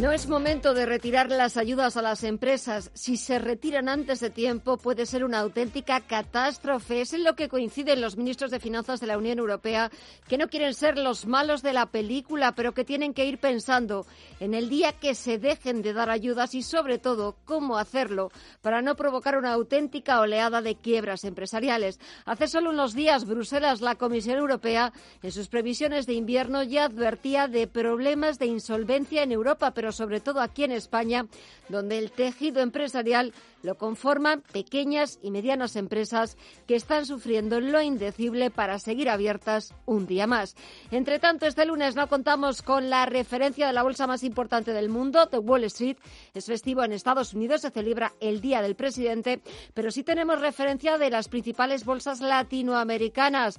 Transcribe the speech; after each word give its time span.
No 0.00 0.12
es 0.12 0.28
momento 0.28 0.74
de 0.74 0.86
retirar 0.86 1.28
las 1.28 1.56
ayudas 1.56 1.96
a 1.96 2.02
las 2.02 2.22
empresas. 2.22 2.92
Si 2.94 3.16
se 3.16 3.40
retiran 3.40 3.88
antes 3.88 4.20
de 4.20 4.30
tiempo 4.30 4.76
puede 4.76 5.06
ser 5.06 5.24
una 5.24 5.40
auténtica 5.40 6.00
catástrofe. 6.02 7.00
Es 7.00 7.14
en 7.14 7.24
lo 7.24 7.34
que 7.34 7.48
coinciden 7.48 8.00
los 8.00 8.16
ministros 8.16 8.52
de 8.52 8.60
Finanzas 8.60 9.00
de 9.00 9.08
la 9.08 9.18
Unión 9.18 9.40
Europea, 9.40 9.90
que 10.28 10.38
no 10.38 10.46
quieren 10.46 10.74
ser 10.74 10.98
los 10.98 11.26
malos 11.26 11.62
de 11.62 11.72
la 11.72 11.86
película, 11.86 12.52
pero 12.52 12.74
que 12.74 12.84
tienen 12.84 13.12
que 13.12 13.26
ir 13.26 13.38
pensando 13.38 14.06
en 14.38 14.54
el 14.54 14.68
día 14.68 14.92
que 14.92 15.16
se 15.16 15.36
dejen 15.36 15.82
de 15.82 15.92
dar 15.92 16.10
ayudas 16.10 16.54
y 16.54 16.62
sobre 16.62 16.98
todo 16.98 17.34
cómo 17.44 17.76
hacerlo 17.76 18.30
para 18.62 18.82
no 18.82 18.94
provocar 18.94 19.36
una 19.36 19.52
auténtica 19.52 20.20
oleada 20.20 20.62
de 20.62 20.76
quiebras 20.76 21.24
empresariales. 21.24 21.98
Hace 22.24 22.46
solo 22.46 22.70
unos 22.70 22.94
días 22.94 23.24
Bruselas, 23.24 23.80
la 23.80 23.96
Comisión 23.96 24.38
Europea, 24.38 24.92
en 25.24 25.32
sus 25.32 25.48
previsiones 25.48 26.06
de 26.06 26.14
invierno 26.14 26.62
ya 26.62 26.84
advertía 26.84 27.48
de 27.48 27.66
problemas 27.66 28.38
de 28.38 28.46
insolvencia 28.46 29.24
en 29.24 29.32
Europa, 29.32 29.72
pero 29.74 29.87
sobre 29.92 30.20
todo 30.20 30.40
aquí 30.40 30.64
en 30.64 30.72
España, 30.72 31.26
donde 31.68 31.98
el 31.98 32.10
tejido 32.10 32.60
empresarial 32.60 33.32
lo 33.62 33.76
conforman 33.76 34.42
pequeñas 34.52 35.18
y 35.22 35.30
medianas 35.30 35.76
empresas 35.76 36.36
que 36.66 36.76
están 36.76 37.06
sufriendo 37.06 37.60
lo 37.60 37.82
indecible 37.82 38.50
para 38.50 38.78
seguir 38.78 39.10
abiertas 39.10 39.74
un 39.84 40.06
día 40.06 40.26
más. 40.26 40.54
Entre 40.90 41.18
tanto, 41.18 41.46
este 41.46 41.64
lunes 41.66 41.96
no 41.96 42.08
contamos 42.08 42.62
con 42.62 42.88
la 42.90 43.06
referencia 43.06 43.66
de 43.66 43.72
la 43.72 43.82
bolsa 43.82 44.06
más 44.06 44.22
importante 44.22 44.72
del 44.72 44.88
mundo, 44.88 45.26
de 45.26 45.38
Wall 45.38 45.64
Street. 45.64 45.96
Es 46.34 46.46
festivo 46.46 46.84
en 46.84 46.92
Estados 46.92 47.34
Unidos, 47.34 47.62
se 47.62 47.70
celebra 47.70 48.12
el 48.20 48.40
Día 48.40 48.62
del 48.62 48.76
Presidente, 48.76 49.40
pero 49.74 49.90
sí 49.90 50.04
tenemos 50.04 50.40
referencia 50.40 50.98
de 50.98 51.10
las 51.10 51.28
principales 51.28 51.84
bolsas 51.84 52.20
latinoamericanas. 52.20 53.58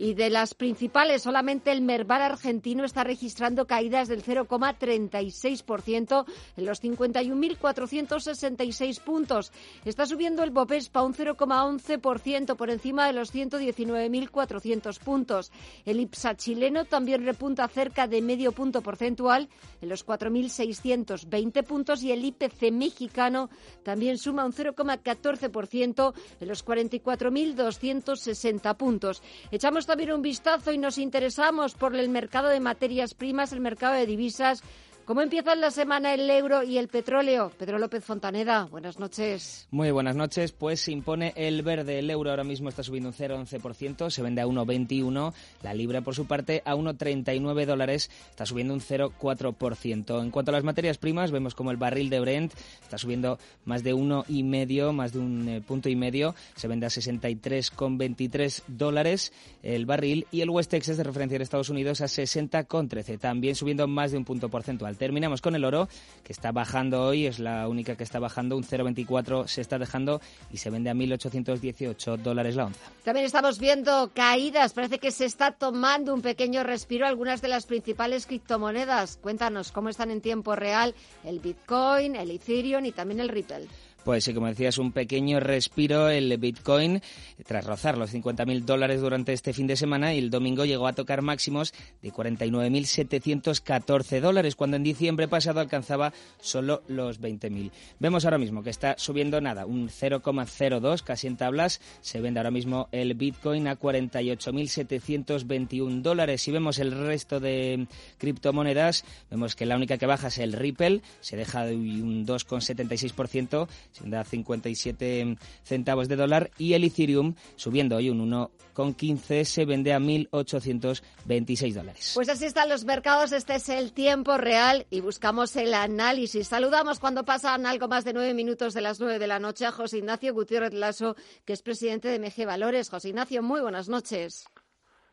Y 0.00 0.14
de 0.14 0.30
las 0.30 0.54
principales, 0.54 1.22
solamente 1.22 1.72
el 1.72 1.82
Merval 1.82 2.22
argentino 2.22 2.84
está 2.84 3.02
registrando 3.02 3.66
caídas 3.66 4.06
del 4.06 4.22
0,36% 4.22 6.24
en 6.56 6.64
los 6.64 6.80
51.466 6.80 9.00
puntos. 9.00 9.50
Está 9.84 10.06
subiendo 10.06 10.44
el 10.44 10.52
Bovespa 10.52 11.02
un 11.02 11.14
0,11% 11.14 12.54
por 12.54 12.70
encima 12.70 13.08
de 13.08 13.12
los 13.12 13.34
119.400 13.34 15.00
puntos. 15.00 15.50
El 15.84 15.98
IPSA 15.98 16.36
chileno 16.36 16.84
también 16.84 17.24
repunta 17.24 17.66
cerca 17.66 18.06
de 18.06 18.22
medio 18.22 18.52
punto 18.52 18.82
porcentual 18.82 19.48
en 19.80 19.88
los 19.88 20.06
4.620 20.06 21.64
puntos 21.64 22.04
y 22.04 22.12
el 22.12 22.24
IPC 22.24 22.70
mexicano 22.70 23.50
también 23.82 24.18
suma 24.18 24.44
un 24.44 24.52
0,14% 24.52 26.14
en 26.38 26.48
los 26.48 26.64
44.260 26.64 28.76
puntos. 28.76 29.24
Echamos 29.50 29.87
también 29.88 30.12
un 30.12 30.20
vistazo 30.20 30.70
y 30.70 30.76
nos 30.76 30.98
interesamos 30.98 31.72
por 31.72 31.96
el 31.96 32.10
mercado 32.10 32.48
de 32.48 32.60
materias 32.60 33.14
primas, 33.14 33.52
el 33.54 33.60
mercado 33.60 33.94
de 33.94 34.04
divisas 34.04 34.62
¿Cómo 35.08 35.22
empiezan 35.22 35.62
la 35.62 35.70
semana 35.70 36.12
el 36.12 36.28
euro 36.28 36.62
y 36.62 36.76
el 36.76 36.88
petróleo? 36.88 37.50
Pedro 37.58 37.78
López 37.78 38.04
Fontaneda, 38.04 38.64
buenas 38.66 38.98
noches. 38.98 39.66
Muy 39.70 39.90
buenas 39.90 40.14
noches. 40.14 40.52
Pues 40.52 40.80
se 40.80 40.92
impone 40.92 41.32
el 41.34 41.62
verde. 41.62 42.00
El 42.00 42.10
euro 42.10 42.28
ahora 42.28 42.44
mismo 42.44 42.68
está 42.68 42.82
subiendo 42.82 43.08
un 43.08 43.14
0,11%, 43.14 44.10
se 44.10 44.20
vende 44.20 44.42
a 44.42 44.46
1,21. 44.46 45.32
La 45.62 45.72
libra, 45.72 46.02
por 46.02 46.14
su 46.14 46.26
parte, 46.26 46.60
a 46.66 46.74
1,39 46.74 47.64
dólares, 47.64 48.10
está 48.28 48.44
subiendo 48.44 48.74
un 48.74 48.80
0,4%. 48.80 50.22
En 50.22 50.30
cuanto 50.30 50.50
a 50.50 50.52
las 50.52 50.64
materias 50.64 50.98
primas, 50.98 51.30
vemos 51.30 51.54
como 51.54 51.70
el 51.70 51.78
barril 51.78 52.10
de 52.10 52.20
Brent 52.20 52.52
está 52.82 52.98
subiendo 52.98 53.38
más 53.64 53.82
de 53.82 53.94
uno 53.94 54.26
y 54.28 54.42
medio, 54.42 54.92
más 54.92 55.14
de 55.14 55.20
un 55.20 55.48
eh, 55.48 55.62
punto 55.66 55.88
y 55.88 55.96
medio. 55.96 56.34
Se 56.54 56.68
vende 56.68 56.84
a 56.84 56.90
63,23 56.90 58.62
dólares 58.66 59.32
el 59.62 59.86
barril 59.86 60.26
y 60.30 60.42
el 60.42 60.50
West 60.50 60.70
Texas 60.70 60.98
de 60.98 61.04
referencia 61.04 61.36
en 61.36 61.42
Estados 61.42 61.70
Unidos 61.70 62.02
a 62.02 62.08
60,13, 62.08 63.18
también 63.18 63.54
subiendo 63.54 63.88
más 63.88 64.12
de 64.12 64.18
un 64.18 64.26
punto 64.26 64.50
porcentual. 64.50 64.97
Terminamos 64.98 65.40
con 65.40 65.54
el 65.54 65.64
oro, 65.64 65.88
que 66.24 66.32
está 66.32 66.52
bajando 66.52 67.02
hoy, 67.04 67.26
es 67.26 67.38
la 67.38 67.68
única 67.68 67.96
que 67.96 68.04
está 68.04 68.18
bajando, 68.18 68.56
un 68.56 68.64
0,24 68.64 69.46
se 69.46 69.60
está 69.60 69.78
dejando 69.78 70.20
y 70.52 70.58
se 70.58 70.70
vende 70.70 70.90
a 70.90 70.94
1.818 70.94 72.16
dólares 72.18 72.56
la 72.56 72.66
onza. 72.66 72.80
También 73.04 73.26
estamos 73.26 73.58
viendo 73.58 74.10
caídas, 74.12 74.72
parece 74.72 74.98
que 74.98 75.10
se 75.10 75.24
está 75.24 75.52
tomando 75.52 76.12
un 76.12 76.22
pequeño 76.22 76.62
respiro 76.62 77.06
algunas 77.06 77.40
de 77.40 77.48
las 77.48 77.66
principales 77.66 78.26
criptomonedas. 78.26 79.16
Cuéntanos 79.16 79.72
cómo 79.72 79.88
están 79.88 80.10
en 80.10 80.20
tiempo 80.20 80.56
real 80.56 80.94
el 81.24 81.40
Bitcoin, 81.40 82.16
el 82.16 82.30
Ethereum 82.30 82.84
y 82.84 82.92
también 82.92 83.20
el 83.20 83.28
Ripple. 83.28 83.68
Pues 84.04 84.22
sí, 84.24 84.32
como 84.32 84.46
decías, 84.46 84.78
un 84.78 84.92
pequeño 84.92 85.40
respiro 85.40 86.08
el 86.08 86.34
Bitcoin 86.38 87.02
tras 87.46 87.66
rozar 87.66 87.98
los 87.98 88.14
50.000 88.14 88.64
dólares 88.64 89.00
durante 89.00 89.34
este 89.34 89.52
fin 89.52 89.66
de 89.66 89.74
semana 89.76 90.14
y 90.14 90.18
el 90.18 90.30
domingo 90.30 90.64
llegó 90.64 90.86
a 90.86 90.94
tocar 90.94 91.20
máximos 91.20 91.74
de 92.00 92.12
49.714 92.12 94.20
dólares, 94.20 94.54
cuando 94.56 94.76
en 94.76 94.82
diciembre 94.82 95.28
pasado 95.28 95.60
alcanzaba 95.60 96.12
solo 96.40 96.82
los 96.88 97.20
20.000. 97.20 97.70
Vemos 97.98 98.24
ahora 98.24 98.38
mismo 98.38 98.62
que 98.62 98.70
está 98.70 98.94
subiendo 98.96 99.42
nada, 99.42 99.66
un 99.66 99.88
0,02 99.88 101.02
casi 101.02 101.26
en 101.26 101.36
tablas. 101.36 101.80
Se 102.00 102.20
vende 102.20 102.38
ahora 102.40 102.50
mismo 102.50 102.88
el 102.92 103.14
Bitcoin 103.14 103.68
a 103.68 103.78
48.721 103.78 106.02
dólares. 106.02 106.40
Si 106.40 106.50
vemos 106.50 106.78
el 106.78 106.92
resto 106.92 107.40
de 107.40 107.86
criptomonedas, 108.16 109.04
vemos 109.30 109.54
que 109.54 109.66
la 109.66 109.76
única 109.76 109.98
que 109.98 110.06
baja 110.06 110.28
es 110.28 110.38
el 110.38 110.54
Ripple, 110.54 111.02
se 111.20 111.36
deja 111.36 111.66
de 111.66 111.76
un 111.76 112.26
2,76% 112.26 113.68
da 114.04 114.24
57 114.24 115.36
centavos 115.62 116.08
de 116.08 116.16
dólar 116.16 116.50
y 116.58 116.74
el 116.74 116.84
Ethereum 116.84 117.34
subiendo 117.56 117.96
hoy 117.96 118.10
un 118.10 118.30
1,15 118.30 119.44
se 119.44 119.64
vende 119.64 119.92
a 119.92 119.98
1.826 119.98 121.74
dólares. 121.74 122.12
Pues 122.14 122.28
así 122.28 122.44
están 122.44 122.68
los 122.68 122.84
mercados, 122.84 123.32
este 123.32 123.56
es 123.56 123.68
el 123.68 123.92
tiempo 123.92 124.38
real 124.38 124.86
y 124.90 125.00
buscamos 125.00 125.56
el 125.56 125.74
análisis. 125.74 126.48
Saludamos 126.48 126.98
cuando 126.98 127.24
pasan 127.24 127.66
algo 127.66 127.88
más 127.88 128.04
de 128.04 128.12
nueve 128.12 128.34
minutos 128.34 128.74
de 128.74 128.80
las 128.80 129.00
nueve 129.00 129.18
de 129.18 129.26
la 129.26 129.38
noche 129.38 129.66
a 129.66 129.72
José 129.72 129.98
Ignacio 129.98 130.34
Gutiérrez 130.34 130.72
Lasso, 130.72 131.16
que 131.44 131.52
es 131.52 131.62
presidente 131.62 132.08
de 132.08 132.18
MG 132.18 132.46
Valores. 132.46 132.90
José 132.90 133.08
Ignacio, 133.08 133.42
muy 133.42 133.60
buenas 133.60 133.88
noches. 133.88 134.46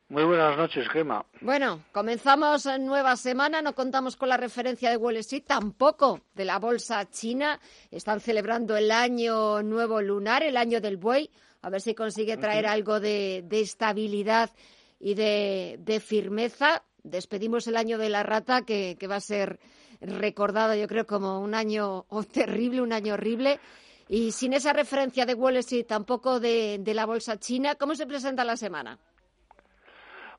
Muy 0.08 0.24
buenas 0.24 0.56
noches, 0.56 0.88
Gema. 0.90 1.26
Bueno, 1.42 1.82
comenzamos 1.92 2.68
nueva 2.80 3.16
semana, 3.18 3.64
no 3.64 3.74
contamos 3.74 4.16
con 4.16 4.30
la 4.30 4.38
referencia 4.38 4.92
de 4.92 4.98
Wall 4.98 5.18
Street, 5.18 5.46
tampoco 5.48 6.22
de 6.36 6.46
la 6.46 6.60
bolsa 6.60 7.10
china. 7.10 7.60
Están 7.90 8.20
celebrando 8.20 8.78
el 8.78 8.92
año 8.92 9.64
nuevo 9.64 10.02
lunar, 10.04 10.44
el 10.44 10.58
año 10.58 10.80
del 10.80 10.98
buey, 10.98 11.32
a 11.64 11.72
ver 11.72 11.82
si 11.82 11.96
consigue 11.96 12.38
traer 12.38 12.68
algo 12.68 13.00
de, 13.00 13.44
estabilidad 13.50 14.52
y 15.00 15.16
de, 15.16 16.02
firmeza. 16.06 16.84
Despedimos 17.02 17.66
el 17.66 17.76
año 17.76 17.98
de 17.98 18.10
la 18.10 18.22
rata, 18.22 18.62
que, 18.62 18.96
va 19.10 19.16
a 19.16 19.22
ser 19.22 19.60
recordado, 20.02 20.76
yo 20.76 20.88
creo, 20.88 21.08
como 21.08 21.40
un 21.40 21.56
año 21.56 22.06
terrible, 22.32 22.84
un 22.84 22.94
año 22.94 23.16
horrible. 23.16 23.60
Y 24.08 24.34
sin 24.34 24.54
esa 24.54 24.72
referencia 24.72 25.26
de 25.26 25.34
Wall 25.34 25.58
Street, 25.58 25.88
tampoco 25.88 26.40
de 26.40 26.92
la 26.94 27.08
bolsa 27.08 27.40
china, 27.40 27.74
¿cómo 27.74 27.96
se 27.96 28.06
presenta 28.06 28.44
la 28.44 28.56
semana? 28.56 29.00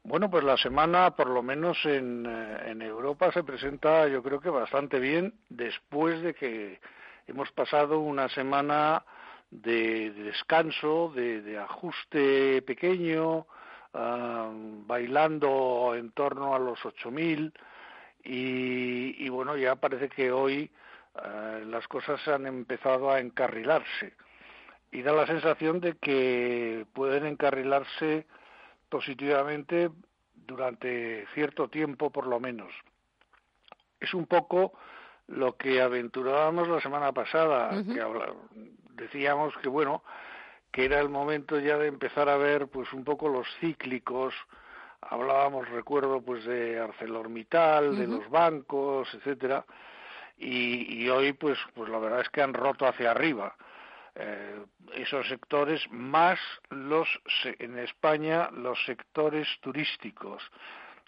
Bueno, 0.08 0.31
pues 0.31 0.44
la 0.44 0.56
semana, 0.56 1.17
por 1.17 1.26
lo 1.29 1.43
menos 1.43 1.85
en, 1.85 2.25
eh, 2.26 2.70
en, 2.70 2.81
Europa, 2.81 3.32
se 3.32 3.43
presenta 3.43 4.06
yo 4.06 4.23
creo 4.23 4.38
que 4.38 4.50
bastante 4.50 5.00
bien 5.00 5.35
después 5.49 6.23
de 6.23 6.32
que 6.32 6.79
hemos 7.26 7.50
pasado 7.50 7.99
una 7.99 8.29
semana 8.29 9.05
de, 9.50 10.12
descanso, 10.12 11.12
de, 11.12 11.58
ajuste 11.58 12.62
pequeño, 12.62 13.49
ah, 13.94 14.49
bailando 14.87 15.93
en 15.97 16.12
torno 16.12 16.55
a 16.55 16.61
los 16.61 16.79
8.000 16.85 17.53
y, 18.23 19.25
y 19.25 19.29
bueno, 19.29 19.56
ya 19.56 19.75
parece 19.75 20.08
que 20.08 20.31
hoy 20.31 20.70
eh, 21.25 21.64
las 21.67 21.88
cosas 21.88 22.20
han 22.29 22.47
empezado 22.47 23.11
a 23.11 23.19
encarrilarse. 23.19 24.12
Y 24.93 25.03
da 25.03 25.12
la 25.12 25.26
sensación 25.26 25.81
de 25.81 25.97
que 25.97 26.87
pueden 26.93 27.26
encarrilarse 27.26 28.25
positivamente 28.88 29.91
durante 30.35 31.27
cierto 31.35 31.69
tiempo 31.69 32.11
por 32.11 32.27
lo 32.27 32.41
menos. 32.41 32.73
Es 34.00 34.15
un 34.15 34.27
poco 34.27 34.73
lo 35.29 35.56
que 35.56 35.81
aventurábamos 35.81 36.69
la 36.69 36.81
semana 36.81 37.12
pasada, 37.12 37.71
que 37.83 38.03
decíamos 38.94 39.55
que 39.62 39.69
bueno, 39.69 40.03
que 40.71 40.85
era 40.85 41.00
el 41.00 41.09
momento 41.09 41.59
ya 41.59 41.79
de 41.79 41.88
empezar 41.88 42.29
a 42.29 42.37
ver 42.37 42.69
pues 42.69 42.93
un 42.93 43.05
poco 43.05 43.29
los 43.29 43.47
cíclicos, 43.61 44.35
hablábamos 45.00 45.69
recuerdo 45.69 46.21
pues 46.21 46.44
de 46.44 46.79
ArcelorMittal, 46.79 47.97
de 47.97 48.06
los 48.06 48.29
bancos, 48.31 49.12
etcétera, 49.15 49.65
y, 50.39 51.09
hoy 51.09 51.32
pues 51.32 51.59
pues 51.75 51.89
la 51.89 51.99
verdad 51.99 52.21
es 52.21 52.29
que 52.29 52.43
han 52.43 52.55
roto 52.55 52.87
hacia 52.87 53.11
arriba. 53.11 53.56
Eh, 54.19 54.65
esos 54.95 55.29
sectores 55.29 55.83
más 55.91 56.39
los 56.71 57.07
en 57.45 57.79
España 57.79 58.49
los 58.51 58.83
sectores 58.87 59.47
turísticos. 59.61 60.43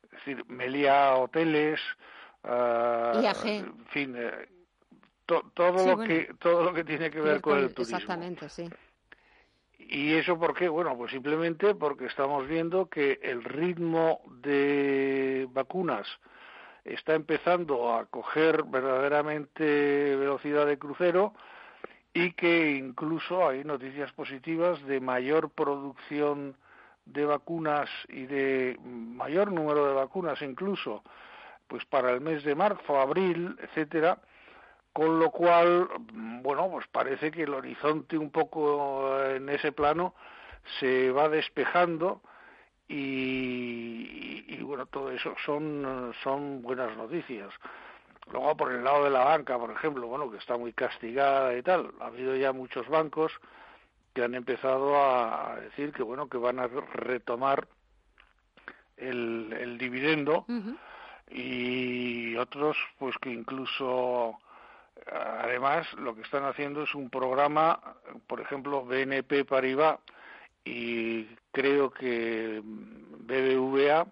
Es 0.02 0.10
decir 0.10 0.44
Melia 0.46 1.14
hoteles 1.14 1.80
uh, 2.44 3.18
en 3.46 3.86
fin 3.86 4.14
eh, 4.14 4.48
todo 5.24 5.86
lo 5.86 5.98
que 6.04 6.34
todo 6.38 6.64
lo 6.64 6.74
que 6.74 6.84
tiene 6.84 7.10
que 7.10 7.22
ver 7.22 7.40
con 7.40 7.58
el 7.58 7.72
turismo. 7.72 7.96
exactamente 7.96 8.48
sí. 8.50 8.68
¿Y 9.78 10.12
eso 10.12 10.38
por 10.38 10.52
qué? 10.52 10.68
Bueno, 10.68 10.94
pues 10.98 11.10
simplemente 11.10 11.74
porque 11.74 12.06
estamos 12.06 12.46
viendo 12.46 12.90
que 12.90 13.20
el 13.22 13.42
ritmo 13.42 14.20
de 14.42 15.48
vacunas 15.50 16.06
está 16.84 17.14
empezando 17.14 17.94
a 17.94 18.04
coger 18.04 18.64
verdaderamente 18.64 19.64
velocidad 20.16 20.66
de 20.66 20.78
crucero 20.78 21.32
y 22.12 22.32
que 22.32 22.72
incluso 22.72 23.48
hay 23.48 23.64
noticias 23.64 24.12
positivas 24.12 24.82
de 24.86 25.00
mayor 25.00 25.50
producción 25.50 26.56
de 27.04 27.24
vacunas 27.24 27.88
y 28.08 28.26
de 28.26 28.78
mayor 28.82 29.52
número 29.52 29.86
de 29.86 29.94
vacunas 29.94 30.40
incluso 30.42 31.02
pues 31.68 31.84
para 31.84 32.10
el 32.10 32.20
mes 32.20 32.42
de 32.44 32.54
marzo, 32.54 32.98
abril, 32.98 33.56
etcétera, 33.60 34.18
con 34.92 35.20
lo 35.20 35.30
cual, 35.30 35.88
bueno, 36.42 36.68
pues 36.70 36.86
parece 36.88 37.30
que 37.30 37.42
el 37.42 37.54
horizonte 37.54 38.16
un 38.16 38.30
poco 38.30 39.22
en 39.24 39.48
ese 39.50 39.70
plano 39.70 40.14
se 40.80 41.10
va 41.12 41.28
despejando 41.28 42.22
y, 42.88 44.60
bueno, 44.62 44.86
todo 44.86 45.10
eso 45.10 45.34
son 45.44 46.62
buenas 46.62 46.96
noticias. 46.96 47.52
Luego, 48.30 48.56
por 48.56 48.72
el 48.72 48.84
lado 48.84 49.04
de 49.04 49.10
la 49.10 49.24
banca, 49.24 49.58
por 49.58 49.70
ejemplo, 49.70 50.06
bueno, 50.06 50.30
que 50.30 50.38
está 50.38 50.56
muy 50.56 50.72
castigada 50.72 51.56
y 51.56 51.62
tal, 51.62 51.92
ha 52.00 52.06
habido 52.06 52.36
ya 52.36 52.52
muchos 52.52 52.86
bancos 52.88 53.32
que 54.12 54.22
han 54.22 54.34
empezado 54.34 55.00
a 55.00 55.56
decir 55.60 55.92
que, 55.92 56.02
bueno, 56.02 56.28
que 56.28 56.38
van 56.38 56.58
a 56.58 56.66
retomar 56.66 57.66
el, 58.96 59.52
el 59.58 59.78
dividendo 59.78 60.44
y 61.30 62.36
otros, 62.36 62.76
pues 62.98 63.16
que 63.18 63.30
incluso 63.30 64.38
Además, 65.10 65.90
lo 65.94 66.14
que 66.14 66.22
están 66.22 66.44
haciendo 66.44 66.82
es 66.82 66.94
un 66.94 67.08
programa, 67.08 67.80
por 68.26 68.40
ejemplo, 68.40 68.84
BNP 68.84 69.44
Paribas 69.44 69.98
y 70.64 71.24
creo 71.50 71.90
que 71.90 72.60
BBVA, 72.62 74.06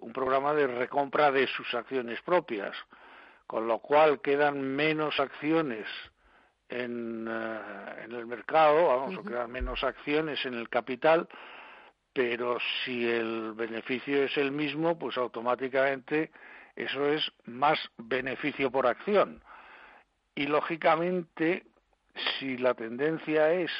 un 0.00 0.12
programa 0.12 0.52
de 0.52 0.66
recompra 0.66 1.30
de 1.30 1.46
sus 1.46 1.72
acciones 1.74 2.20
propias, 2.22 2.76
con 3.50 3.66
lo 3.66 3.80
cual 3.80 4.20
quedan 4.20 4.62
menos 4.62 5.18
acciones 5.18 5.84
en, 6.68 7.26
eh, 7.28 8.04
el 8.04 8.24
mercado, 8.24 8.86
vamos, 8.86 9.16
o 9.18 9.24
quedan 9.24 9.50
menos 9.50 9.82
acciones 9.82 10.46
en 10.46 10.54
el 10.54 10.68
capital, 10.68 11.28
pero 12.12 12.58
si 12.84 13.10
el 13.10 13.54
beneficio 13.54 14.22
es 14.22 14.36
el 14.36 14.52
mismo, 14.52 14.96
pues 14.96 15.18
automáticamente 15.18 16.30
eso 16.76 17.08
es 17.08 17.28
más 17.46 17.76
beneficio 17.98 18.70
por 18.70 18.86
acción. 18.86 19.42
Y 20.36 20.46
lógicamente 20.46 21.64
si 22.38 22.56
la 22.56 22.74
tendencia 22.74 23.50
es 23.50 23.72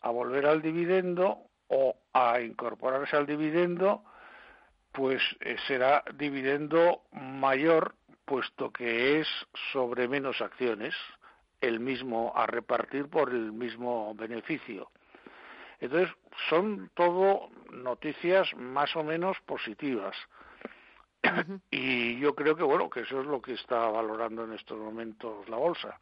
a 0.00 0.08
volver 0.08 0.46
al 0.46 0.62
dividendo 0.62 1.40
o 1.68 1.94
a 2.14 2.40
incorporarse 2.40 3.14
al 3.18 3.26
dividendo, 3.26 4.02
pues 4.92 5.20
eh, 5.40 5.56
será 5.66 6.02
dividendo 6.14 7.02
mayor 7.12 7.96
puesto 8.24 8.72
que 8.72 9.20
es 9.20 9.28
sobre 9.72 10.08
menos 10.08 10.40
acciones, 10.40 10.94
el 11.60 11.80
mismo 11.80 12.32
a 12.34 12.46
repartir 12.46 13.08
por 13.08 13.30
el 13.30 13.52
mismo 13.52 14.14
beneficio. 14.14 14.90
Entonces, 15.80 16.14
son 16.48 16.90
todo 16.94 17.50
noticias 17.72 18.54
más 18.56 18.94
o 18.96 19.04
menos 19.04 19.38
positivas. 19.46 20.16
Y 21.70 22.18
yo 22.18 22.34
creo 22.34 22.56
que 22.56 22.62
bueno 22.62 22.88
que 22.88 23.00
eso 23.00 23.20
es 23.20 23.26
lo 23.26 23.40
que 23.40 23.54
está 23.54 23.88
valorando 23.88 24.44
en 24.44 24.52
estos 24.52 24.78
momentos 24.78 25.48
la 25.48 25.56
bolsa. 25.56 25.98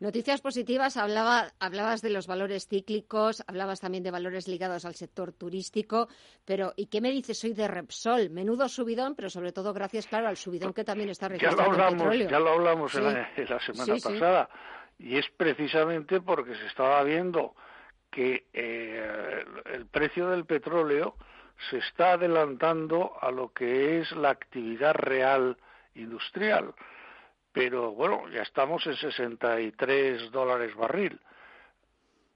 Noticias 0.00 0.40
positivas. 0.40 0.96
Hablaba, 0.96 1.52
hablabas 1.60 2.02
de 2.02 2.10
los 2.10 2.26
valores 2.26 2.66
cíclicos, 2.68 3.42
hablabas 3.46 3.80
también 3.80 4.02
de 4.02 4.10
valores 4.10 4.48
ligados 4.48 4.84
al 4.84 4.94
sector 4.94 5.32
turístico. 5.32 6.08
Pero 6.44 6.72
¿y 6.76 6.86
qué 6.86 7.00
me 7.00 7.10
dices 7.10 7.42
hoy 7.44 7.52
de 7.52 7.68
Repsol? 7.68 8.30
Menudo 8.30 8.68
subidón, 8.68 9.14
pero 9.14 9.30
sobre 9.30 9.52
todo 9.52 9.72
gracias 9.72 10.06
claro 10.06 10.28
al 10.28 10.36
subidón 10.36 10.72
que 10.72 10.84
también 10.84 11.10
está 11.10 11.28
registrando 11.28 11.62
ya 11.62 11.68
lo 11.68 11.72
hablamos, 11.72 12.02
petróleo. 12.02 12.30
Ya 12.30 12.38
lo 12.40 12.50
hablamos 12.50 12.94
en, 12.94 13.04
la, 13.04 13.60
semana 13.60 13.94
pasada 14.02 14.48
y 14.98 15.16
es 15.16 15.26
precisamente 15.36 16.20
porque 16.20 16.54
se 16.54 16.66
estaba 16.66 17.02
viendo 17.04 17.54
que 18.10 18.46
eh, 18.52 19.44
el 19.72 19.86
precio 19.86 20.28
del 20.30 20.44
petróleo 20.44 21.14
se 21.70 21.78
está 21.78 22.12
adelantando 22.12 23.16
a 23.20 23.30
lo 23.30 23.52
que 23.52 24.00
es 24.00 24.12
la 24.12 24.30
actividad 24.30 24.94
real 24.94 25.56
industrial. 25.94 26.74
Pero 27.52 27.92
bueno, 27.92 28.28
ya 28.28 28.42
estamos 28.42 28.86
en 28.86 28.96
63 28.96 30.30
dólares 30.30 30.74
barril 30.76 31.18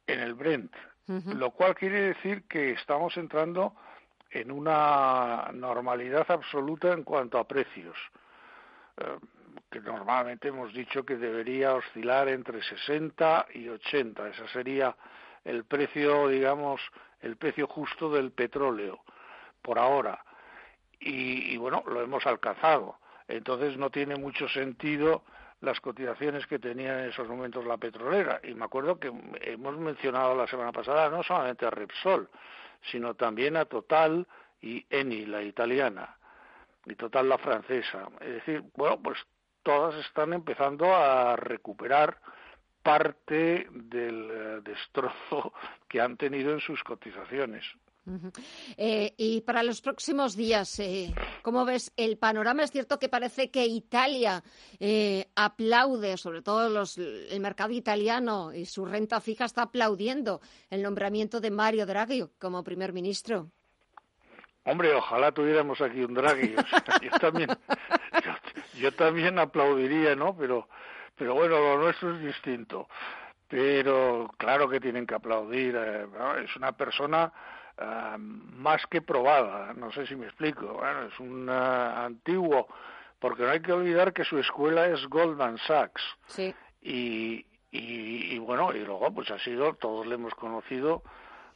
en 0.06 0.20
el 0.20 0.34
Brent, 0.34 0.74
lo 1.06 1.50
cual 1.50 1.74
quiere 1.74 2.00
decir 2.14 2.44
que 2.48 2.72
estamos 2.72 3.16
entrando 3.16 3.74
en 4.30 4.50
una 4.50 5.50
normalidad 5.52 6.28
absoluta 6.30 6.92
en 6.92 7.04
cuanto 7.04 7.38
a 7.38 7.46
precios, 7.46 7.96
eh, 8.96 9.18
que 9.70 9.80
normalmente 9.80 10.48
hemos 10.48 10.72
dicho 10.72 11.04
que 11.04 11.16
debería 11.16 11.74
oscilar 11.74 12.28
entre 12.28 12.62
60 12.62 13.46
y 13.54 13.68
80. 13.68 14.28
Ese 14.28 14.48
sería 14.48 14.96
el 15.44 15.64
precio, 15.64 16.28
digamos, 16.28 16.80
el 17.22 17.36
precio 17.36 17.66
justo 17.66 18.10
del 18.10 18.32
petróleo 18.32 19.00
por 19.62 19.78
ahora. 19.78 20.24
Y, 21.00 21.56
bueno, 21.56 21.82
lo 21.86 22.00
hemos 22.00 22.26
alcanzado. 22.26 22.96
Entonces 23.26 23.76
no 23.76 23.90
tiene 23.90 24.16
mucho 24.16 24.48
sentido 24.48 25.24
las 25.60 25.80
cotizaciones 25.80 26.46
que 26.46 26.58
tenía 26.58 27.00
en 27.00 27.10
esos 27.10 27.28
momentos 27.28 27.64
la 27.64 27.76
petrolera. 27.76 28.40
Y 28.44 28.54
me 28.54 28.64
acuerdo 28.64 28.98
que 28.98 29.12
hemos 29.40 29.76
mencionado 29.78 30.36
la 30.36 30.46
semana 30.46 30.72
pasada 30.72 31.08
no 31.08 31.22
solamente 31.22 31.66
a 31.66 31.70
Repsol, 31.70 32.28
sino 32.90 33.14
también 33.14 33.56
a 33.56 33.64
Total 33.64 34.26
y 34.60 34.84
Eni, 34.90 35.26
la 35.26 35.42
italiana, 35.42 36.16
y 36.84 36.94
Total, 36.94 37.28
la 37.28 37.38
francesa. 37.38 38.08
Es 38.20 38.34
decir, 38.34 38.62
bueno, 38.76 39.00
pues 39.00 39.18
todas 39.62 39.94
están 40.06 40.32
empezando 40.32 40.94
a 40.94 41.36
recuperar 41.36 42.18
parte 42.82 43.68
del 43.70 44.30
eh, 44.30 44.60
destrozo 44.62 45.52
que 45.88 46.00
han 46.00 46.16
tenido 46.16 46.52
en 46.52 46.60
sus 46.60 46.82
cotizaciones. 46.82 47.64
Eh, 48.76 49.14
y 49.16 49.42
para 49.42 49.62
los 49.62 49.80
próximos 49.80 50.34
días, 50.36 50.80
eh, 50.80 51.14
¿cómo 51.42 51.64
ves 51.64 51.92
el 51.96 52.18
panorama? 52.18 52.64
Es 52.64 52.72
cierto 52.72 52.98
que 52.98 53.08
parece 53.08 53.50
que 53.50 53.64
Italia 53.64 54.42
eh, 54.80 55.28
aplaude, 55.36 56.16
sobre 56.16 56.42
todo 56.42 56.68
los, 56.68 56.98
el 56.98 57.38
mercado 57.40 57.72
italiano 57.72 58.52
y 58.52 58.66
su 58.66 58.84
renta 58.84 59.20
fija 59.20 59.44
está 59.44 59.62
aplaudiendo 59.62 60.40
el 60.68 60.82
nombramiento 60.82 61.40
de 61.40 61.52
Mario 61.52 61.86
Draghi 61.86 62.24
como 62.38 62.64
primer 62.64 62.92
ministro. 62.92 63.50
Hombre, 64.64 64.92
ojalá 64.94 65.32
tuviéramos 65.32 65.80
aquí 65.80 66.02
un 66.02 66.14
Draghi. 66.14 66.54
yo 67.02 67.10
también, 67.20 67.50
yo, 68.80 68.92
también 68.92 69.38
aplaudiría, 69.38 70.16
¿no? 70.16 70.36
Pero, 70.36 70.68
pero 71.22 71.34
bueno, 71.34 71.60
lo 71.60 71.78
nuestro 71.78 72.16
es 72.16 72.20
distinto. 72.20 72.88
Pero 73.46 74.28
claro 74.38 74.68
que 74.68 74.80
tienen 74.80 75.06
que 75.06 75.14
aplaudir. 75.14 75.76
Es 75.76 76.56
una 76.56 76.72
persona 76.72 77.32
Ah, 77.78 78.16
más 78.18 78.86
que 78.86 79.00
probada, 79.00 79.72
no 79.74 79.90
sé 79.92 80.06
si 80.06 80.14
me 80.14 80.26
explico. 80.26 80.74
Bueno, 80.74 81.04
es 81.04 81.18
un 81.18 81.48
antiguo, 81.48 82.68
porque 83.18 83.42
no 83.42 83.50
hay 83.50 83.60
que 83.60 83.72
olvidar 83.72 84.12
que 84.12 84.24
su 84.24 84.38
escuela 84.38 84.86
es 84.86 85.06
Goldman 85.08 85.58
Sachs. 85.58 86.02
Sí. 86.26 86.54
Y, 86.82 87.46
y, 87.70 88.38
bueno, 88.38 88.72
y 88.74 88.84
luego 88.84 89.12
pues 89.12 89.30
ha 89.30 89.38
sido, 89.38 89.74
todos 89.74 90.06
le 90.06 90.16
hemos 90.16 90.34
conocido 90.34 91.02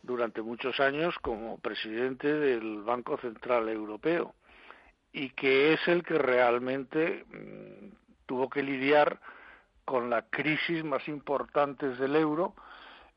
durante 0.03 0.41
muchos 0.41 0.81
años 0.81 1.15
como 1.21 1.59
presidente 1.59 2.33
del 2.33 2.83
Banco 2.83 3.19
Central 3.19 3.69
Europeo 3.69 4.35
y 5.13 5.31
que 5.31 5.75
es 5.75 5.89
el 5.89 6.03
que 6.03 6.17
realmente 6.17 7.25
mm, 7.29 8.25
tuvo 8.27 8.49
que 8.49 8.63
lidiar 8.63 9.21
con 9.87 10.11
la 10.11 10.23
crisis 10.29 10.85
más 10.85 11.09
importante 11.09 11.89
del 11.89 12.17
euro 12.17 12.55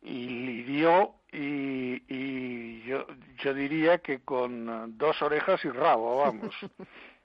y 0.02 0.30
lidió 0.30 1.16
y, 1.34 2.02
y 2.08 2.84
yo, 2.84 3.06
yo 3.44 3.54
diría 3.54 3.98
que 3.98 4.22
con 4.22 4.98
dos 4.98 5.22
orejas 5.22 5.60
y 5.66 5.70
rabo, 5.70 6.20
vamos. 6.20 6.56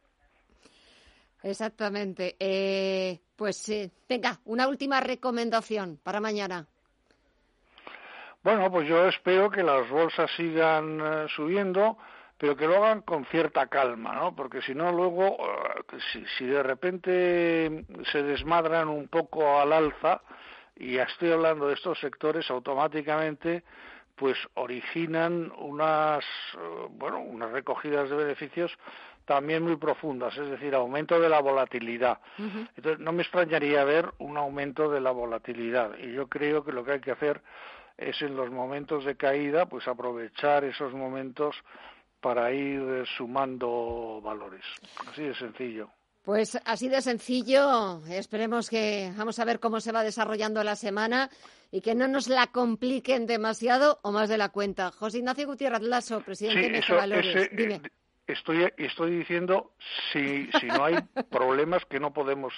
Exactamente. 1.45 2.37
Eh, 2.41 3.21
pues 3.37 3.69
eh, 3.69 3.91
venga, 4.09 4.41
una 4.47 4.67
última 4.67 5.01
recomendación 5.01 6.01
para 6.03 6.19
mañana. 6.19 6.67
Bueno, 8.43 8.71
pues 8.71 8.89
yo 8.89 9.07
espero 9.07 9.51
que 9.51 9.63
las 9.63 9.89
bolsas 9.89 10.31
sigan 10.37 11.01
eh, 11.01 11.27
subiendo, 11.37 11.99
pero 12.45 12.57
que 12.59 12.67
lo 12.67 12.77
hagan 12.77 13.01
con 13.01 13.25
cierta 13.25 13.69
calma, 13.69 14.15
¿no? 14.17 14.37
Porque 14.37 14.61
si 14.61 14.75
no, 14.75 14.93
luego, 14.93 15.39
si, 16.13 16.23
si, 16.37 16.45
de 16.45 16.63
repente 16.63 17.87
se 18.13 18.23
desmadran 18.23 18.91
un 18.91 19.09
poco 19.09 19.59
al 19.59 19.73
alza, 19.73 20.21
y 20.77 20.97
ya 20.97 21.05
estoy 21.05 21.33
hablando 21.33 21.69
de 21.69 21.73
estos 21.73 21.99
sectores, 22.01 22.51
automáticamente 22.51 23.65
pues 24.15 24.37
originan 24.55 25.51
unas 25.57 26.23
bueno 26.91 27.21
unas 27.21 27.51
recogidas 27.51 28.11
de 28.11 28.17
beneficios 28.17 28.71
también 29.25 29.63
muy 29.63 29.77
profundas, 29.77 30.37
es 30.37 30.51
decir, 30.51 30.75
aumento 30.75 31.19
de 31.19 31.31
la 31.31 31.41
volatilidad. 31.41 32.19
Entonces, 32.37 32.99
no 32.99 33.13
me 33.13 33.23
extrañaría 33.23 33.83
ver 33.85 34.13
un 34.19 34.37
aumento 34.37 34.91
de 34.91 35.01
la 35.01 35.13
volatilidad 35.13 35.97
y 35.97 36.13
yo 36.13 36.29
creo 36.29 36.63
que 36.63 36.73
lo 36.73 36.85
que 36.85 36.93
hay 36.93 37.01
que 37.01 37.13
hacer 37.13 37.41
es 37.97 38.21
en 38.21 38.37
los 38.37 38.51
momentos 38.51 39.07
de 39.07 39.17
caída, 39.17 39.67
pues 39.67 39.89
aprovechar 39.89 40.65
esos 40.65 40.93
momentos 40.93 41.57
para 42.25 42.51
ir 42.55 43.05
sumando 43.19 44.19
valores. 44.23 44.65
Así 45.07 45.25
de 45.25 45.35
sencillo. 45.35 45.91
Pues 46.23 46.59
así 46.65 46.89
de 46.89 47.03
sencillo. 47.03 48.01
Esperemos 48.09 48.71
que 48.71 49.13
vamos 49.15 49.39
a 49.39 49.45
ver 49.45 49.61
cómo 49.61 49.79
se 49.79 49.93
va 49.93 50.03
desarrollando 50.03 50.65
la 50.65 50.75
semana 50.75 51.29
y 51.71 51.83
que 51.83 51.95
no 51.95 52.09
nos 52.09 52.29
la 52.29 52.47
compliquen 52.47 53.27
demasiado 53.27 53.99
o 54.03 54.11
más 54.11 54.31
de 54.31 54.39
la 54.39 54.49
cuenta. 54.49 54.91
José 54.91 55.19
Ignacio 55.19 55.47
Gutiérrez 55.47 55.83
Lasso, 55.83 56.23
presidente 56.23 56.71
de 56.71 56.95
Valores. 56.97 57.51
Dime 57.53 57.83
estoy, 58.27 58.73
estoy 58.79 59.19
diciendo 59.19 59.73
si, 60.11 60.49
si 60.59 60.67
no 60.67 60.83
hay 60.83 60.97
problemas 61.31 61.85
que 61.85 62.01
no 62.01 62.11
podemos 62.11 62.55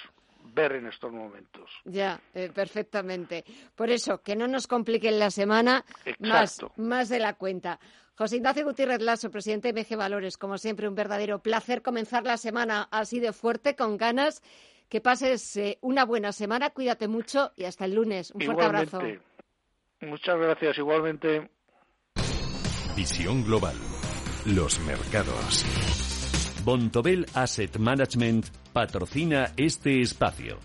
ver 0.53 0.71
en 0.71 0.87
estos 0.87 1.11
momentos. 1.11 1.69
Ya, 1.83 2.21
eh, 2.33 2.49
perfectamente. 2.53 3.43
Por 3.75 3.89
eso, 3.89 4.21
que 4.21 4.37
no 4.37 4.47
nos 4.47 4.65
compliquen 4.65 5.19
la 5.19 5.29
semana 5.29 5.83
más, 6.19 6.59
más 6.77 7.09
de 7.09 7.19
la 7.19 7.33
cuenta. 7.33 7.79
José 8.17 8.37
Ignacio 8.37 8.65
Gutiérrez 8.65 9.01
Lasso, 9.01 9.29
presidente 9.29 9.71
de 9.71 9.81
MG 9.81 9.95
Valores, 9.95 10.37
como 10.37 10.57
siempre, 10.57 10.87
un 10.87 10.95
verdadero 10.95 11.39
placer 11.39 11.81
comenzar 11.81 12.23
la 12.23 12.37
semana 12.37 12.87
así 12.91 13.19
de 13.19 13.33
fuerte, 13.33 13.75
con 13.75 13.97
ganas. 13.97 14.41
Que 14.89 15.01
pases 15.01 15.57
eh, 15.57 15.77
una 15.81 16.05
buena 16.05 16.31
semana, 16.31 16.69
cuídate 16.69 17.09
mucho 17.09 17.51
y 17.57 17.65
hasta 17.65 17.85
el 17.85 17.93
lunes. 17.95 18.31
Un 18.31 18.41
fuerte 18.41 18.63
abrazo. 18.63 19.01
Muchas 20.01 20.37
gracias, 20.37 20.77
igualmente. 20.77 21.49
Visión 22.95 23.43
Global 23.43 23.75
los 24.47 24.79
mercados. 24.79 25.65
Bontobel 26.63 27.25
Asset 27.33 27.77
Management 27.77 28.47
patrocina 28.71 29.51
este 29.57 30.01
espacio. 30.01 30.57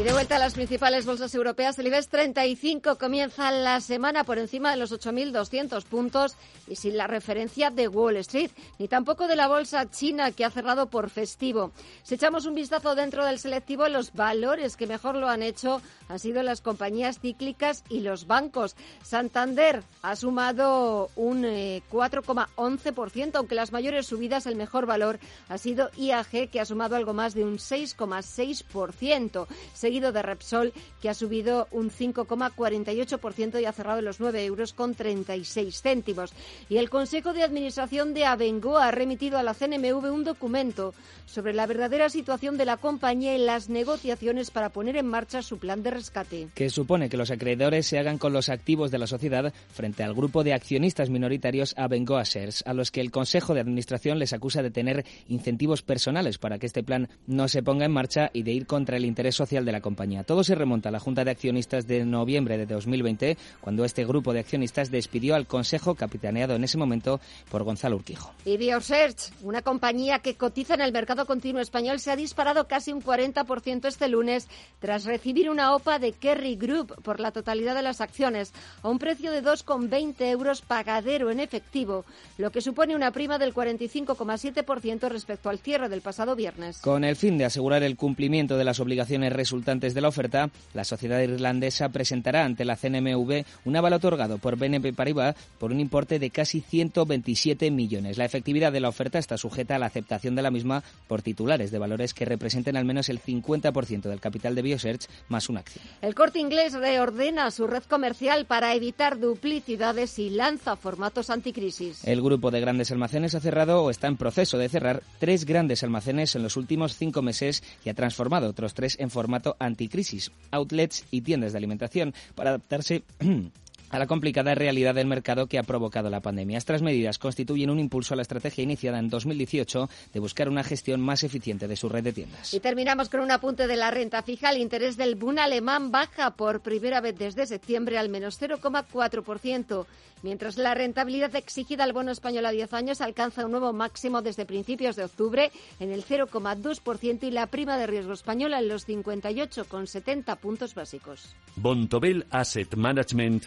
Y 0.00 0.02
de 0.02 0.12
vuelta 0.14 0.36
a 0.36 0.38
las 0.38 0.54
principales 0.54 1.04
bolsas 1.04 1.34
europeas, 1.34 1.78
el 1.78 1.88
IBEX 1.88 2.08
35 2.08 2.96
comienza 2.96 3.50
la 3.50 3.82
semana 3.82 4.24
por 4.24 4.38
encima 4.38 4.70
de 4.70 4.78
los 4.78 4.92
8.200 4.92 5.84
puntos 5.84 6.36
y 6.66 6.76
sin 6.76 6.96
la 6.96 7.06
referencia 7.06 7.68
de 7.68 7.86
Wall 7.86 8.16
Street, 8.16 8.50
ni 8.78 8.88
tampoco 8.88 9.28
de 9.28 9.36
la 9.36 9.46
bolsa 9.46 9.90
china 9.90 10.32
que 10.32 10.46
ha 10.46 10.50
cerrado 10.50 10.86
por 10.86 11.10
festivo. 11.10 11.72
Si 12.02 12.14
echamos 12.14 12.46
un 12.46 12.54
vistazo 12.54 12.94
dentro 12.94 13.26
del 13.26 13.38
selectivo, 13.38 13.86
los 13.88 14.14
valores 14.14 14.78
que 14.78 14.86
mejor 14.86 15.16
lo 15.16 15.28
han 15.28 15.42
hecho 15.42 15.82
han 16.08 16.18
sido 16.18 16.42
las 16.42 16.62
compañías 16.62 17.20
cíclicas 17.20 17.84
y 17.90 18.00
los 18.00 18.26
bancos. 18.26 18.76
Santander 19.02 19.82
ha 20.00 20.16
sumado 20.16 21.10
un 21.14 21.42
4,11%, 21.42 23.26
eh, 23.26 23.32
aunque 23.34 23.54
las 23.54 23.70
mayores 23.70 24.06
subidas, 24.06 24.46
el 24.46 24.56
mejor 24.56 24.86
valor 24.86 25.18
ha 25.50 25.58
sido 25.58 25.90
IAG, 25.98 26.48
que 26.48 26.58
ha 26.58 26.64
sumado 26.64 26.96
algo 26.96 27.12
más 27.12 27.34
de 27.34 27.44
un 27.44 27.58
6,6% 27.58 29.46
seguido 29.90 30.12
de 30.12 30.22
Repsol, 30.22 30.72
que 31.02 31.08
ha 31.08 31.14
subido 31.14 31.66
un 31.72 31.90
5,48% 31.90 33.60
y 33.60 33.64
ha 33.64 33.72
cerrado 33.72 34.00
los 34.02 34.20
9 34.20 34.44
euros 34.44 34.72
con 34.72 34.94
36 34.94 35.82
céntimos. 35.82 36.32
Y 36.68 36.76
el 36.76 36.88
Consejo 36.88 37.32
de 37.32 37.42
Administración 37.42 38.14
de 38.14 38.24
Abengoa 38.24 38.86
ha 38.86 38.92
remitido 38.92 39.36
a 39.36 39.42
la 39.42 39.52
CNMV 39.52 40.12
un 40.12 40.22
documento 40.22 40.94
sobre 41.26 41.54
la 41.54 41.66
verdadera 41.66 42.08
situación 42.08 42.56
de 42.56 42.66
la 42.66 42.76
compañía 42.76 43.34
y 43.34 43.38
las 43.38 43.68
negociaciones 43.68 44.52
para 44.52 44.68
poner 44.68 44.96
en 44.96 45.06
marcha 45.06 45.42
su 45.42 45.58
plan 45.58 45.82
de 45.82 45.90
rescate. 45.90 46.48
Que 46.54 46.70
supone 46.70 47.08
que 47.08 47.16
los 47.16 47.32
acreedores 47.32 47.86
se 47.86 47.98
hagan 47.98 48.18
con 48.18 48.32
los 48.32 48.48
activos 48.48 48.92
de 48.92 48.98
la 48.98 49.08
sociedad 49.08 49.52
frente 49.72 50.04
al 50.04 50.14
grupo 50.14 50.44
de 50.44 50.54
accionistas 50.54 51.10
minoritarios 51.10 51.74
Abengoa 51.76 52.22
Shares, 52.22 52.62
a 52.64 52.74
los 52.74 52.92
que 52.92 53.00
el 53.00 53.10
Consejo 53.10 53.54
de 53.54 53.60
Administración 53.60 54.20
les 54.20 54.32
acusa 54.32 54.62
de 54.62 54.70
tener 54.70 55.04
incentivos 55.26 55.82
personales 55.82 56.38
para 56.38 56.60
que 56.60 56.66
este 56.66 56.84
plan 56.84 57.08
no 57.26 57.48
se 57.48 57.64
ponga 57.64 57.86
en 57.86 57.92
marcha 57.92 58.30
y 58.32 58.44
de 58.44 58.52
ir 58.52 58.66
contra 58.66 58.96
el 58.96 59.04
interés 59.04 59.34
social 59.34 59.64
de 59.64 59.69
la 59.72 59.80
compañía. 59.80 60.24
Todo 60.24 60.44
se 60.44 60.54
remonta 60.54 60.88
a 60.88 60.92
la 60.92 61.00
Junta 61.00 61.24
de 61.24 61.30
Accionistas 61.30 61.86
de 61.86 62.04
noviembre 62.04 62.58
de 62.58 62.66
2020, 62.66 63.36
cuando 63.60 63.84
este 63.84 64.04
grupo 64.04 64.32
de 64.32 64.40
accionistas 64.40 64.90
despidió 64.90 65.34
al 65.34 65.46
Consejo 65.46 65.94
capitaneado 65.94 66.54
en 66.54 66.64
ese 66.64 66.78
momento 66.78 67.20
por 67.50 67.62
Gonzalo 67.62 67.96
Urquijo. 67.96 68.32
Y 68.44 68.56
BioSearch, 68.56 69.32
una 69.42 69.62
compañía 69.62 70.20
que 70.20 70.34
cotiza 70.34 70.74
en 70.74 70.80
el 70.80 70.92
mercado 70.92 71.26
continuo 71.26 71.60
español, 71.60 72.00
se 72.00 72.10
ha 72.10 72.16
disparado 72.16 72.66
casi 72.66 72.92
un 72.92 73.02
40% 73.02 73.86
este 73.86 74.08
lunes 74.08 74.48
tras 74.78 75.04
recibir 75.04 75.50
una 75.50 75.74
OPA 75.74 75.98
de 75.98 76.12
Kerry 76.12 76.56
Group 76.56 77.02
por 77.02 77.20
la 77.20 77.32
totalidad 77.32 77.74
de 77.74 77.82
las 77.82 78.00
acciones 78.00 78.52
a 78.82 78.88
un 78.88 78.98
precio 78.98 79.30
de 79.30 79.42
2,20 79.42 80.20
euros 80.30 80.62
pagadero 80.62 81.30
en 81.30 81.40
efectivo, 81.40 82.04
lo 82.38 82.50
que 82.50 82.60
supone 82.60 82.96
una 82.96 83.10
prima 83.10 83.38
del 83.38 83.54
45,7% 83.54 85.08
respecto 85.08 85.48
al 85.48 85.58
cierre 85.58 85.88
del 85.88 86.00
pasado 86.00 86.34
viernes. 86.36 86.78
Con 86.78 87.04
el 87.04 87.16
fin 87.16 87.38
de 87.38 87.44
asegurar 87.44 87.82
el 87.82 87.96
cumplimiento 87.96 88.56
de 88.56 88.64
las 88.64 88.80
obligaciones 88.80 89.32
resultantes 89.32 89.59
de 89.60 90.00
la 90.00 90.08
oferta, 90.08 90.50
la 90.74 90.84
sociedad 90.84 91.20
irlandesa 91.20 91.90
presentará 91.90 92.44
ante 92.44 92.64
la 92.64 92.76
CNMV 92.76 93.44
un 93.64 93.76
aval 93.76 93.92
otorgado 93.92 94.38
por 94.38 94.56
BNP 94.56 94.92
Paribas 94.92 95.36
por 95.58 95.70
un 95.70 95.80
importe 95.80 96.18
de 96.18 96.30
casi 96.30 96.60
127 96.60 97.70
millones. 97.70 98.18
La 98.18 98.24
efectividad 98.24 98.72
de 98.72 98.80
la 98.80 98.88
oferta 98.88 99.18
está 99.18 99.36
sujeta 99.36 99.76
a 99.76 99.78
la 99.78 99.86
aceptación 99.86 100.34
de 100.34 100.42
la 100.42 100.50
misma 100.50 100.82
por 101.06 101.22
titulares 101.22 101.70
de 101.70 101.78
valores 101.78 102.14
que 102.14 102.24
representen 102.24 102.76
al 102.76 102.84
menos 102.84 103.08
el 103.08 103.20
50% 103.20 104.02
del 104.02 104.20
capital 104.20 104.54
de 104.54 104.62
Biosearch 104.62 105.06
más 105.28 105.48
una 105.48 105.60
acción. 105.60 105.84
El 106.02 106.14
corte 106.14 106.40
inglés 106.40 106.72
reordena 106.72 107.50
su 107.50 107.66
red 107.66 107.84
comercial 107.84 108.46
para 108.46 108.74
evitar 108.74 109.18
duplicidades 109.18 110.18
y 110.18 110.30
lanza 110.30 110.76
formatos 110.76 111.30
anticrisis. 111.30 112.04
El 112.04 112.22
grupo 112.22 112.50
de 112.50 112.60
grandes 112.60 112.90
almacenes 112.90 113.34
ha 113.34 113.40
cerrado 113.40 113.84
o 113.84 113.90
está 113.90 114.08
en 114.08 114.16
proceso 114.16 114.58
de 114.58 114.68
cerrar 114.68 115.02
tres 115.18 115.44
grandes 115.44 115.82
almacenes 115.82 116.34
en 116.34 116.42
los 116.42 116.56
últimos 116.56 116.96
cinco 116.96 117.22
meses 117.22 117.62
y 117.84 117.88
ha 117.88 117.94
transformado 117.94 118.48
otros 118.48 118.74
tres 118.74 118.96
en 118.98 119.10
formato 119.10 119.49
anticrisis, 119.58 120.30
outlets 120.50 121.04
y 121.10 121.22
tiendas 121.22 121.52
de 121.52 121.58
alimentación 121.58 122.14
para 122.34 122.50
adaptarse 122.50 123.02
a 123.90 123.98
la 123.98 124.06
complicada 124.06 124.54
realidad 124.54 124.94
del 124.94 125.06
mercado 125.06 125.46
que 125.46 125.58
ha 125.58 125.62
provocado 125.62 126.10
la 126.10 126.20
pandemia. 126.20 126.58
Estas 126.58 126.82
medidas 126.82 127.18
constituyen 127.18 127.70
un 127.70 127.78
impulso 127.78 128.14
a 128.14 128.16
la 128.16 128.22
estrategia 128.22 128.64
iniciada 128.64 128.98
en 128.98 129.08
2018 129.08 129.88
de 130.12 130.20
buscar 130.20 130.48
una 130.48 130.64
gestión 130.64 131.00
más 131.00 131.22
eficiente 131.24 131.68
de 131.68 131.76
su 131.76 131.88
red 131.88 132.04
de 132.04 132.12
tiendas. 132.12 132.54
Y 132.54 132.60
terminamos 132.60 133.08
con 133.08 133.20
un 133.20 133.30
apunte 133.30 133.66
de 133.66 133.76
la 133.76 133.90
renta 133.90 134.22
fija. 134.22 134.50
El 134.50 134.58
interés 134.58 134.96
del 134.96 135.16
Bund 135.16 135.38
alemán 135.38 135.90
baja 135.90 136.30
por 136.32 136.60
primera 136.60 137.00
vez 137.00 137.16
desde 137.18 137.46
septiembre 137.46 137.98
al 137.98 138.08
menos 138.08 138.40
0,4%, 138.40 139.86
mientras 140.22 140.56
la 140.56 140.74
rentabilidad 140.74 141.34
exigida 141.34 141.84
al 141.84 141.92
bono 141.92 142.12
español 142.12 142.46
a 142.46 142.50
10 142.50 142.72
años 142.74 143.00
alcanza 143.00 143.44
un 143.44 143.50
nuevo 143.50 143.72
máximo 143.72 144.22
desde 144.22 144.46
principios 144.46 144.96
de 144.96 145.04
octubre 145.04 145.50
en 145.80 145.90
el 145.90 146.04
0,2% 146.04 147.24
y 147.24 147.30
la 147.30 147.46
prima 147.46 147.76
de 147.78 147.86
riesgo 147.86 148.12
española 148.12 148.58
en 148.58 148.68
los 148.68 148.88
58,70 148.88 150.36
puntos 150.38 150.74
básicos. 150.74 151.34
Bontobel 151.56 152.26
Asset 152.30 152.74
Management 152.76 153.46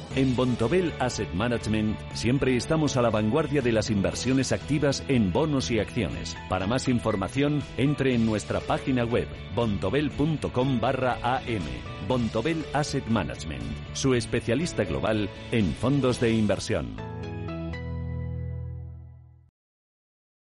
En 0.13 0.35
Bontobel 0.35 0.93
Asset 0.99 1.31
Management 1.33 1.97
siempre 2.13 2.57
estamos 2.57 2.97
a 2.97 3.01
la 3.01 3.09
vanguardia 3.09 3.61
de 3.61 3.71
las 3.71 3.89
inversiones 3.89 4.51
activas 4.51 5.05
en 5.07 5.31
bonos 5.31 5.71
y 5.71 5.79
acciones. 5.79 6.35
Para 6.49 6.67
más 6.67 6.89
información, 6.89 7.63
entre 7.77 8.13
en 8.13 8.25
nuestra 8.25 8.59
página 8.59 9.05
web 9.05 9.29
bontobel.com 9.55 10.81
barra 10.81 11.17
am. 11.23 11.63
Bontobel 12.09 12.65
Asset 12.73 13.05
Management, 13.07 13.63
su 13.93 14.13
especialista 14.13 14.83
global 14.83 15.29
en 15.53 15.73
fondos 15.73 16.19
de 16.19 16.31
inversión. 16.31 16.97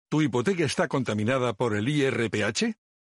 ¿Tu 0.09 0.23
hipoteca 0.23 0.64
está 0.64 0.88
contaminada 0.88 1.52
por 1.52 1.76
el 1.76 1.87
IRPH? 1.87 2.76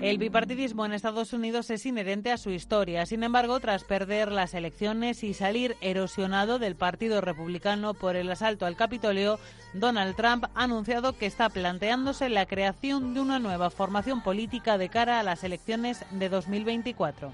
El 0.00 0.18
bipartidismo 0.18 0.86
en 0.86 0.92
Estados 0.92 1.32
Unidos 1.32 1.70
es 1.70 1.84
inherente 1.84 2.30
a 2.30 2.38
su 2.38 2.50
historia. 2.50 3.04
Sin 3.04 3.24
embargo, 3.24 3.58
tras 3.58 3.82
perder 3.82 4.30
las 4.30 4.54
elecciones 4.54 5.24
y 5.24 5.34
salir 5.34 5.76
erosionado 5.80 6.60
del 6.60 6.76
Partido 6.76 7.20
Republicano 7.20 7.94
por 7.94 8.14
el 8.14 8.30
asalto 8.30 8.64
al 8.64 8.76
Capitolio, 8.76 9.40
Donald 9.74 10.14
Trump 10.14 10.44
ha 10.54 10.62
anunciado 10.62 11.18
que 11.18 11.26
está 11.26 11.48
planteándose 11.48 12.28
la 12.28 12.46
creación 12.46 13.12
de 13.12 13.20
una 13.20 13.40
nueva 13.40 13.70
formación 13.70 14.22
política 14.22 14.78
de 14.78 14.88
cara 14.88 15.18
a 15.18 15.24
las 15.24 15.42
elecciones 15.42 16.04
de 16.12 16.28
2024. 16.28 17.32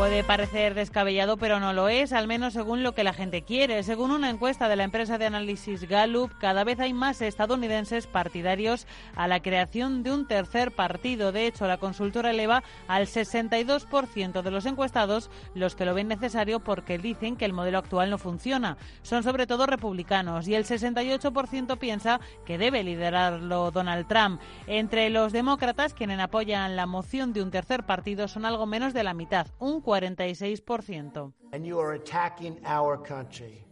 Puede 0.00 0.24
parecer 0.24 0.72
descabellado, 0.72 1.36
pero 1.36 1.60
no 1.60 1.74
lo 1.74 1.90
es, 1.90 2.14
al 2.14 2.26
menos 2.26 2.54
según 2.54 2.82
lo 2.82 2.94
que 2.94 3.04
la 3.04 3.12
gente 3.12 3.42
quiere. 3.42 3.82
Según 3.82 4.12
una 4.12 4.30
encuesta 4.30 4.66
de 4.66 4.76
la 4.76 4.84
empresa 4.84 5.18
de 5.18 5.26
análisis 5.26 5.86
Gallup, 5.86 6.32
cada 6.38 6.64
vez 6.64 6.80
hay 6.80 6.94
más 6.94 7.20
estadounidenses 7.20 8.06
partidarios 8.06 8.86
a 9.14 9.28
la 9.28 9.42
creación 9.42 10.02
de 10.02 10.10
un 10.10 10.26
tercer 10.26 10.74
partido. 10.74 11.32
De 11.32 11.46
hecho, 11.46 11.66
la 11.66 11.76
consultora 11.76 12.30
eleva 12.30 12.62
al 12.88 13.08
62% 13.08 14.40
de 14.40 14.50
los 14.50 14.64
encuestados 14.64 15.30
los 15.54 15.74
que 15.74 15.84
lo 15.84 15.92
ven 15.92 16.08
necesario 16.08 16.60
porque 16.60 16.96
dicen 16.96 17.36
que 17.36 17.44
el 17.44 17.52
modelo 17.52 17.76
actual 17.76 18.08
no 18.08 18.16
funciona. 18.16 18.78
Son 19.02 19.22
sobre 19.22 19.46
todo 19.46 19.66
republicanos 19.66 20.48
y 20.48 20.54
el 20.54 20.64
68% 20.64 21.76
piensa 21.76 22.20
que 22.46 22.56
debe 22.56 22.84
liderarlo 22.84 23.70
Donald 23.70 24.08
Trump. 24.08 24.40
Entre 24.66 25.10
los 25.10 25.32
demócratas, 25.32 25.92
quienes 25.92 26.20
apoyan 26.20 26.74
la 26.74 26.86
moción 26.86 27.34
de 27.34 27.42
un 27.42 27.50
tercer 27.50 27.84
partido, 27.84 28.28
son 28.28 28.46
algo 28.46 28.64
menos 28.64 28.94
de 28.94 29.04
la 29.04 29.12
mitad, 29.12 29.48
un 29.58 29.82
46%. 29.90 31.32
And 31.52 31.66
you 31.66 31.80
are 31.80 31.94
attacking 31.94 32.60
our 32.64 32.96
country. 32.96 33.64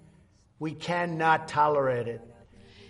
We 0.59 0.73
cannot 0.73 1.47
tolerate 1.47 2.09
it. 2.09 2.21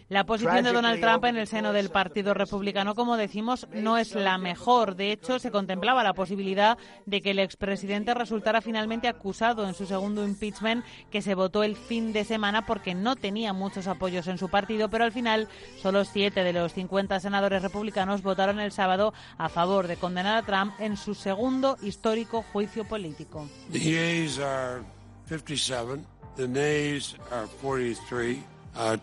La 0.09 0.25
posición 0.25 0.65
de 0.65 0.73
Donald 0.73 1.03
Trump 1.03 1.27
en 1.27 1.37
el 1.37 1.47
seno 1.47 1.75
del 1.75 1.91
Partido 1.91 2.33
Republicano, 2.33 2.95
como 2.95 3.19
decimos, 3.19 3.67
no 3.75 3.99
es 3.99 4.15
la 4.15 4.39
mejor. 4.39 4.97
De 4.97 5.13
hecho, 5.13 5.39
se 5.39 5.51
contemplaba 5.51 6.03
la 6.03 6.15
posibilidad 6.15 6.79
de 7.05 7.21
que 7.21 7.33
el 7.33 7.39
expresidente 7.39 8.15
resultara 8.15 8.63
finalmente 8.63 9.07
acusado 9.07 9.69
en 9.69 9.75
su 9.75 9.85
segundo 9.85 10.27
impeachment, 10.27 10.83
que 11.11 11.21
se 11.21 11.35
votó 11.35 11.63
el 11.63 11.77
fin 11.77 12.15
de 12.15 12.25
semana 12.25 12.65
porque 12.65 12.95
no 12.95 13.17
tenía 13.17 13.53
muchos 13.53 13.87
apoyos 13.87 14.29
en 14.29 14.39
su 14.39 14.49
partido, 14.49 14.89
pero 14.89 15.05
al 15.05 15.13
final 15.13 15.47
solo 15.83 16.07
siete 16.07 16.43
de 16.43 16.55
los 16.55 16.73
50 16.73 17.21
senadores 17.21 17.61
republicanos 17.61 18.23
votaron 18.23 18.61
el 18.61 18.73
sábado 18.73 19.13
a 19.37 19.51
favor 19.51 19.89
de 19.89 19.97
condenar 19.97 20.39
a 20.39 20.47
Trump 20.47 20.73
en 20.79 20.97
su 20.97 21.15
segundo 21.15 21.77
histórico 21.83 22.43
juicio 22.51 22.85
político. 22.85 23.47
The 23.71 23.79
yeas 23.79 24.39
are 24.39 24.83
57, 25.27 26.03
the 26.37 26.49
nays 26.49 27.15
are 27.31 27.47
43. 27.61 28.58
Uh, 28.77 28.97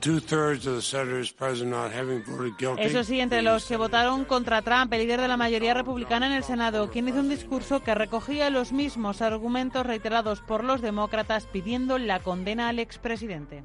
Eso 2.80 3.04
sí, 3.04 3.20
entre 3.20 3.42
los 3.42 3.66
que 3.66 3.76
votaron 3.76 4.24
contra 4.24 4.62
Trump, 4.62 4.94
el 4.94 5.02
líder 5.02 5.20
de 5.20 5.28
la 5.28 5.38
mayoría 5.38 5.74
republicana 5.74 6.28
en 6.28 6.34
el 6.34 6.44
Senado, 6.44 6.90
quien 6.90 7.10
hizo 7.10 7.20
un 7.20 7.30
discurso 7.30 7.82
que 7.82 7.94
recogía 7.94 8.50
los 8.50 8.72
mismos 8.72 9.22
argumentos 9.22 9.86
reiterados 9.86 10.40
por 10.42 10.64
los 10.64 10.82
demócratas 10.82 11.46
pidiendo 11.52 11.98
la 11.98 12.20
condena 12.20 12.70
al 12.70 12.80
expresidente. 12.80 13.64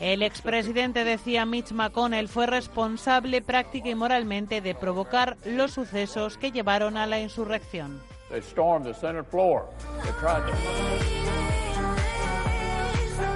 El 0.00 0.22
expresidente, 0.22 1.04
decía 1.04 1.44
Mitch 1.44 1.72
McConnell, 1.72 2.28
fue 2.28 2.46
responsable 2.46 3.42
práctica 3.42 3.88
y 3.88 3.94
moralmente 3.94 4.60
de 4.60 4.74
provocar 4.74 5.36
los 5.44 5.72
sucesos 5.72 6.38
que 6.38 6.52
llevaron 6.52 6.96
a 6.96 7.06
la 7.06 7.20
insurrección. 7.20 8.00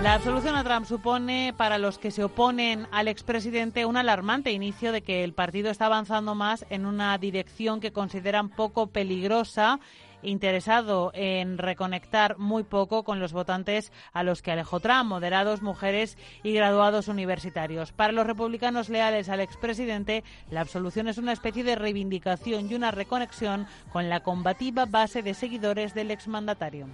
La 0.03 0.15
absolución 0.15 0.57
a 0.57 0.65
Trump 0.65 0.85
supone 0.85 1.55
para 1.57 1.79
los 1.79 1.99
que 1.99 2.11
se 2.11 2.25
oponen 2.25 2.89
al 2.91 3.09
expresidente 3.09 3.87
un 3.87 3.97
alarmante 3.97 4.51
inicio 4.51 4.91
de 4.93 5.03
que 5.03 5.23
el 5.23 5.33
partido 5.33 5.71
está 5.71 5.87
avanzando 5.87 6.35
más 6.35 6.67
en 6.71 6.87
una 6.87 7.17
dirección 7.19 7.81
que 7.81 7.93
consideran 7.93 8.49
poco 8.49 8.89
peligrosa 8.89 9.79
interesado 10.23 11.11
en 11.15 11.59
reconectar 11.59 12.39
muy 12.39 12.65
poco 12.65 13.05
con 13.05 13.21
los 13.21 13.33
votantes 13.33 13.93
a 14.13 14.23
los 14.23 14.43
que 14.43 14.53
alejó 14.53 14.81
moderados, 15.05 15.63
mujeres 15.63 16.19
y 16.43 16.53
graduados 16.53 17.09
universitarios. 17.09 17.93
Para 17.93 18.13
los 18.13 18.27
republicanos 18.27 18.89
leales 18.89 19.29
al 19.29 19.41
expresidente, 19.41 20.25
la 20.51 20.61
absolución 20.61 21.09
es 21.09 21.19
una 21.19 21.33
especie 21.33 21.63
de 21.63 21.77
reivindicación 21.77 22.71
y 22.71 22.75
una 22.75 22.91
reconexión 22.91 23.67
con 23.93 24.09
la 24.09 24.21
combativa 24.21 24.87
base 24.87 25.23
de 25.23 25.35
seguidores 25.35 25.95
del 25.95 26.11
exmandatario. 26.11 26.87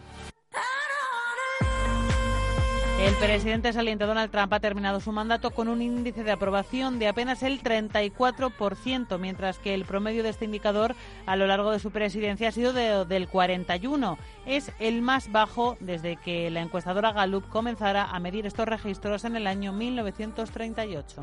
El 2.98 3.14
presidente 3.14 3.72
saliente 3.72 4.06
Donald 4.06 4.30
Trump 4.32 4.52
ha 4.52 4.58
terminado 4.58 4.98
su 4.98 5.12
mandato 5.12 5.52
con 5.52 5.68
un 5.68 5.80
índice 5.82 6.24
de 6.24 6.32
aprobación 6.32 6.98
de 6.98 7.06
apenas 7.06 7.44
el 7.44 7.62
34%, 7.62 9.18
mientras 9.18 9.58
que 9.61 9.72
el 9.72 9.84
promedio 9.84 10.24
de 10.24 10.30
este 10.30 10.46
indicador 10.46 10.96
a 11.24 11.37
lo 11.37 11.46
largo 11.46 11.70
de 11.70 11.78
su 11.78 11.92
presidencia 11.92 12.48
ha 12.48 12.52
sido 12.52 12.72
del 12.72 13.30
41%. 13.30 14.16
Es 14.46 14.72
el 14.80 15.00
más 15.02 15.30
bajo 15.30 15.76
desde 15.78 16.16
que 16.16 16.50
la 16.50 16.61
encuestadora 16.61 17.12
Gallup 17.12 17.48
comenzara 17.48 18.04
a 18.04 18.18
medir 18.18 18.46
estos 18.46 18.66
registros 18.66 19.24
en 19.24 19.37
el 19.37 19.46
año 19.46 19.72
1938. 19.72 21.22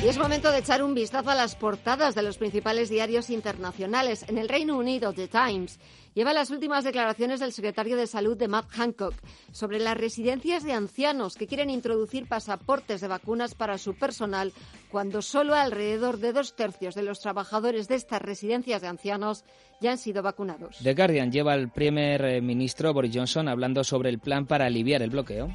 Y 0.00 0.06
es 0.06 0.16
momento 0.16 0.52
de 0.52 0.58
echar 0.58 0.84
un 0.84 0.94
vistazo 0.94 1.30
a 1.30 1.34
las 1.34 1.56
portadas 1.56 2.14
de 2.14 2.22
los 2.22 2.38
principales 2.38 2.88
diarios 2.88 3.30
internacionales. 3.30 4.24
En 4.28 4.38
el 4.38 4.48
Reino 4.48 4.78
Unido, 4.78 5.12
The 5.12 5.26
Times 5.26 5.80
lleva 6.14 6.32
las 6.32 6.50
últimas 6.50 6.84
declaraciones 6.84 7.40
del 7.40 7.52
secretario 7.52 7.96
de 7.96 8.06
Salud 8.06 8.36
de 8.36 8.46
Matt 8.46 8.68
Hancock 8.70 9.14
sobre 9.50 9.80
las 9.80 9.96
residencias 9.96 10.62
de 10.62 10.72
ancianos 10.72 11.34
que 11.34 11.48
quieren 11.48 11.68
introducir 11.68 12.28
pasaportes 12.28 13.00
de 13.00 13.08
vacunas 13.08 13.56
para 13.56 13.76
su 13.76 13.96
personal 13.96 14.52
cuando 14.88 15.20
solo 15.20 15.54
alrededor 15.56 16.18
de 16.18 16.32
dos 16.32 16.54
tercios 16.54 16.94
de 16.94 17.02
los 17.02 17.18
trabajadores 17.18 17.88
de 17.88 17.96
estas 17.96 18.22
residencias 18.22 18.80
de 18.80 18.86
ancianos 18.86 19.44
ya 19.80 19.90
han 19.90 19.98
sido 19.98 20.22
vacunados. 20.22 20.76
The 20.80 20.94
Guardian 20.94 21.32
lleva 21.32 21.54
al 21.54 21.72
primer 21.72 22.24
eh, 22.24 22.40
ministro 22.40 22.94
Boris 22.94 23.16
Johnson 23.16 23.48
hablando 23.48 23.82
sobre 23.82 24.10
el 24.10 24.20
plan 24.20 24.46
para 24.46 24.66
aliviar 24.66 25.02
el 25.02 25.10
bloqueo. 25.10 25.48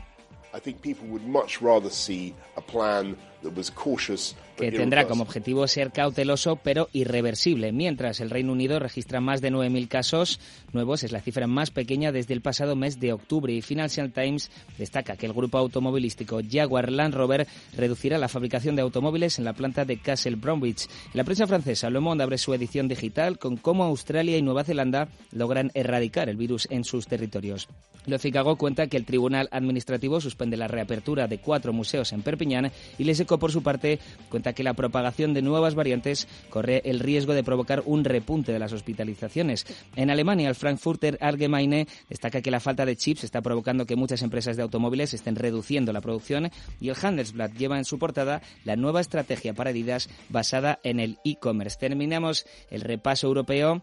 Que 4.56 4.72
tendrá 4.72 5.08
como 5.08 5.24
objetivo 5.24 5.68
ser 5.68 5.92
cauteloso 5.92 6.58
pero 6.58 6.90
irreversible. 6.94 7.72
Mientras 7.72 8.20
el 8.20 8.30
Reino 8.30 8.52
Unido 8.52 8.80
registra 8.80 9.20
más 9.20 9.42
de 9.42 9.52
9.000 9.52 9.88
casos 9.88 10.40
nuevos, 10.72 11.04
es 11.04 11.12
la 11.12 11.22
cifra 11.22 11.48
más 11.48 11.72
pequeña 11.72 12.12
desde 12.12 12.34
el 12.34 12.42
pasado 12.42 12.76
mes 12.76 13.00
de 13.00 13.14
octubre. 13.14 13.54
Y 13.54 13.62
Financial 13.62 14.12
Times 14.12 14.52
destaca 14.78 15.18
que 15.18 15.26
el 15.26 15.34
grupo 15.34 15.58
automovilístico 15.58 16.42
Jaguar 16.50 16.92
Land 16.92 17.16
Rover 17.16 17.48
reducirá 17.76 18.18
la 18.18 18.30
fabricación 18.30 18.76
de 18.76 18.84
automóviles 18.84 19.40
en 19.40 19.46
la 19.46 19.54
planta 19.54 19.86
de 19.86 19.98
Castle 19.98 20.36
Bromwich. 20.36 20.88
La 21.14 21.24
prensa 21.24 21.48
francesa 21.48 21.90
Le 21.90 22.00
Monde 22.00 22.24
abre 22.24 22.38
su 22.38 22.54
edición 22.54 22.88
digital 22.88 23.40
con 23.40 23.58
cómo 23.58 23.84
Australia 23.84 24.38
y 24.38 24.42
Nueva 24.42 24.64
Zelanda 24.64 25.10
logran 25.32 25.72
erradicar 25.74 26.30
el 26.30 26.38
virus 26.38 26.68
en 26.70 26.84
sus 26.84 27.08
territorios. 27.08 27.68
Le 28.06 28.20
Figaro 28.20 28.58
cuenta 28.58 28.88
que 28.88 28.98
el 28.98 29.06
Tribunal 29.06 29.48
Administrativo 29.52 30.20
suspende 30.20 30.58
la 30.58 30.68
reapertura 30.68 31.28
de 31.28 31.38
cuatro 31.38 31.72
museos 31.72 32.12
en 32.12 32.22
Perpiñán 32.22 32.72
y 32.98 33.06
Les 33.06 33.20
Por 33.40 33.52
su 33.52 33.64
parte, 33.64 34.00
cuenta 34.30 34.54
que 34.54 34.64
la 34.64 34.74
propagación 34.74 35.34
de 35.34 35.42
nuevas 35.42 35.76
variantes 35.76 36.28
corre 36.50 36.82
el 36.86 37.00
riesgo 37.00 37.34
de 37.34 37.44
provocar 37.44 37.84
un 37.86 38.04
repunte 38.04 38.52
de 38.52 38.60
las 38.60 38.74
hospitalizaciones. 38.74 39.66
En 39.96 40.10
Alemania, 40.10 40.50
el 40.50 40.56
Frankfurter 40.56 41.18
Allgemeine 41.22 41.88
destaca 42.10 42.42
que 42.42 42.52
la 42.52 42.60
falta 42.60 42.86
de 42.86 42.96
chips 42.96 43.24
está 43.24 43.42
provocando 43.42 43.86
que 43.86 43.96
muchas 43.96 44.22
empresas 44.22 44.58
de 44.58 44.64
automóviles 44.64 45.14
estén 45.14 45.36
reduciendo 45.36 45.94
la 45.94 46.02
producción 46.02 46.52
y 46.80 46.90
el 46.90 46.96
Handelsblatt 47.02 47.58
lleva 47.58 47.78
en 47.78 47.86
su 47.86 48.00
portada 48.00 48.42
la 48.64 48.76
nueva 48.76 49.02
estrategia 49.02 49.54
para 49.54 49.72
Adidas 49.72 50.10
basada 50.30 50.80
en 50.84 51.00
el 51.00 51.18
e-commerce. 51.26 51.78
Terminamos 51.80 52.46
el 52.70 52.82
repaso 52.82 53.28
europeo 53.28 53.82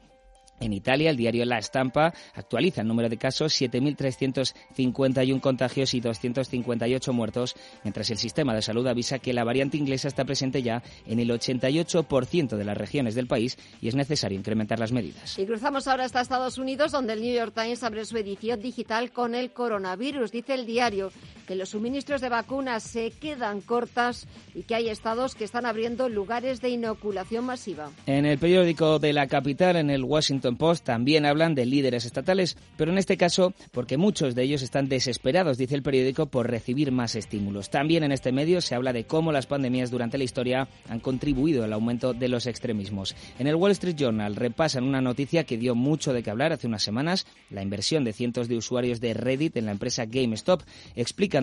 en 0.61 0.73
Italia, 0.73 1.11
el 1.11 1.17
diario 1.17 1.45
La 1.45 1.59
Estampa 1.59 2.13
actualiza 2.35 2.83
el 2.83 2.89
número 2.89 3.09
de 3.09 3.17
casos, 3.17 3.61
7.351 3.61 5.41
contagios 5.41 5.95
y 5.95 6.01
258 6.01 7.13
muertos, 7.13 7.57
mientras 7.83 8.11
el 8.11 8.19
sistema 8.19 8.55
de 8.55 8.63
salud 8.63 8.87
avisa 8.87 9.19
que 9.19 9.33
la 9.33 9.45
variante 9.45 9.77
inglesa 9.77 10.09
está 10.09 10.25
presente 10.25 10.63
ya 10.63 10.83
en 11.07 11.19
el 11.19 11.31
88% 11.31 12.57
de 12.57 12.65
las 12.65 12.77
regiones 12.77 13.15
del 13.15 13.27
país 13.27 13.59
y 13.81 13.89
es 13.89 13.95
necesario 13.95 14.39
incrementar 14.39 14.79
las 14.79 14.93
medidas. 14.93 15.39
Y 15.39 15.47
cruzamos 15.47 15.89
ahora 15.89 16.05
hasta 16.05 16.21
Estados 16.21 16.59
Unidos, 16.59 16.93
donde 16.93 17.15
el 17.15 17.23
New 17.23 17.35
York 17.35 17.55
Times 17.55 17.83
abre 17.83 18.05
su 18.05 18.17
edición 18.17 18.61
digital 18.61 19.11
con 19.13 19.35
el 19.35 19.53
coronavirus. 19.53 20.31
Dice 20.31 20.55
el 20.55 20.67
diario 20.67 21.11
que 21.51 21.57
los 21.57 21.71
suministros 21.71 22.21
de 22.21 22.29
vacunas 22.29 22.81
se 22.85 23.11
quedan 23.11 23.61
cortas 23.61 24.29
y 24.55 24.63
que 24.63 24.77
hay 24.77 24.89
estados 24.89 25.35
que 25.35 25.43
están 25.43 25.67
abriendo 25.67 26.09
lugares 26.09 26.61
de 26.61 26.69
inoculación 26.69 27.45
masiva. 27.45 27.91
En 28.07 28.25
el 28.25 28.39
periódico 28.39 29.01
de 29.01 29.13
la 29.13 29.27
capital, 29.27 29.75
en 29.75 29.91
el 29.91 30.05
Washington 30.05 30.57
Post 30.57 30.85
también 30.85 31.27
hablan 31.27 31.57
de 31.57 31.67
líderes 31.67 32.05
estatales, 32.05 32.57
pero 32.77 32.93
en 32.93 32.99
este 32.99 33.17
caso 33.17 33.53
porque 33.73 33.97
muchos 33.97 34.37
de 34.37 34.45
ellos 34.45 34.63
están 34.63 34.89
desesperados, 34.89 35.59
dice 35.59 35.75
el 35.75 35.83
periódico, 35.83 36.27
por 36.27 36.49
recibir 36.49 36.93
más 36.93 37.17
estímulos. 37.17 37.69
También 37.69 38.05
en 38.05 38.13
este 38.13 38.31
medio 38.31 38.61
se 38.61 38.77
habla 38.77 38.93
de 38.93 39.07
cómo 39.07 39.33
las 39.33 39.47
pandemias 39.47 39.91
durante 39.91 40.19
la 40.19 40.25
historia 40.25 40.69
han 40.89 41.01
contribuido 41.01 41.65
al 41.65 41.73
aumento 41.73 42.15
de 42.15 42.29
los 42.29 42.47
extremismos. 42.47 43.17
En 43.41 43.49
el 43.49 43.57
Wall 43.57 43.73
Street 43.73 43.97
Journal 43.97 44.37
repasan 44.37 44.85
una 44.85 45.01
noticia 45.01 45.43
que 45.43 45.59
dio 45.59 45.75
mucho 45.75 46.13
de 46.13 46.23
qué 46.23 46.31
hablar 46.31 46.53
hace 46.53 46.69
unas 46.69 46.85
semanas, 46.85 47.27
la 47.51 47.63
inversión 47.63 48.05
de 48.05 48.13
cientos 48.13 48.47
de 48.47 48.57
usuarios 48.57 49.01
de 49.01 49.15
Reddit 49.15 49.57
en 49.57 49.67
la 49.67 49.73
empresa 49.73 50.05
GameStop. 50.05 50.63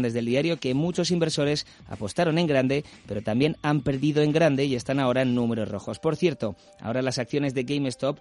Desde 0.01 0.19
el 0.19 0.25
diario 0.25 0.57
que 0.59 0.73
muchos 0.73 1.11
inversores 1.11 1.65
apostaron 1.87 2.37
en 2.37 2.47
grande, 2.47 2.83
pero 3.07 3.21
también 3.21 3.57
han 3.61 3.81
perdido 3.81 4.21
en 4.21 4.31
grande 4.31 4.65
y 4.65 4.75
están 4.75 4.99
ahora 4.99 5.21
en 5.21 5.35
números 5.35 5.69
rojos. 5.69 5.99
Por 5.99 6.15
cierto, 6.15 6.55
ahora 6.79 7.01
las 7.01 7.17
acciones 7.17 7.53
de 7.53 7.63
GameStop 7.63 8.19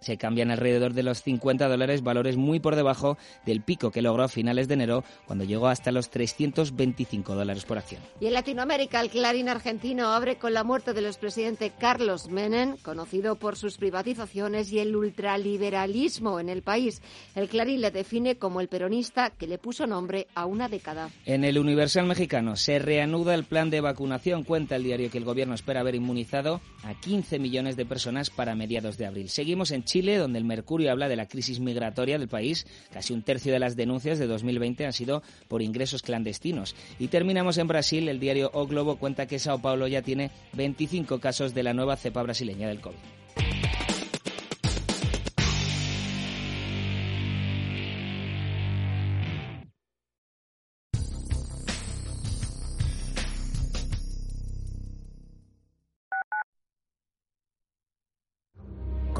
se 0.00 0.16
cambian 0.16 0.50
alrededor 0.50 0.94
de 0.94 1.02
los 1.02 1.22
50 1.22 1.68
dólares, 1.68 2.02
valores 2.02 2.36
muy 2.36 2.60
por 2.60 2.76
debajo 2.76 3.18
del 3.44 3.62
pico 3.62 3.90
que 3.90 4.02
logró 4.02 4.24
a 4.24 4.28
finales 4.28 4.68
de 4.68 4.74
enero, 4.74 5.04
cuando 5.26 5.44
llegó 5.44 5.68
hasta 5.68 5.92
los 5.92 6.10
325 6.10 7.34
dólares 7.34 7.64
por 7.64 7.78
acción. 7.78 8.02
Y 8.20 8.26
en 8.26 8.34
Latinoamérica, 8.34 9.00
el 9.00 9.10
Clarín 9.10 9.48
argentino 9.48 10.08
abre 10.08 10.36
con 10.36 10.54
la 10.54 10.64
muerte 10.64 10.92
del 10.92 11.06
expresidente 11.06 11.72
Carlos 11.78 12.28
Menem, 12.28 12.76
conocido 12.78 13.36
por 13.36 13.56
sus 13.56 13.76
privatizaciones 13.76 14.72
y 14.72 14.78
el 14.78 14.94
ultraliberalismo 14.94 16.40
en 16.40 16.48
el 16.48 16.62
país. 16.62 17.02
El 17.34 17.48
Clarín 17.48 17.80
le 17.80 17.90
define 17.90 18.36
como 18.36 18.60
el 18.60 18.68
peronista 18.68 19.30
que 19.30 19.46
le 19.46 19.58
puso 19.58 19.86
nombre 19.86 20.26
a 20.34 20.46
una 20.46 20.68
década. 20.68 21.10
En 21.24 21.44
el 21.44 21.58
Universal 21.58 22.06
mexicano 22.06 22.56
se 22.56 22.78
reanuda 22.78 23.34
el 23.34 23.44
plan 23.44 23.70
de 23.70 23.80
vacunación. 23.80 24.44
Cuenta 24.44 24.76
el 24.76 24.84
diario 24.84 25.10
que 25.10 25.18
el 25.18 25.24
gobierno 25.24 25.54
espera 25.54 25.80
haber 25.80 25.94
inmunizado 25.94 26.60
a 26.84 26.94
15 26.94 27.38
millones 27.38 27.76
de 27.76 27.86
personas 27.86 28.30
para 28.30 28.54
mediados 28.54 28.98
de 28.98 29.06
abril. 29.06 29.28
Seguimos 29.28 29.70
en 29.70 29.84
Chile, 29.88 30.16
donde 30.18 30.38
el 30.38 30.44
Mercurio 30.44 30.92
habla 30.92 31.08
de 31.08 31.16
la 31.16 31.26
crisis 31.26 31.58
migratoria 31.58 32.18
del 32.18 32.28
país. 32.28 32.66
Casi 32.92 33.12
un 33.12 33.22
tercio 33.22 33.52
de 33.52 33.58
las 33.58 33.74
denuncias 33.74 34.18
de 34.18 34.26
2020 34.26 34.86
han 34.86 34.92
sido 34.92 35.22
por 35.48 35.62
ingresos 35.62 36.02
clandestinos. 36.02 36.76
Y 36.98 37.08
terminamos 37.08 37.58
en 37.58 37.66
Brasil. 37.66 38.08
El 38.08 38.20
diario 38.20 38.50
O 38.52 38.66
Globo 38.66 38.96
cuenta 38.96 39.26
que 39.26 39.38
Sao 39.38 39.60
Paulo 39.60 39.88
ya 39.88 40.02
tiene 40.02 40.30
25 40.52 41.18
casos 41.18 41.54
de 41.54 41.62
la 41.62 41.74
nueva 41.74 41.96
cepa 41.96 42.22
brasileña 42.22 42.68
del 42.68 42.80
COVID. 42.80 43.17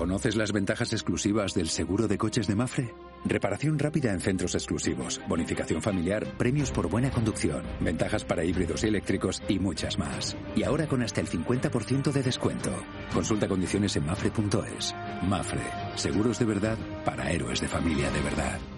¿Conoces 0.09 0.37
las 0.37 0.53
ventajas 0.53 0.94
exclusivas 0.94 1.53
del 1.53 1.68
seguro 1.68 2.09
de 2.09 2.16
coches 2.16 2.47
de 2.47 2.55
Mafre? 2.55 2.94
Reparación 3.27 3.79
rápida 3.79 4.11
en 4.11 4.23
centros 4.23 4.55
exclusivos, 4.55 5.21
bonificación 5.29 5.83
familiar, 5.83 6.27
premios 6.38 6.71
por 6.71 6.88
buena 6.88 7.11
conducción, 7.11 7.62
ventajas 7.79 8.25
para 8.25 8.42
híbridos 8.42 8.85
y 8.85 8.87
eléctricos 8.87 9.42
y 9.49 9.59
muchas 9.59 9.99
más. 9.99 10.35
Y 10.57 10.62
ahora 10.62 10.87
con 10.87 11.03
hasta 11.03 11.21
el 11.21 11.29
50% 11.29 12.11
de 12.11 12.23
descuento. 12.23 12.71
Consulta 13.12 13.49
condiciones 13.49 13.97
en 13.97 14.07
mafre.es. 14.07 14.94
Mafre, 15.25 15.61
seguros 15.97 16.38
de 16.38 16.47
verdad 16.47 16.79
para 17.05 17.31
héroes 17.31 17.61
de 17.61 17.68
familia 17.68 18.11
de 18.11 18.21
verdad. 18.23 18.78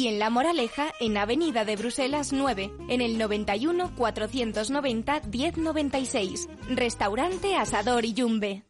y 0.01 0.07
en 0.07 0.17
La 0.17 0.31
Moraleja, 0.31 0.91
en 0.99 1.15
Avenida 1.15 1.63
de 1.63 1.75
Bruselas 1.75 2.33
9, 2.33 2.71
en 2.89 3.01
el 3.01 3.19
91 3.19 3.95
490 3.95 5.21
1096. 5.31 6.49
Restaurante 6.69 7.55
Asador 7.55 8.05
y 8.05 8.13
Yumbe. 8.13 8.63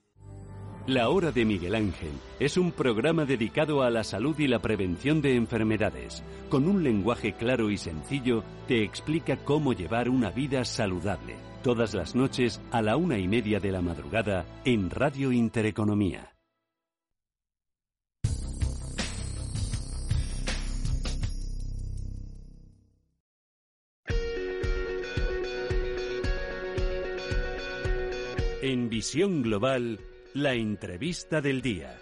La 0.88 1.08
Hora 1.08 1.32
de 1.32 1.46
Miguel 1.46 1.76
Ángel 1.76 2.12
es 2.40 2.58
un 2.58 2.74
programa 2.74 3.24
dedicado 3.24 3.82
a 3.82 3.90
la 3.90 4.04
salud 4.04 4.38
y 4.40 4.48
la 4.48 4.60
prevención 4.60 5.22
de 5.22 5.36
enfermedades. 5.38 6.22
Con 6.50 6.68
un 6.68 6.84
lenguaje 6.84 7.34
claro 7.34 7.70
y 7.70 7.78
sencillo, 7.78 8.44
te 8.68 8.84
explica 8.84 9.38
cómo 9.38 9.72
llevar 9.72 10.10
una 10.10 10.32
vida 10.32 10.66
saludable. 10.66 11.36
Todas 11.64 11.94
las 11.94 12.14
noches 12.14 12.60
a 12.72 12.82
la 12.82 12.98
una 12.98 13.18
y 13.18 13.30
media 13.30 13.62
de 13.62 13.72
la 13.72 13.82
madrugada 13.82 14.46
en 14.66 14.90
Radio 14.90 15.32
Intereconomía. 15.32 16.31
En 28.72 28.88
Visión 28.88 29.42
Global, 29.42 30.00
la 30.34 30.54
entrevista 30.54 31.42
del 31.42 31.62
día. 31.62 32.00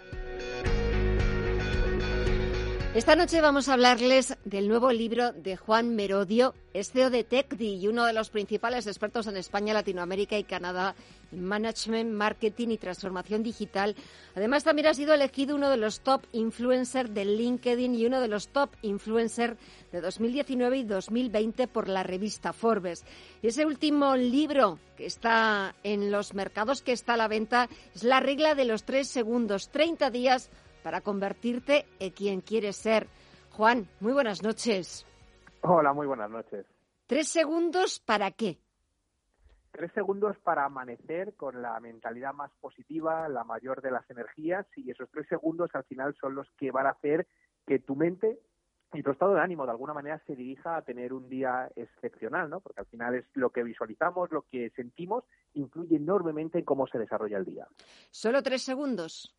Esta 2.92 3.14
noche 3.14 3.40
vamos 3.40 3.68
a 3.68 3.74
hablarles 3.74 4.36
del 4.44 4.66
nuevo 4.66 4.90
libro 4.90 5.30
de 5.30 5.56
Juan 5.56 5.94
Merodio, 5.94 6.54
es 6.74 6.90
CEO 6.90 7.08
de 7.08 7.22
TECDI 7.22 7.76
y 7.76 7.86
uno 7.86 8.04
de 8.04 8.12
los 8.12 8.30
principales 8.30 8.88
expertos 8.88 9.28
en 9.28 9.36
España, 9.36 9.72
Latinoamérica 9.72 10.36
y 10.36 10.42
Canadá 10.42 10.96
en 11.30 11.44
Management, 11.44 12.10
Marketing 12.10 12.70
y 12.70 12.78
Transformación 12.78 13.44
Digital. 13.44 13.94
Además, 14.34 14.64
también 14.64 14.88
ha 14.88 14.94
sido 14.94 15.14
elegido 15.14 15.54
uno 15.54 15.70
de 15.70 15.76
los 15.76 16.00
top 16.00 16.22
influencers 16.32 17.14
de 17.14 17.26
LinkedIn 17.26 17.94
y 17.94 18.06
uno 18.06 18.20
de 18.20 18.26
los 18.26 18.48
top 18.48 18.70
influencers 18.82 19.56
de 19.92 20.00
2019 20.00 20.78
y 20.78 20.82
2020 20.82 21.68
por 21.68 21.88
la 21.88 22.02
revista 22.02 22.52
Forbes. 22.52 23.04
Y 23.40 23.46
ese 23.46 23.66
último 23.66 24.16
libro 24.16 24.80
que 24.96 25.06
está 25.06 25.76
en 25.84 26.10
los 26.10 26.34
mercados, 26.34 26.82
que 26.82 26.90
está 26.90 27.14
a 27.14 27.18
la 27.18 27.28
venta, 27.28 27.68
es 27.94 28.02
La 28.02 28.18
regla 28.18 28.56
de 28.56 28.64
los 28.64 28.82
tres 28.82 29.06
segundos, 29.06 29.68
30 29.68 30.10
días 30.10 30.50
para 30.82 31.00
convertirte 31.00 31.86
en 31.98 32.10
quien 32.10 32.40
quieres 32.40 32.76
ser. 32.76 33.06
Juan, 33.50 33.88
muy 34.00 34.12
buenas 34.12 34.42
noches. 34.42 35.06
Hola, 35.62 35.92
muy 35.92 36.06
buenas 36.06 36.30
noches. 36.30 36.66
¿Tres 37.06 37.28
segundos 37.28 38.00
para 38.00 38.30
qué? 38.30 38.58
Tres 39.72 39.92
segundos 39.92 40.36
para 40.38 40.64
amanecer 40.64 41.34
con 41.34 41.62
la 41.62 41.78
mentalidad 41.80 42.32
más 42.32 42.50
positiva, 42.60 43.28
la 43.28 43.44
mayor 43.44 43.82
de 43.82 43.90
las 43.90 44.08
energías, 44.10 44.66
y 44.76 44.90
esos 44.90 45.08
tres 45.10 45.26
segundos 45.28 45.70
al 45.74 45.84
final 45.84 46.14
son 46.20 46.34
los 46.34 46.48
que 46.58 46.70
van 46.70 46.86
a 46.86 46.90
hacer 46.90 47.26
que 47.66 47.78
tu 47.78 47.94
mente 47.94 48.40
y 48.92 49.02
tu 49.02 49.12
estado 49.12 49.34
de 49.34 49.40
ánimo 49.40 49.64
de 49.64 49.70
alguna 49.70 49.94
manera 49.94 50.20
se 50.26 50.34
dirija 50.34 50.76
a 50.76 50.82
tener 50.82 51.12
un 51.12 51.28
día 51.28 51.70
excepcional, 51.76 52.50
¿no? 52.50 52.60
Porque 52.60 52.80
al 52.80 52.86
final 52.86 53.14
es 53.14 53.24
lo 53.34 53.50
que 53.50 53.62
visualizamos, 53.62 54.32
lo 54.32 54.42
que 54.42 54.70
sentimos, 54.70 55.24
influye 55.54 55.96
enormemente 55.96 56.58
en 56.58 56.64
cómo 56.64 56.86
se 56.88 56.98
desarrolla 56.98 57.38
el 57.38 57.44
día. 57.44 57.68
Solo 58.10 58.42
tres 58.42 58.62
segundos. 58.62 59.36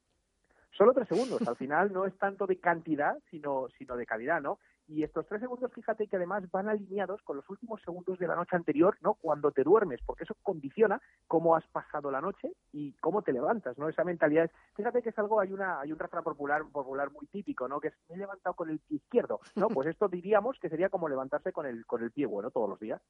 Solo 0.78 0.94
tres 0.94 1.08
segundos. 1.08 1.46
Al 1.48 1.56
final 1.56 1.92
no 1.92 2.06
es 2.06 2.18
tanto 2.18 2.48
de 2.48 2.58
cantidad, 2.58 3.18
sino, 3.30 3.68
sino 3.78 3.96
de 3.96 4.06
calidad, 4.06 4.42
¿no? 4.42 4.60
Y 4.88 5.04
estos 5.04 5.26
tres 5.28 5.42
segundos, 5.42 5.72
fíjate 5.74 6.08
que 6.08 6.18
además 6.18 6.50
van 6.52 6.70
alineados 6.70 7.22
con 7.24 7.38
los 7.38 7.50
últimos 7.50 7.82
segundos 7.82 8.20
de 8.20 8.28
la 8.28 8.36
noche 8.36 8.56
anterior, 8.56 8.98
¿no? 9.02 9.14
Cuando 9.16 9.52
te 9.52 9.64
duermes, 9.64 10.02
porque 10.06 10.24
eso 10.24 10.36
condiciona 10.42 11.02
cómo 11.28 11.56
has 11.56 11.66
pasado 11.68 12.12
la 12.12 12.22
noche 12.22 12.52
y 12.74 12.94
cómo 12.94 13.22
te 13.22 13.34
levantas, 13.34 13.78
¿no? 13.78 13.88
Esa 13.88 14.04
mentalidad 14.04 14.46
es, 14.46 14.52
fíjate 14.76 15.02
que 15.02 15.10
es 15.10 15.20
algo, 15.20 15.40
hay 15.40 15.54
una, 15.54 15.80
hay 15.80 15.92
un 15.92 16.00
refrán 16.00 16.24
popular, 16.24 16.64
popular 16.72 17.12
muy 17.12 17.28
típico, 17.28 17.68
¿no? 17.68 17.80
Que 17.80 17.90
es, 17.90 17.94
me 18.10 18.16
he 18.16 18.18
levantado 18.18 18.56
con 18.56 18.70
el 18.70 18.80
pie 18.80 18.98
izquierdo, 18.98 19.40
¿no? 19.56 19.68
Pues 19.82 19.88
esto 19.88 20.08
diríamos 20.08 20.58
que 20.60 20.70
sería 20.70 20.90
como 20.90 21.10
levantarse 21.10 21.52
con 21.52 21.66
el, 21.66 21.86
con 21.86 22.04
el 22.04 22.12
pie 22.12 22.26
bueno 22.26 22.52
todos 22.52 22.70
los 22.70 22.80
días. 22.80 23.02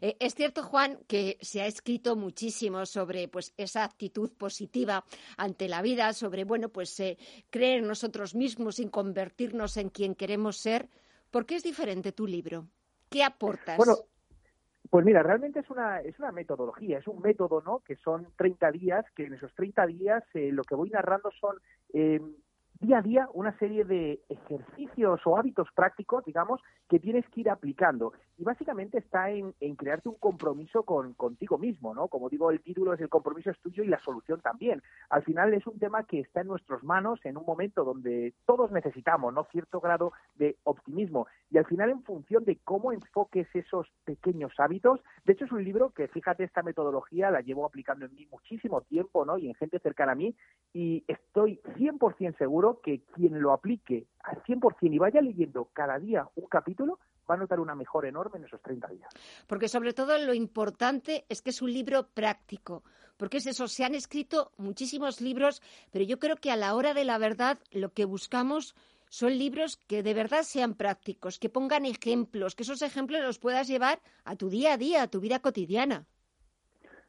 Eh, 0.00 0.16
es 0.20 0.34
cierto, 0.34 0.62
Juan, 0.62 0.98
que 1.06 1.38
se 1.40 1.62
ha 1.62 1.66
escrito 1.66 2.16
muchísimo 2.16 2.84
sobre, 2.86 3.28
pues, 3.28 3.54
esa 3.56 3.84
actitud 3.84 4.32
positiva 4.36 5.04
ante 5.36 5.68
la 5.68 5.82
vida, 5.82 6.12
sobre, 6.12 6.44
bueno, 6.44 6.68
pues, 6.68 6.98
eh, 7.00 7.16
creer 7.50 7.78
en 7.78 7.88
nosotros 7.88 8.34
mismos 8.34 8.78
y 8.78 8.88
convertirnos 8.88 9.76
en 9.76 9.88
quien 9.88 10.14
queremos 10.14 10.58
ser. 10.58 10.88
¿Por 11.34 11.46
qué 11.46 11.56
es 11.56 11.64
diferente 11.64 12.12
tu 12.12 12.28
libro? 12.28 12.68
¿Qué 13.10 13.24
aportas? 13.24 13.76
Bueno, 13.76 13.96
pues 14.88 15.04
mira, 15.04 15.20
realmente 15.20 15.58
es 15.58 15.68
una, 15.68 16.00
es 16.00 16.16
una 16.20 16.30
metodología, 16.30 17.00
es 17.00 17.08
un 17.08 17.20
método, 17.20 17.60
¿no? 17.60 17.80
Que 17.80 17.96
son 17.96 18.28
30 18.36 18.70
días, 18.70 19.04
que 19.16 19.24
en 19.24 19.34
esos 19.34 19.52
30 19.56 19.84
días 19.86 20.22
eh, 20.34 20.52
lo 20.52 20.62
que 20.62 20.76
voy 20.76 20.90
narrando 20.90 21.32
son 21.32 21.56
eh, 21.92 22.20
día 22.80 22.98
a 22.98 23.02
día 23.02 23.28
una 23.32 23.56
serie 23.58 23.84
de 23.84 24.20
ejercicios 24.28 25.20
o 25.24 25.36
hábitos 25.38 25.68
prácticos, 25.74 26.24
digamos, 26.24 26.60
que 26.88 26.98
tienes 26.98 27.28
que 27.30 27.40
ir 27.40 27.50
aplicando. 27.50 28.12
Y 28.36 28.44
básicamente 28.44 28.98
está 28.98 29.30
en, 29.30 29.54
en 29.60 29.76
crearte 29.76 30.08
un 30.08 30.16
compromiso 30.16 30.82
con, 30.82 31.14
contigo 31.14 31.56
mismo, 31.56 31.94
¿no? 31.94 32.08
Como 32.08 32.28
digo, 32.28 32.50
el 32.50 32.60
título 32.60 32.92
es 32.92 33.00
el 33.00 33.08
compromiso 33.08 33.50
es 33.50 33.60
tuyo 33.60 33.84
y 33.84 33.88
la 33.88 34.00
solución 34.00 34.40
también. 34.40 34.82
Al 35.08 35.22
final 35.22 35.54
es 35.54 35.66
un 35.66 35.78
tema 35.78 36.04
que 36.04 36.20
está 36.20 36.40
en 36.40 36.48
nuestras 36.48 36.82
manos 36.82 37.20
en 37.24 37.36
un 37.36 37.44
momento 37.46 37.84
donde 37.84 38.34
todos 38.44 38.72
necesitamos, 38.72 39.32
¿no? 39.32 39.44
Cierto 39.52 39.80
grado 39.80 40.12
de 40.34 40.56
optimismo. 40.64 41.26
Y 41.50 41.58
al 41.58 41.66
final, 41.66 41.90
en 41.90 42.02
función 42.02 42.44
de 42.44 42.58
cómo 42.64 42.92
enfoques 42.92 43.46
esos 43.54 43.86
pequeños 44.04 44.52
hábitos, 44.58 45.00
de 45.24 45.32
hecho 45.32 45.44
es 45.44 45.52
un 45.52 45.62
libro 45.62 45.90
que, 45.90 46.08
fíjate, 46.08 46.44
esta 46.44 46.62
metodología 46.62 47.30
la 47.30 47.40
llevo 47.40 47.64
aplicando 47.64 48.06
en 48.06 48.14
mí 48.14 48.26
muchísimo 48.30 48.80
tiempo, 48.82 49.24
¿no? 49.24 49.38
Y 49.38 49.48
en 49.48 49.54
gente 49.54 49.78
cercana 49.78 50.12
a 50.12 50.16
mí, 50.16 50.34
y 50.72 51.04
estoy 51.06 51.60
100% 51.76 52.36
seguro 52.36 52.63
que 52.82 53.02
quien 53.14 53.40
lo 53.40 53.52
aplique 53.52 54.06
al 54.20 54.42
100% 54.42 54.94
y 54.94 54.98
vaya 54.98 55.20
leyendo 55.20 55.68
cada 55.72 55.98
día 55.98 56.28
un 56.34 56.46
capítulo, 56.46 56.98
va 57.28 57.34
a 57.34 57.38
notar 57.38 57.60
una 57.60 57.74
mejora 57.74 58.08
enorme 58.08 58.38
en 58.38 58.44
esos 58.44 58.60
30 58.60 58.88
días. 58.88 59.08
Porque 59.46 59.68
sobre 59.68 59.92
todo 59.92 60.18
lo 60.18 60.34
importante 60.34 61.24
es 61.28 61.42
que 61.42 61.50
es 61.50 61.62
un 61.62 61.72
libro 61.72 62.08
práctico, 62.08 62.82
porque 63.16 63.38
es 63.38 63.46
eso, 63.46 63.68
se 63.68 63.84
han 63.84 63.94
escrito 63.94 64.52
muchísimos 64.56 65.20
libros, 65.20 65.62
pero 65.90 66.04
yo 66.04 66.18
creo 66.18 66.36
que 66.36 66.50
a 66.50 66.56
la 66.56 66.74
hora 66.74 66.94
de 66.94 67.04
la 67.04 67.18
verdad 67.18 67.58
lo 67.70 67.92
que 67.92 68.04
buscamos 68.04 68.74
son 69.08 69.38
libros 69.38 69.76
que 69.76 70.02
de 70.02 70.14
verdad 70.14 70.42
sean 70.42 70.74
prácticos, 70.74 71.38
que 71.38 71.48
pongan 71.48 71.86
ejemplos, 71.86 72.54
que 72.54 72.64
esos 72.64 72.82
ejemplos 72.82 73.22
los 73.22 73.38
puedas 73.38 73.68
llevar 73.68 74.00
a 74.24 74.36
tu 74.36 74.48
día 74.48 74.74
a 74.74 74.76
día, 74.76 75.02
a 75.02 75.08
tu 75.08 75.20
vida 75.20 75.38
cotidiana. 75.38 76.06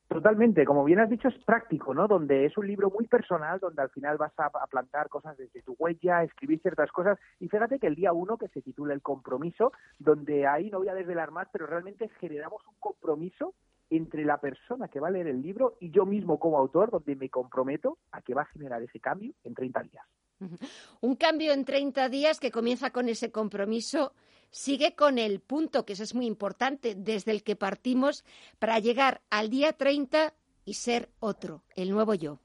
Totalmente, 0.08 0.66
como 0.66 0.84
bien 0.84 1.00
has 1.00 1.10
dicho, 1.10 1.28
es 1.28 1.44
práctico, 1.44 1.94
¿no? 1.94 2.08
Donde 2.08 2.46
es 2.46 2.56
un 2.58 2.68
libro 2.68 2.92
muy 2.92 3.08
personal, 3.08 3.60
donde 3.60 3.82
al 3.82 3.90
final 3.90 4.18
vas 4.18 4.34
a, 4.38 4.50
plantar 4.68 5.10
cosas 5.10 5.36
desde 5.36 5.64
tu 5.64 5.76
huella, 5.80 6.24
escribir 6.24 6.62
ciertas 6.62 6.92
cosas. 6.92 7.18
Y 7.40 7.50
fíjate 7.50 7.80
que 7.80 7.88
el 7.88 7.96
día 7.96 8.14
uno, 8.14 8.38
que 8.38 8.48
se 8.50 8.62
titula 8.62 8.94
El 8.94 9.02
compromiso, 9.02 9.72
donde 9.98 10.46
ahí 10.46 10.70
no 10.70 10.78
voy 10.78 10.90
a 10.90 10.94
desvelar 10.94 11.32
más, 11.32 11.48
pero 11.52 11.66
realmente 11.66 12.10
generamos 12.20 12.62
un 12.68 12.76
compromiso 12.80 13.56
entre 13.90 14.26
la 14.26 14.40
persona 14.40 14.88
que 14.88 15.00
va 15.00 15.08
a 15.08 15.12
leer 15.12 15.28
el 15.28 15.42
libro 15.42 15.78
y 15.80 15.90
yo 15.90 16.06
mismo 16.06 16.40
como 16.40 16.60
autor, 16.60 16.92
donde 16.92 17.16
me 17.16 17.30
comprometo 17.30 17.98
a 18.12 18.22
que 18.22 18.36
va 18.36 18.44
a 18.44 18.46
generar 18.46 18.84
ese 18.84 19.00
cambio 19.00 19.34
en 19.44 19.56
30 19.56 19.84
días. 19.84 20.06
Un 21.02 21.16
cambio 21.16 21.54
en 21.54 21.66
30 21.66 22.10
días 22.10 22.40
que 22.40 22.52
comienza 22.52 22.92
con 22.92 23.10
ese 23.10 23.32
compromiso, 23.32 24.14
sigue 24.56 24.96
con 24.96 25.18
el 25.18 25.42
punto, 25.42 25.86
que 25.86 25.94
eso 25.94 26.04
es 26.04 26.16
muy 26.16 26.26
importante, 26.26 26.96
desde 26.96 27.32
el 27.32 27.44
que 27.44 27.58
partimos 27.58 28.24
para 28.58 28.80
llegar 28.80 29.22
al 29.30 29.50
día 29.50 29.74
30 29.74 30.34
y 30.64 30.76
ser 30.76 31.10
otro, 31.20 31.64
el 31.76 31.90
nuevo 31.90 32.14
yo. 32.14 32.40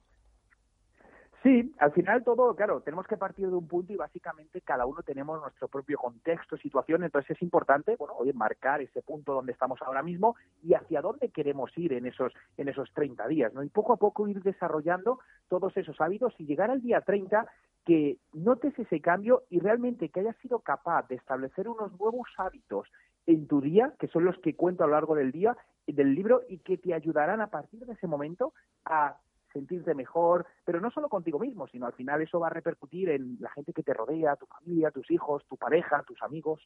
Sí, 1.43 1.75
al 1.79 1.93
final 1.93 2.23
todo, 2.23 2.55
claro, 2.55 2.83
tenemos 2.83 3.07
que 3.07 3.17
partir 3.17 3.49
de 3.49 3.55
un 3.55 3.67
punto 3.67 3.95
y 3.95 3.97
básicamente 3.97 4.61
cada 4.61 4.85
uno 4.85 5.03
tenemos 5.03 5.41
nuestro 5.41 5.69
propio 5.69 5.97
contexto, 5.97 6.59
situación, 6.59 7.03
entonces 7.03 7.31
es 7.31 7.43
importante, 7.43 7.97
bueno, 7.97 8.15
oye, 8.19 8.35
marcar 8.35 8.83
ese 8.83 9.01
punto 9.01 9.33
donde 9.33 9.53
estamos 9.53 9.81
ahora 9.81 10.03
mismo 10.03 10.37
y 10.63 10.75
hacia 10.75 11.01
dónde 11.01 11.31
queremos 11.31 11.71
ir 11.79 11.95
en 11.95 12.05
esos 12.05 12.35
en 12.59 12.69
esos 12.69 12.93
30 12.93 13.27
días, 13.27 13.55
¿no? 13.55 13.63
Y 13.63 13.71
poco 13.71 13.95
a 13.95 13.97
poco 13.97 14.29
ir 14.29 14.43
desarrollando 14.43 15.21
todos 15.49 15.75
esos 15.79 15.99
hábitos 16.03 16.35
y 16.39 16.45
llegar 16.45 16.71
al 16.71 16.83
día 16.83 17.01
30 17.01 17.47
que 17.87 18.19
notes 18.35 18.79
ese 18.79 19.01
cambio 19.01 19.45
y 19.49 19.61
realmente 19.61 20.11
que 20.11 20.21
hayas 20.21 20.37
sido 20.43 20.59
capaz 20.59 21.09
de 21.09 21.15
establecer 21.15 21.69
unos 21.69 21.99
nuevos 21.99 22.29
hábitos 22.37 22.87
en 23.27 23.47
tu 23.47 23.63
día, 23.63 23.95
que 23.99 24.09
son 24.09 24.27
los 24.27 24.37
que 24.41 24.57
cuento 24.57 24.85
a 24.85 24.87
lo 24.87 24.93
largo 24.93 25.15
del 25.15 25.33
día 25.33 25.57
del 25.87 26.15
libro 26.15 26.43
y 26.49 26.59
que 26.59 26.79
te 26.79 26.95
ayudarán 26.95 27.41
a 27.41 27.49
partir 27.49 27.85
de 27.87 27.95
ese 27.95 28.07
momento 28.07 28.53
a 28.85 29.17
sentirte 29.53 29.95
mejor, 29.95 30.47
pero 30.65 30.81
no 30.81 30.91
solo 30.91 31.09
contigo 31.09 31.39
mismo, 31.39 31.67
sino 31.69 31.87
al 31.87 31.93
final 31.93 32.23
eso 32.23 32.41
va 32.41 32.49
a 32.49 32.51
repercutir 32.51 33.11
en 33.11 33.37
la 33.41 33.51
gente 33.51 33.73
que 33.73 33.83
te 33.83 33.95
rodea, 33.95 34.37
tu 34.37 34.47
familia, 34.47 34.91
tus 34.91 35.11
hijos, 35.11 35.45
tu 35.49 35.57
pareja, 35.57 36.03
tus 36.07 36.23
amigos. 36.23 36.61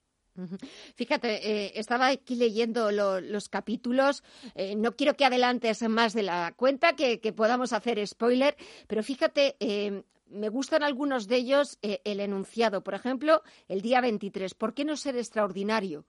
Fíjate, 0.96 1.48
eh, 1.48 1.72
estaba 1.76 2.08
aquí 2.08 2.36
leyendo 2.36 2.90
lo, 2.90 3.20
los 3.20 3.48
capítulos, 3.48 4.22
eh, 4.54 4.74
no 4.76 4.96
quiero 4.96 5.14
que 5.14 5.24
adelantes 5.24 5.88
más 5.88 6.12
de 6.12 6.24
la 6.24 6.52
cuenta, 6.56 6.94
que, 6.94 7.18
podamos 7.34 7.72
hacer 7.72 8.04
spoiler, 8.06 8.56
pero 8.86 9.02
fíjate, 9.02 9.56
eh, 9.60 10.02
me 10.26 10.48
gustan 10.48 10.82
algunos 10.82 11.28
de 11.28 11.36
ellos 11.36 11.78
el 11.82 12.20
enunciado. 12.20 12.82
Por 12.82 12.94
ejemplo, 12.94 13.42
el 13.68 13.82
día 13.82 14.00
23, 14.00 14.54
¿por 14.54 14.74
qué 14.74 14.84
no 14.84 14.96
ser 14.96 15.16
extraordinario? 15.16 16.04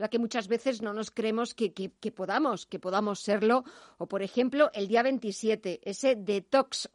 La 0.00 0.08
que 0.08 0.18
muchas 0.18 0.48
veces 0.48 0.80
no 0.80 0.94
nos 0.94 1.10
creemos 1.10 1.52
que, 1.52 1.74
que, 1.74 2.10
podamos, 2.10 2.64
que 2.64 2.78
podamos 2.78 3.20
serlo. 3.20 3.64
O, 3.98 4.06
por 4.06 4.22
ejemplo, 4.22 4.70
el 4.72 4.88
día 4.88 5.02
27, 5.02 5.80
ese 5.84 6.16
detox 6.16 6.88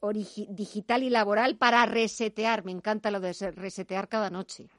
digital 0.49 1.03
y 1.03 1.11
laboral 1.11 1.55
para 1.55 1.85
resetear. 1.85 2.65
Me 2.65 2.71
encanta 2.71 3.11
lo 3.11 3.19
de 3.19 3.33
resetear 3.51 4.09
cada 4.09 4.31
noche. 4.31 4.69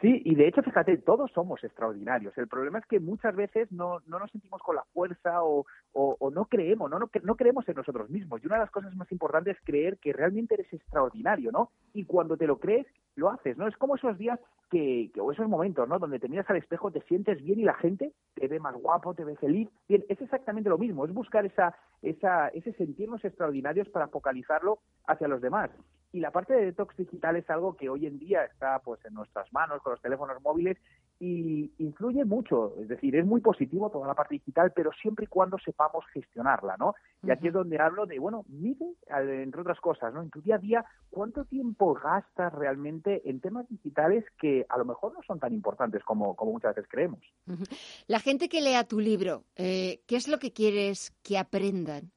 Sí, 0.00 0.20
y 0.24 0.34
de 0.34 0.48
hecho, 0.48 0.62
fíjate, 0.62 0.98
todos 0.98 1.30
somos 1.32 1.62
extraordinarios. 1.64 2.36
El 2.36 2.48
problema 2.48 2.78
es 2.78 2.86
que 2.86 3.00
muchas 3.00 3.34
veces 3.34 3.70
no, 3.72 4.00
no 4.06 4.18
nos 4.18 4.30
sentimos 4.30 4.60
con 4.60 4.76
la 4.76 4.84
fuerza 4.92 5.42
o, 5.42 5.64
o, 5.92 6.16
o 6.18 6.30
no 6.30 6.46
creemos, 6.46 6.90
¿no? 6.90 6.98
No, 6.98 7.08
no 7.22 7.36
creemos 7.36 7.66
en 7.68 7.76
nosotros 7.76 8.10
mismos. 8.10 8.42
Y 8.42 8.46
una 8.46 8.56
de 8.56 8.62
las 8.62 8.70
cosas 8.70 8.94
más 8.96 9.10
importantes 9.12 9.56
es 9.56 9.64
creer 9.64 9.98
que 9.98 10.12
realmente 10.12 10.54
eres 10.54 10.70
extraordinario, 10.72 11.52
¿no? 11.52 11.70
Y 11.94 12.04
cuando 12.04 12.36
te 12.36 12.46
lo 12.46 12.58
crees, 12.58 12.86
lo 13.16 13.30
haces, 13.30 13.56
¿no? 13.56 13.66
Es 13.66 13.76
como 13.76 13.94
esos 13.94 14.18
días 14.18 14.38
que, 14.70 15.10
que, 15.14 15.20
o 15.20 15.32
esos 15.32 15.48
momentos, 15.48 15.88
¿no? 15.88 15.98
Donde 15.98 16.18
te 16.18 16.28
miras 16.28 16.50
al 16.50 16.56
espejo, 16.56 16.90
te 16.90 17.00
sientes 17.02 17.42
bien 17.42 17.60
y 17.60 17.64
la 17.64 17.74
gente 17.74 18.12
te 18.34 18.48
ve 18.48 18.58
más 18.58 18.74
guapo, 18.74 19.14
te 19.14 19.24
ve 19.24 19.36
feliz. 19.36 19.68
Bien, 19.88 20.04
es 20.08 20.20
exactamente 20.20 20.68
lo 20.68 20.78
mismo, 20.78 21.04
es 21.06 21.14
buscar 21.14 21.46
esa, 21.46 21.76
esa, 22.02 22.48
ese 22.48 22.72
sentirnos 22.74 23.24
extraordinarios 23.24 23.88
para 23.88 24.08
focalizarlo 24.08 24.80
hacia 25.06 25.28
los 25.28 25.40
demás. 25.40 25.70
Y 26.14 26.20
la 26.20 26.30
parte 26.30 26.54
de 26.54 26.66
detox 26.66 26.96
digital 26.96 27.34
es 27.34 27.50
algo 27.50 27.76
que 27.76 27.88
hoy 27.88 28.06
en 28.06 28.20
día 28.20 28.44
está 28.44 28.78
pues 28.78 29.04
en 29.04 29.14
nuestras 29.14 29.52
manos 29.52 29.82
con 29.82 29.94
los 29.94 30.00
teléfonos 30.00 30.40
móviles 30.42 30.78
y 31.18 31.72
influye 31.78 32.24
mucho, 32.24 32.76
es 32.80 32.86
decir, 32.86 33.16
es 33.16 33.26
muy 33.26 33.40
positivo 33.40 33.90
toda 33.90 34.06
la 34.06 34.14
parte 34.14 34.34
digital, 34.34 34.72
pero 34.76 34.92
siempre 34.92 35.24
y 35.24 35.28
cuando 35.28 35.58
sepamos 35.58 36.04
gestionarla, 36.12 36.76
¿no? 36.78 36.94
Y 37.24 37.32
aquí 37.32 37.48
es 37.48 37.52
donde 37.52 37.80
hablo 37.80 38.06
de, 38.06 38.20
bueno, 38.20 38.44
mide, 38.46 38.94
entre 39.08 39.62
otras 39.62 39.80
cosas, 39.80 40.14
¿no? 40.14 40.22
En 40.22 40.30
tu 40.30 40.40
día 40.40 40.54
a 40.54 40.58
día, 40.58 40.84
¿cuánto 41.10 41.46
tiempo 41.46 41.94
gastas 41.94 42.52
realmente 42.52 43.28
en 43.28 43.40
temas 43.40 43.68
digitales 43.68 44.24
que 44.40 44.66
a 44.68 44.78
lo 44.78 44.84
mejor 44.84 45.14
no 45.14 45.20
son 45.26 45.40
tan 45.40 45.52
importantes 45.52 46.04
como, 46.04 46.36
como 46.36 46.52
muchas 46.52 46.76
veces 46.76 46.88
creemos? 46.88 47.20
La 48.06 48.20
gente 48.20 48.48
que 48.48 48.60
lea 48.60 48.84
tu 48.84 49.00
libro, 49.00 49.42
eh, 49.56 50.00
¿qué 50.06 50.14
es 50.14 50.28
lo 50.28 50.38
que 50.38 50.52
quieres 50.52 51.10
que 51.24 51.38
aprendan? 51.38 52.12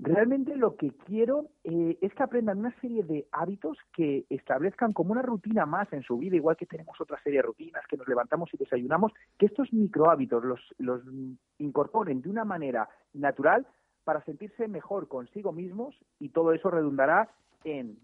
Realmente 0.00 0.56
lo 0.56 0.76
que 0.76 0.92
quiero 1.06 1.46
eh, 1.64 1.98
es 2.00 2.14
que 2.14 2.22
aprendan 2.22 2.58
una 2.58 2.72
serie 2.80 3.02
de 3.02 3.26
hábitos 3.32 3.76
que 3.92 4.26
establezcan 4.30 4.92
como 4.92 5.10
una 5.10 5.22
rutina 5.22 5.66
más 5.66 5.92
en 5.92 6.02
su 6.02 6.18
vida, 6.18 6.36
igual 6.36 6.56
que 6.56 6.66
tenemos 6.66 7.00
otra 7.00 7.20
serie 7.22 7.40
de 7.40 7.46
rutinas, 7.46 7.84
que 7.88 7.96
nos 7.96 8.06
levantamos 8.06 8.48
y 8.54 8.56
desayunamos, 8.58 9.12
que 9.36 9.46
estos 9.46 9.72
micro 9.72 10.08
hábitos 10.08 10.44
los, 10.44 10.60
los 10.78 11.02
incorporen 11.58 12.22
de 12.22 12.30
una 12.30 12.44
manera 12.44 12.88
natural 13.12 13.66
para 14.04 14.24
sentirse 14.24 14.68
mejor 14.68 15.08
consigo 15.08 15.52
mismos 15.52 15.96
y 16.20 16.28
todo 16.28 16.52
eso 16.52 16.70
redundará 16.70 17.28
en 17.64 17.98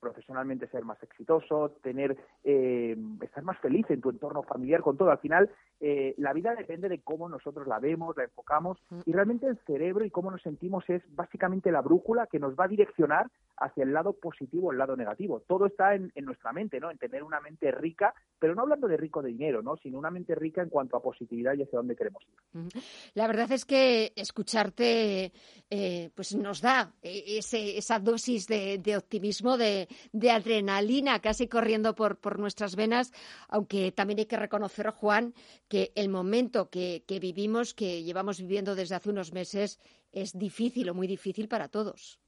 profesionalmente 0.00 0.66
ser 0.68 0.84
más 0.84 1.02
exitoso, 1.02 1.76
tener, 1.82 2.16
eh, 2.44 2.96
estar 3.22 3.44
más 3.44 3.58
feliz 3.58 3.84
en 3.90 4.00
tu 4.00 4.10
entorno 4.10 4.42
familiar, 4.42 4.80
con 4.80 4.96
todo. 4.96 5.10
Al 5.10 5.18
final, 5.18 5.50
eh, 5.80 6.14
la 6.18 6.34
vida 6.34 6.54
depende 6.54 6.90
de 6.90 7.00
cómo 7.00 7.28
nosotros 7.28 7.66
la 7.66 7.78
vemos, 7.78 8.14
la 8.16 8.24
enfocamos 8.24 8.78
y 9.06 9.12
realmente 9.12 9.46
el 9.46 9.58
cerebro 9.66 10.04
y 10.04 10.10
cómo 10.10 10.30
nos 10.30 10.42
sentimos 10.42 10.84
es 10.88 11.02
básicamente 11.14 11.72
la 11.72 11.80
brújula 11.80 12.26
que 12.26 12.38
nos 12.38 12.54
va 12.54 12.64
a 12.64 12.68
direccionar 12.68 13.30
hacia 13.56 13.84
el 13.84 13.92
lado 13.92 14.12
positivo 14.12 14.68
o 14.68 14.72
el 14.72 14.78
lado 14.78 14.96
negativo. 14.96 15.40
Todo 15.40 15.66
está 15.66 15.94
en, 15.94 16.12
nuestra 16.22 16.52
mente, 16.52 16.80
¿no? 16.80 16.90
En 16.90 16.98
tener 16.98 17.22
una 17.22 17.40
mente 17.40 17.70
rica, 17.70 18.14
pero 18.38 18.54
no 18.54 18.62
hablando 18.62 18.88
de 18.88 18.96
rico 18.96 19.22
de 19.22 19.30
dinero, 19.30 19.62
¿no? 19.62 19.76
Sino 19.76 19.98
una 19.98 20.10
mente 20.10 20.34
rica 20.34 20.62
en 20.62 20.68
cuanto 20.68 20.96
a 20.96 21.02
positividad 21.02 21.54
y 21.54 21.62
hacia 21.62 21.78
dónde 21.78 21.96
queremos 21.96 22.22
ir. 22.22 22.82
La 23.14 23.26
verdad 23.26 23.50
es 23.52 23.64
que 23.64 24.12
escucharte 24.16 25.32
eh, 25.70 26.10
pues 26.14 26.34
nos 26.34 26.60
da 26.60 26.92
ese, 27.02 27.78
esa 27.78 27.98
dosis 27.98 28.46
de, 28.46 28.78
de 28.78 28.96
optimismo, 28.96 29.56
de, 29.56 29.88
de 30.12 30.30
adrenalina 30.30 31.20
casi 31.20 31.48
corriendo 31.48 31.94
por, 31.94 32.16
por 32.16 32.38
nuestras 32.38 32.76
venas, 32.76 33.12
aunque 33.48 33.92
también 33.92 34.20
hay 34.20 34.26
que 34.26 34.36
reconocer, 34.36 34.90
Juan, 34.90 35.34
que 35.70 35.92
el 35.94 36.08
momento 36.08 36.68
que, 36.68 37.04
que 37.06 37.20
vivimos, 37.20 37.74
que 37.74 38.02
llevamos 38.02 38.40
viviendo 38.40 38.74
desde 38.74 38.96
hace 38.96 39.08
unos 39.08 39.32
meses, 39.32 39.78
es 40.12 40.36
difícil 40.36 40.90
o 40.90 40.94
muy 40.94 41.06
difícil 41.06 41.46
para 41.48 41.68
todos. 41.68 42.20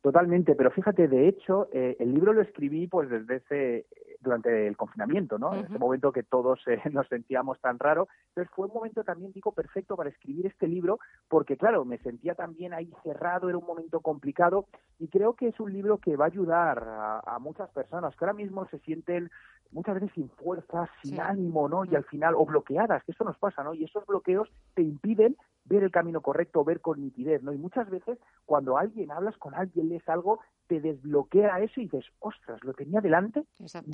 Totalmente, 0.00 0.54
pero 0.54 0.70
fíjate, 0.70 1.06
de 1.06 1.28
hecho, 1.28 1.68
eh, 1.72 1.96
el 2.00 2.14
libro 2.14 2.32
lo 2.32 2.40
escribí 2.40 2.86
pues 2.86 3.10
desde 3.10 3.36
ese 3.36 3.86
durante 4.26 4.66
el 4.66 4.76
confinamiento, 4.76 5.38
¿no? 5.38 5.54
En 5.54 5.64
ese 5.64 5.78
momento 5.78 6.12
que 6.12 6.22
todos 6.22 6.60
eh, 6.66 6.78
nos 6.92 7.08
sentíamos 7.08 7.60
tan 7.60 7.78
raro. 7.78 8.08
Entonces 8.28 8.52
fue 8.54 8.66
un 8.66 8.74
momento 8.74 9.04
también, 9.04 9.32
digo, 9.32 9.52
perfecto 9.52 9.96
para 9.96 10.10
escribir 10.10 10.46
este 10.46 10.66
libro, 10.66 10.98
porque 11.28 11.56
claro, 11.56 11.84
me 11.84 11.98
sentía 11.98 12.34
también 12.34 12.74
ahí 12.74 12.92
cerrado, 13.02 13.48
era 13.48 13.56
un 13.56 13.66
momento 13.66 14.00
complicado, 14.00 14.66
y 14.98 15.08
creo 15.08 15.34
que 15.34 15.48
es 15.48 15.60
un 15.60 15.72
libro 15.72 15.98
que 15.98 16.16
va 16.16 16.24
a 16.24 16.28
ayudar 16.28 16.84
a, 17.24 17.38
muchas 17.38 17.70
personas 17.70 18.16
que 18.16 18.24
ahora 18.24 18.32
mismo 18.32 18.66
se 18.66 18.78
sienten 18.80 19.30
muchas 19.70 19.94
veces 19.94 20.10
sin 20.14 20.28
fuerza, 20.30 20.88
sin 21.02 21.20
ánimo, 21.20 21.68
¿no? 21.68 21.84
Y 21.84 21.94
al 21.94 22.04
final, 22.04 22.34
o 22.34 22.44
bloqueadas, 22.44 23.04
que 23.04 23.12
eso 23.12 23.24
nos 23.24 23.38
pasa, 23.38 23.62
¿no? 23.62 23.74
Y 23.74 23.84
esos 23.84 24.04
bloqueos 24.06 24.50
te 24.74 24.82
impiden 24.82 25.36
ver 25.64 25.82
el 25.82 25.90
camino 25.90 26.20
correcto, 26.20 26.64
ver 26.64 26.80
con 26.80 27.00
nitidez, 27.00 27.42
¿no? 27.42 27.52
Y 27.52 27.58
muchas 27.58 27.88
veces 27.90 28.18
cuando 28.44 28.78
alguien 28.78 29.10
hablas 29.10 29.36
con 29.36 29.54
alguien, 29.54 29.88
lees 29.88 30.08
algo, 30.08 30.40
te 30.66 30.80
desbloquea 30.80 31.60
eso 31.60 31.80
y 31.80 31.84
dices, 31.84 32.04
ostras, 32.20 32.62
lo 32.64 32.74
tenía 32.74 33.00
delante, 33.00 33.44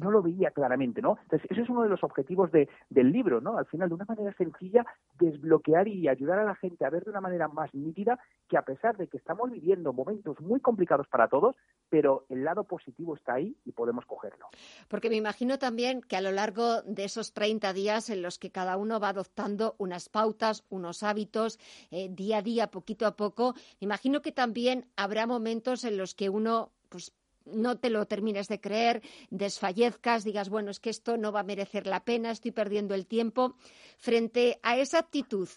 no 0.03 0.11
lo 0.11 0.23
veía 0.23 0.51
claramente, 0.51 1.03
¿no? 1.03 1.19
Entonces, 1.23 1.51
ese 1.51 1.63
es 1.63 1.69
uno 1.69 1.83
de 1.83 1.89
los 1.89 2.03
objetivos 2.03 2.51
de, 2.53 2.69
del 2.91 3.13
libro, 3.13 3.41
¿no? 3.41 3.59
Al 3.59 3.67
final, 3.67 3.89
de 3.89 3.95
una 3.95 4.05
manera 4.05 4.33
sencilla, 4.35 4.85
desbloquear 5.19 5.89
y 5.89 6.09
ayudar 6.09 6.39
a 6.39 6.45
la 6.45 6.55
gente 6.55 6.85
a 6.85 6.91
ver 6.91 7.05
de 7.05 7.11
una 7.11 7.21
manera 7.21 7.49
más 7.49 7.75
nítida 7.75 8.19
que 8.49 8.57
a 8.57 8.63
pesar 8.63 8.97
de 8.97 9.09
que 9.09 9.17
estamos 9.17 9.51
viviendo 9.51 9.93
momentos 9.93 10.41
muy 10.41 10.61
complicados 10.61 11.07
para 11.09 11.29
todos, 11.29 11.57
pero 11.89 12.27
el 12.29 12.45
lado 12.45 12.65
positivo 12.65 13.15
está 13.15 13.35
ahí 13.35 13.57
y 13.65 13.73
podemos 13.73 14.05
cogerlo. 14.07 14.47
Porque 14.89 15.11
me 15.11 15.17
imagino 15.17 15.59
también 15.59 16.03
que 16.03 16.17
a 16.17 16.21
lo 16.21 16.33
largo 16.33 16.83
de 16.83 17.05
esos 17.05 17.33
30 17.33 17.73
días 17.73 18.11
en 18.11 18.23
los 18.23 18.39
que 18.39 18.51
cada 18.51 18.77
uno 18.77 19.01
va 19.01 19.11
adoptando 19.11 19.75
unas 19.79 20.09
pautas, 20.09 20.65
unos 20.71 21.03
hábitos, 21.03 21.59
eh, 21.91 22.09
día 22.11 22.39
a 22.39 22.43
día, 22.43 22.71
poquito 22.71 23.07
a 23.07 23.17
poco, 23.17 23.55
me 23.81 23.87
imagino 23.87 24.23
que 24.23 24.33
también 24.33 24.87
habrá 24.97 25.27
momentos 25.27 25.85
en 25.85 25.97
los 25.97 26.15
que 26.15 26.29
uno 26.29 26.62
pues 26.93 27.13
no 27.47 27.79
te 27.79 27.91
lo 27.91 28.07
termines 28.07 28.47
de 28.47 28.61
creer, 28.61 29.03
desfallezcas, 29.31 30.23
digas, 30.23 30.49
bueno, 30.49 30.71
es 30.71 30.79
que 30.79 30.91
esto 30.91 31.17
no 31.17 31.33
va 31.33 31.41
a 31.41 31.45
merecer 31.45 31.87
la 31.87 32.05
pena, 32.05 32.31
estoy 32.31 32.53
perdiendo 32.53 32.95
el 32.95 33.07
tiempo. 33.07 33.57
Frente 33.99 34.61
a 34.63 34.77
esa 34.77 34.99
actitud, 34.99 35.49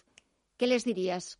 ¿qué 0.56 0.66
les 0.66 0.84
dirías? 0.84 1.38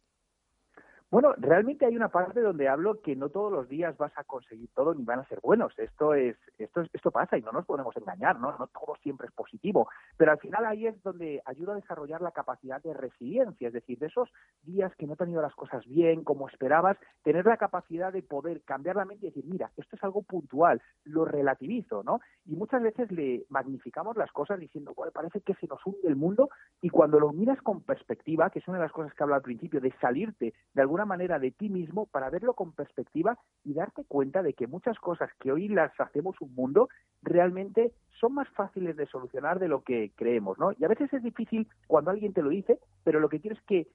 Bueno, 1.09 1.35
realmente 1.39 1.87
hay 1.87 1.95
una 1.95 2.09
parte 2.09 2.41
donde 2.41 2.69
hablo 2.69 3.01
que 3.01 3.15
no 3.15 3.29
todos 3.29 3.53
los 3.53 3.69
días 3.69 3.97
vas 3.97 4.11
a 4.17 4.25
conseguir 4.25 4.69
todo 4.75 4.93
ni 4.93 5.05
van 5.05 5.21
a 5.21 5.29
ser 5.29 5.39
buenos. 5.41 5.73
Esto 5.79 6.15
es, 6.15 6.37
esto 6.59 6.83
esto 6.93 7.13
pasa 7.13 7.39
y 7.39 7.43
no 7.43 7.53
nos 7.53 7.65
podemos 7.65 7.97
engañar, 7.97 8.41
¿no? 8.41 8.57
No 8.59 8.67
todo 8.67 8.97
siempre 9.01 9.29
es 9.29 9.33
positivo. 9.33 9.89
Pero 10.17 10.33
al 10.33 10.39
final 10.39 10.67
ahí 10.67 10.89
es 10.89 11.01
donde 11.05 11.41
ayuda 11.45 11.75
a 11.75 11.77
desarrollar 11.77 12.23
la 12.23 12.33
capacidad 12.33 12.83
de 12.83 12.93
resiliencia, 12.93 13.69
es 13.69 13.75
decir, 13.75 14.01
de 14.01 14.07
esos 14.07 14.29
días 14.63 14.93
que 14.97 15.07
no 15.07 15.15
te 15.15 15.23
han 15.23 15.31
ido 15.31 15.41
las 15.41 15.55
cosas 15.55 15.87
bien, 15.87 16.25
como 16.25 16.49
esperabas, 16.49 16.97
tener 17.23 17.47
la 17.47 17.57
capacidad 17.57 18.13
de 18.13 18.23
poder 18.23 18.63
cambiar 18.63 18.97
la 18.97 19.05
mente 19.05 19.27
y 19.27 19.29
decir, 19.29 19.45
mira, 19.47 19.71
esto 19.77 19.95
es 19.95 20.03
algo 20.03 20.23
puntual, 20.23 20.83
lo 21.05 21.25
relativizo, 21.25 22.03
¿no? 22.03 22.19
Y 22.47 22.57
muchas 22.57 22.83
veces 22.83 23.13
le 23.13 23.47
magnificamos 23.49 24.17
las 24.17 24.33
cosas 24.33 24.59
diciendo, 24.59 24.93
bueno, 24.97 25.13
parece 25.13 25.41
que 25.41 25.55
se 25.55 25.69
nos 25.69 25.87
hunde 25.87 26.09
el 26.09 26.17
mundo 26.17 26.49
y 26.81 26.89
cuando 26.89 27.21
lo 27.21 27.33
miras 27.33 27.63
con 27.63 27.83
perspectiva, 27.83 28.51
que 28.51 28.59
es 28.59 28.67
una 28.67 28.79
de 28.79 28.85
las 28.85 28.93
cosas 28.93 29.15
que 29.15 29.23
hablo 29.23 29.37
al 29.37 29.43
principio, 29.43 29.81
de 29.81 29.93
salirte 30.01 30.53
de 30.75 30.83
alguna 30.97 31.05
manera 31.17 31.39
de 31.39 31.51
ti 31.51 31.69
mismo 31.69 32.07
para 32.07 32.31
verlo 32.31 32.55
con 32.55 32.73
perspectiva 32.73 33.39
y 33.65 33.75
darte 33.75 34.05
cuenta 34.05 34.43
de 34.43 34.55
que 34.55 34.67
muchas 34.67 34.99
cosas 34.99 35.29
que 35.39 35.53
hoy 35.53 35.69
las 35.69 35.93
hacemos 36.01 36.41
un 36.41 36.55
mundo 36.55 36.89
realmente 37.23 37.93
son 38.19 38.33
más 38.33 38.49
fáciles 38.57 38.97
de 38.97 39.07
solucionar 39.07 39.59
de 39.59 39.69
lo 39.69 39.83
que 39.83 40.13
creemos, 40.17 40.59
¿no? 40.59 40.73
Y 40.79 40.85
a 40.85 40.89
veces 40.89 41.13
es 41.13 41.23
difícil 41.23 41.69
cuando 41.87 42.11
alguien 42.11 42.33
te 42.33 42.41
lo 42.41 42.49
dice, 42.49 42.79
pero 43.05 43.21
lo 43.21 43.29
que 43.29 43.41
quiero 43.41 43.57
es 43.57 43.63
que 43.65 43.89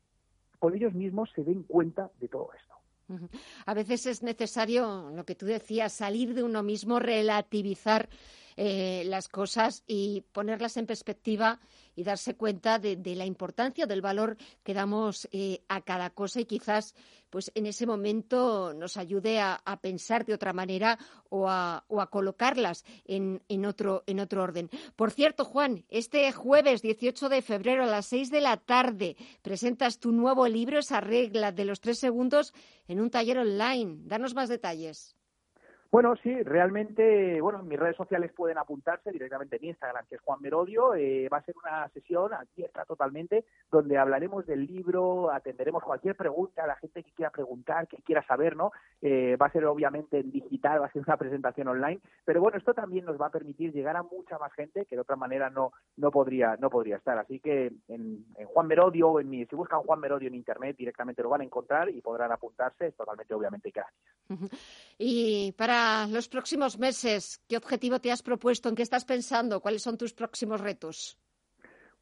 por 0.60 0.76
ellos 0.76 0.94
mismos 0.94 1.32
se 1.34 1.44
den 1.44 1.64
cuenta 1.64 2.12
de 2.20 2.28
todo 2.28 2.50
esto. 2.54 2.76
A 3.66 3.74
veces 3.74 4.06
es 4.06 4.22
necesario, 4.22 5.10
lo 5.10 5.26
que 5.26 5.34
tú 5.34 5.48
decías, 5.48 5.92
salir 5.92 6.36
de 6.36 6.44
uno 6.44 6.62
mismo, 6.62 7.00
relativizar 7.00 8.10
eh, 8.64 9.02
las 9.08 9.28
cosas 9.28 9.84
y 9.88 10.22
ponerlas 10.34 10.78
en 10.78 10.86
perspectiva 10.86 11.60
y 11.96 12.04
darse 12.04 12.36
cuenta 12.36 12.78
de, 12.78 13.16
la 13.16 13.26
importancia, 13.26 13.88
del 13.88 14.04
valor 14.04 14.38
que 14.62 14.76
damos 14.76 15.28
eh, 15.32 15.64
a 15.68 15.82
cada 15.82 16.12
cosa 16.12 16.42
y 16.42 16.46
quizás 16.46 16.94
pues 17.32 17.52
en 17.56 17.66
ese 17.66 17.88
momento 17.88 18.76
nos 18.76 18.98
ayude 18.98 19.40
a, 19.40 19.58
pensar 19.82 20.28
de 20.28 20.36
otra 20.36 20.54
manera 20.54 21.00
o 21.30 21.50
a, 21.50 21.84
colocarlas 22.12 22.86
en, 23.06 23.42
otro, 23.66 24.04
en 24.06 24.20
otro 24.20 24.44
orden. 24.44 24.70
Por 24.96 25.10
cierto, 25.10 25.44
Juan, 25.44 25.84
este 25.90 26.32
jueves 26.32 26.84
18 26.84 27.30
de 27.30 27.42
febrero 27.42 27.84
a 27.84 27.88
las 27.88 28.06
6 28.06 28.30
de 28.30 28.42
la 28.42 28.58
tarde 28.58 29.16
presentas 29.42 29.98
tu 29.98 30.12
nuevo 30.12 30.48
libro, 30.48 30.78
esa 30.78 31.02
regla 31.02 31.52
de 31.52 31.66
los 31.66 31.82
tres 31.82 31.98
segundos, 31.98 32.54
en 32.88 33.02
un 33.02 33.10
taller 33.10 33.40
online. 33.40 34.02
Danos 34.04 34.36
más 34.36 34.50
detalles. 34.50 35.16
Bueno, 35.92 36.16
sí, 36.24 36.42
realmente, 36.44 37.42
bueno, 37.42 37.60
en 37.60 37.68
mis 37.68 37.78
redes 37.78 37.98
sociales 37.98 38.32
pueden 38.32 38.58
apuntarse 38.58 39.12
directamente 39.12 39.58
en 39.58 39.66
Instagram, 39.66 40.06
que 40.08 40.16
es 40.16 40.22
Juan 40.22 40.40
Merodio. 40.42 40.96
Eh, 40.96 41.28
va 41.28 41.40
a 41.40 41.44
ser 41.44 41.54
una 41.62 41.90
sesión 41.90 42.34
abierta 42.34 42.86
totalmente, 42.86 43.44
donde 43.70 43.98
hablaremos 43.98 44.46
del 44.46 44.66
libro, 44.66 45.30
atenderemos 45.34 45.84
cualquier 45.84 46.16
pregunta 46.16 46.66
la 46.66 46.78
gente 46.78 47.04
que 47.04 47.12
quiera 47.12 47.30
preguntar, 47.30 47.90
que 47.90 47.98
quiera 48.04 48.26
saber, 48.26 48.56
¿no? 48.56 48.72
Eh, 49.02 49.36
va 49.36 49.48
a 49.48 49.52
ser 49.52 49.66
obviamente 49.66 50.20
en 50.20 50.32
digital, 50.32 50.82
va 50.82 50.86
a 50.86 50.92
ser 50.94 51.04
una 51.06 51.18
presentación 51.18 51.68
online, 51.68 52.00
pero 52.24 52.40
bueno, 52.40 52.58
esto 52.58 52.74
también 52.74 53.04
nos 53.04 53.20
va 53.20 53.26
a 53.26 53.32
permitir 53.32 53.74
llegar 53.74 53.98
a 53.98 54.04
mucha 54.04 54.38
más 54.38 54.54
gente 54.54 54.86
que 54.86 54.96
de 54.96 55.02
otra 55.02 55.18
manera 55.18 55.50
no 55.50 55.74
no 55.98 56.10
podría 56.10 56.56
no 56.56 56.70
podría 56.70 56.96
estar. 56.96 57.18
Así 57.18 57.42
que 57.42 57.70
en, 57.90 58.26
Juan 58.46 58.68
Merodio, 58.68 59.20
en 59.20 59.30
mi, 59.30 59.46
si 59.46 59.58
buscan 59.58 59.82
Juan 59.82 60.00
Merodio 60.00 60.30
en 60.30 60.36
internet, 60.36 60.78
directamente 60.78 61.22
lo 61.22 61.28
van 61.28 61.42
a 61.42 61.44
encontrar 61.44 61.90
y 61.90 62.00
podrán 62.00 62.32
apuntarse, 62.32 62.88
es 62.88 62.96
totalmente 62.96 63.34
obviamente 63.34 63.72
gratis. 63.72 64.00
Y 64.98 65.52
para 65.58 65.81
los 66.10 66.28
próximos 66.28 66.78
meses? 66.78 67.42
¿Qué 67.48 67.58
objetivo 67.58 68.00
te 68.00 68.12
has 68.12 68.24
propuesto? 68.24 68.70
¿En 68.70 68.76
qué 68.76 68.84
estás 68.84 69.06
pensando? 69.06 69.62
¿Cuáles 69.62 69.82
son 69.82 69.98
tus 69.98 70.14
próximos 70.14 70.62
retos? 70.62 71.18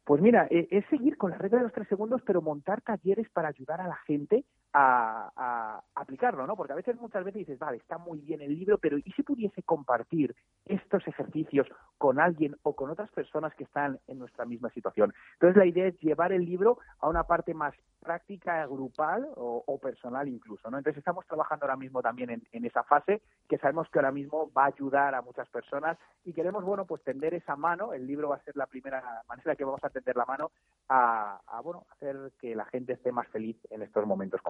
Pues 0.04 0.20
mira, 0.22 0.46
eh, 0.50 0.66
es 0.70 0.84
seguir 0.90 1.16
con 1.16 1.30
la 1.30 1.38
regla 1.38 1.58
de 1.58 1.64
los 1.64 1.72
tres 1.72 1.88
segundos, 1.88 2.22
pero 2.26 2.42
montar 2.42 2.80
talleres 2.82 3.28
para 3.30 3.48
ayudar 3.48 3.80
a 3.80 3.88
la 3.88 3.98
gente 4.06 4.44
a, 4.72 5.82
aplicarlo, 5.94 6.46
¿no? 6.46 6.56
Porque 6.56 6.72
a 6.72 6.76
veces, 6.76 6.96
muchas 6.98 7.24
veces 7.24 7.40
dices, 7.40 7.58
vale, 7.58 7.76
está 7.76 7.98
muy 7.98 8.20
bien 8.20 8.40
el 8.40 8.54
libro, 8.54 8.78
pero 8.78 8.98
¿y 8.98 9.12
si 9.12 9.22
pudiese 9.22 9.62
compartir 9.62 10.34
estos 10.64 11.06
ejercicios 11.06 11.66
con 11.98 12.20
alguien 12.20 12.56
o 12.62 12.74
con 12.74 12.90
otras 12.90 13.10
personas 13.10 13.54
que 13.54 13.64
están 13.64 13.98
en 14.06 14.18
nuestra 14.18 14.44
misma 14.44 14.70
situación? 14.70 15.12
Entonces, 15.34 15.56
la 15.56 15.66
idea 15.66 15.86
es 15.86 15.98
llevar 16.00 16.32
el 16.32 16.44
libro 16.44 16.78
a 17.00 17.08
una 17.08 17.24
parte 17.24 17.54
más 17.54 17.74
práctica, 18.00 18.66
grupal 18.66 19.28
o, 19.36 19.78
personal 19.80 20.28
incluso, 20.28 20.70
¿no? 20.70 20.78
Entonces, 20.78 20.98
estamos 20.98 21.26
trabajando 21.26 21.64
ahora 21.64 21.76
mismo 21.76 22.02
también 22.02 22.30
en, 22.30 22.42
en, 22.52 22.64
esa 22.64 22.82
fase 22.82 23.22
que 23.48 23.58
sabemos 23.58 23.88
que 23.90 23.98
ahora 23.98 24.12
mismo 24.12 24.50
va 24.52 24.64
a 24.64 24.68
ayudar 24.68 25.14
a 25.14 25.22
muchas 25.22 25.48
personas 25.48 25.98
y 26.24 26.32
queremos, 26.32 26.64
bueno, 26.64 26.84
pues 26.84 27.02
tender 27.02 27.34
esa 27.34 27.56
mano. 27.56 27.92
El 27.92 28.06
libro 28.06 28.28
va 28.28 28.36
a 28.36 28.42
ser 28.42 28.56
la 28.56 28.66
primera 28.66 29.02
manera 29.28 29.56
que 29.56 29.64
vamos 29.64 29.82
a 29.82 29.90
tender 29.90 30.16
la 30.16 30.24
mano 30.24 30.50
a, 30.88 31.40
bueno, 31.62 31.86
hacer 31.90 32.32
que 32.38 32.54
la 32.54 32.64
gente 32.66 32.94
esté 32.94 33.12
más 33.12 33.28
feliz 33.28 33.56
en 33.70 33.82
estos 33.82 34.06
momentos 34.06 34.40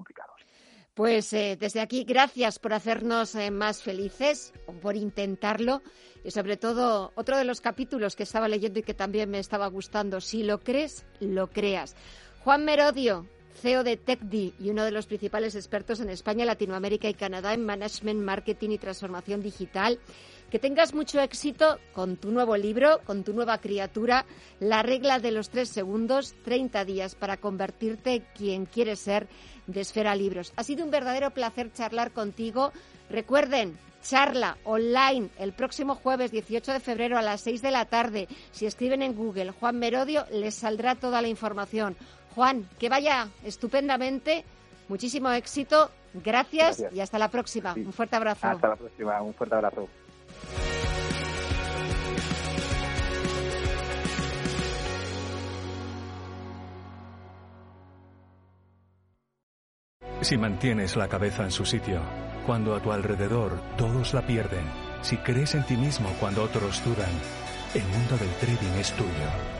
Pues 0.94 1.32
eh, 1.32 1.56
desde 1.58 1.80
aquí, 1.80 2.04
gracias 2.04 2.58
por 2.58 2.74
hacernos 2.74 3.34
eh, 3.34 3.50
más 3.50 3.82
felices, 3.82 4.52
por 4.82 4.96
intentarlo. 4.96 5.82
Y 6.24 6.30
sobre 6.30 6.56
todo, 6.56 7.12
otro 7.14 7.38
de 7.38 7.44
los 7.44 7.61
capítulos 7.61 8.16
que 8.16 8.24
estaba 8.24 8.48
leyendo 8.48 8.80
y 8.80 8.82
que 8.82 8.92
también 8.92 9.30
me 9.30 9.38
estaba 9.38 9.66
gustando, 9.68 10.20
si 10.20 10.42
lo 10.42 10.61
crees, 10.61 11.06
lo 11.20 11.48
creas. 11.48 11.96
Juan 12.44 12.64
Merodio, 12.64 13.26
CEO 13.55 13.84
de 13.84 13.96
TechD 13.96 14.53
y 14.59 14.70
uno 14.70 14.84
de 14.84 14.90
los 14.90 15.07
principales 15.07 15.55
expertos 15.55 16.01
en 16.01 16.11
España, 16.11 16.44
Latinoamérica 16.44 17.09
y 17.09 17.14
Canadá 17.14 17.55
en 17.55 17.64
Management, 17.64 18.20
Marketing 18.20 18.70
y 18.70 18.78
Transformación 18.78 19.42
Digital. 19.42 19.98
Que 20.51 20.59
tengas 20.59 20.94
mucho 20.94 21.20
éxito 21.20 21.78
con 21.92 22.16
tu 22.16 22.32
nuevo 22.32 22.57
libro, 22.57 23.01
con 23.05 23.22
tu 23.22 23.32
nueva 23.32 23.59
criatura, 23.59 24.26
La 24.59 24.82
regla 24.82 25.20
de 25.20 25.30
los 25.30 25.48
tres 25.48 25.68
segundos, 25.68 26.34
30 26.44 26.84
días 26.84 27.14
para 27.14 27.36
convertirte 27.36 28.24
quien 28.34 28.66
quieres 28.66 28.98
ser 28.98 29.28
de 29.68 29.80
Esfera 29.80 30.16
Libros. 30.16 30.53
Ha 30.57 30.64
sido 30.64 30.84
un 30.84 30.90
verdadero 30.90 31.30
placer 31.30 31.72
charlar 31.72 32.11
contigo. 32.11 32.72
Recuerden, 33.09 33.78
charla 34.03 34.57
online 34.64 35.28
el 35.38 35.53
próximo 35.53 35.94
jueves 35.94 36.30
18 36.30 36.72
de 36.72 36.80
febrero 36.80 37.18
a 37.18 37.22
las 37.22 37.42
6 37.42 37.62
de 37.62 37.70
la 37.70 37.84
tarde. 37.84 38.28
Si 38.51 38.66
escriben 38.66 39.03
en 39.03 39.14
Google 39.14 39.53
Juan 39.53 39.78
Merodio, 39.78 40.26
les 40.32 40.55
saldrá 40.55 40.94
toda 40.94 41.22
la 41.22 41.28
información. 41.28 41.96
Juan, 42.34 42.68
que 42.78 42.88
vaya 42.88 43.28
estupendamente. 43.44 44.44
Muchísimo 44.88 45.30
éxito. 45.30 45.90
Gracias, 46.12 46.84
y 46.92 47.00
hasta 47.00 47.18
la 47.18 47.28
próxima. 47.28 47.72
Un 47.74 47.92
fuerte 47.92 48.16
abrazo. 48.16 48.46
Hasta 48.46 48.68
la 48.68 48.76
próxima. 48.76 49.22
Un 49.22 49.34
fuerte 49.34 49.54
abrazo. 49.54 49.88
Si 60.20 60.36
mantienes 60.36 60.96
la 60.96 61.08
cabeza 61.08 61.44
en 61.44 61.50
su 61.50 61.64
sitio, 61.64 62.00
cuando 62.46 62.74
a 62.74 62.82
tu 62.82 62.92
alrededor 62.92 63.58
todos 63.78 64.12
la 64.12 64.26
pierden, 64.26 64.64
si 65.00 65.16
crees 65.16 65.54
en 65.54 65.64
ti 65.64 65.76
mismo 65.76 66.10
cuando 66.20 66.42
otros 66.42 66.84
dudan, 66.84 67.10
el 67.74 67.82
mundo 67.84 68.18
del 68.18 68.30
trading 68.34 68.78
es 68.78 68.92
tuyo. 68.92 69.59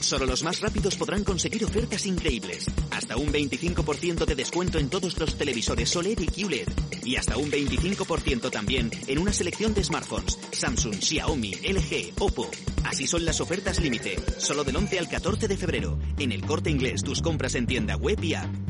Solo 0.00 0.26
los 0.26 0.42
más 0.42 0.60
rápidos 0.60 0.96
podrán 0.96 1.24
conseguir 1.24 1.64
ofertas 1.64 2.06
increíbles. 2.06 2.66
Hasta 2.90 3.16
un 3.16 3.32
25% 3.32 4.24
de 4.24 4.34
descuento 4.34 4.78
en 4.78 4.88
todos 4.88 5.18
los 5.18 5.36
televisores 5.36 5.94
OLED 5.94 6.20
y 6.20 6.26
QLED. 6.26 6.68
Y 7.04 7.16
hasta 7.16 7.36
un 7.36 7.50
25% 7.50 8.50
también 8.50 8.90
en 9.06 9.18
una 9.18 9.32
selección 9.32 9.74
de 9.74 9.84
smartphones. 9.84 10.38
Samsung, 10.52 11.00
Xiaomi, 11.00 11.52
LG, 11.52 12.14
Oppo. 12.18 12.50
Así 12.84 13.06
son 13.06 13.24
las 13.24 13.40
ofertas 13.40 13.80
límite. 13.80 14.16
Solo 14.38 14.64
del 14.64 14.76
11 14.76 14.98
al 14.98 15.08
14 15.08 15.46
de 15.46 15.56
febrero. 15.56 15.98
En 16.18 16.32
el 16.32 16.44
corte 16.44 16.70
inglés 16.70 17.02
tus 17.02 17.20
compras 17.20 17.54
en 17.54 17.66
tienda 17.66 17.96
web 17.96 18.22
y 18.22 18.34
app. 18.34 18.69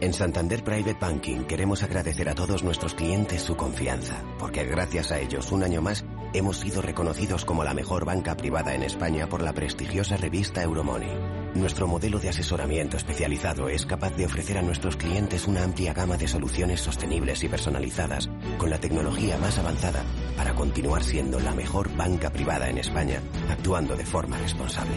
En 0.00 0.14
Santander 0.14 0.64
Private 0.64 0.96
Banking 0.98 1.44
queremos 1.44 1.82
agradecer 1.82 2.30
a 2.30 2.34
todos 2.34 2.62
nuestros 2.62 2.94
clientes 2.94 3.42
su 3.42 3.54
confianza, 3.54 4.24
porque 4.38 4.64
gracias 4.64 5.12
a 5.12 5.18
ellos 5.18 5.52
un 5.52 5.62
año 5.62 5.82
más 5.82 6.06
hemos 6.32 6.56
sido 6.56 6.80
reconocidos 6.80 7.44
como 7.44 7.64
la 7.64 7.74
mejor 7.74 8.06
banca 8.06 8.34
privada 8.34 8.74
en 8.74 8.82
España 8.82 9.28
por 9.28 9.42
la 9.42 9.52
prestigiosa 9.52 10.16
revista 10.16 10.62
Euromoney. 10.62 11.10
Nuestro 11.54 11.86
modelo 11.86 12.18
de 12.18 12.30
asesoramiento 12.30 12.96
especializado 12.96 13.68
es 13.68 13.84
capaz 13.84 14.16
de 14.16 14.24
ofrecer 14.24 14.56
a 14.56 14.62
nuestros 14.62 14.96
clientes 14.96 15.46
una 15.46 15.64
amplia 15.64 15.92
gama 15.92 16.16
de 16.16 16.28
soluciones 16.28 16.80
sostenibles 16.80 17.44
y 17.44 17.50
personalizadas 17.50 18.30
con 18.56 18.70
la 18.70 18.78
tecnología 18.78 19.36
más 19.36 19.58
avanzada 19.58 20.02
para 20.34 20.54
continuar 20.54 21.04
siendo 21.04 21.40
la 21.40 21.52
mejor 21.52 21.94
banca 21.94 22.30
privada 22.30 22.70
en 22.70 22.78
España, 22.78 23.20
actuando 23.50 23.96
de 23.96 24.06
forma 24.06 24.38
responsable. 24.38 24.96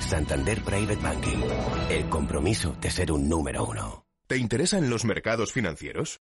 Santander 0.00 0.60
Private 0.64 1.00
Banking, 1.00 1.38
el 1.88 2.08
compromiso 2.08 2.74
de 2.80 2.90
ser 2.90 3.12
un 3.12 3.28
número 3.28 3.64
uno. 3.64 4.09
¿Te 4.30 4.36
interesan 4.36 4.88
los 4.88 5.04
mercados 5.04 5.52
financieros? 5.52 6.20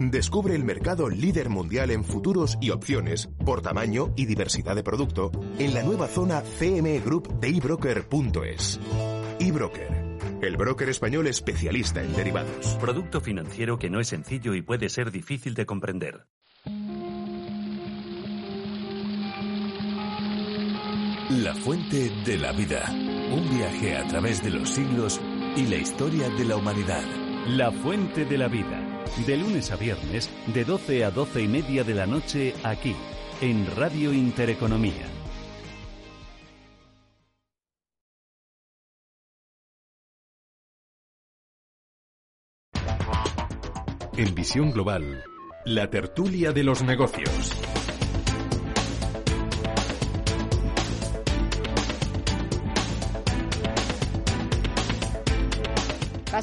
Descubre 0.00 0.56
el 0.56 0.64
mercado 0.64 1.08
líder 1.08 1.50
mundial 1.50 1.92
en 1.92 2.02
futuros 2.02 2.58
y 2.60 2.70
opciones 2.70 3.28
por 3.46 3.62
tamaño 3.62 4.12
y 4.16 4.26
diversidad 4.26 4.74
de 4.74 4.82
producto 4.82 5.30
en 5.56 5.72
la 5.72 5.84
nueva 5.84 6.08
zona 6.08 6.42
CME 6.58 6.98
Group 6.98 7.38
de 7.38 7.46
ebroker.es. 7.50 8.80
eBroker, 9.38 10.18
el 10.42 10.56
broker 10.56 10.88
español 10.88 11.28
especialista 11.28 12.02
en 12.02 12.12
derivados. 12.12 12.76
Producto 12.80 13.20
financiero 13.20 13.78
que 13.78 13.88
no 13.88 14.00
es 14.00 14.08
sencillo 14.08 14.56
y 14.56 14.62
puede 14.62 14.88
ser 14.88 15.12
difícil 15.12 15.54
de 15.54 15.64
comprender. 15.64 16.26
La 21.30 21.54
fuente 21.54 22.10
de 22.26 22.36
la 22.36 22.50
vida. 22.50 22.84
Un 22.90 23.48
viaje 23.56 23.96
a 23.96 24.06
través 24.08 24.42
de 24.42 24.50
los 24.50 24.68
siglos 24.68 25.20
y 25.56 25.66
la 25.66 25.76
historia 25.76 26.28
de 26.30 26.44
la 26.44 26.56
humanidad. 26.56 27.02
La 27.48 27.70
Fuente 27.70 28.24
de 28.24 28.38
la 28.38 28.48
Vida. 28.48 29.04
De 29.26 29.36
lunes 29.36 29.70
a 29.70 29.76
viernes, 29.76 30.30
de 30.46 30.64
12 30.64 31.04
a 31.04 31.10
12 31.10 31.42
y 31.42 31.48
media 31.48 31.84
de 31.84 31.94
la 31.94 32.06
noche, 32.06 32.54
aquí, 32.62 32.94
en 33.40 33.66
Radio 33.76 34.12
Intereconomía. 34.12 35.06
En 44.16 44.34
Visión 44.34 44.70
Global, 44.72 45.24
la 45.64 45.90
tertulia 45.90 46.52
de 46.52 46.64
los 46.64 46.82
negocios. 46.82 47.81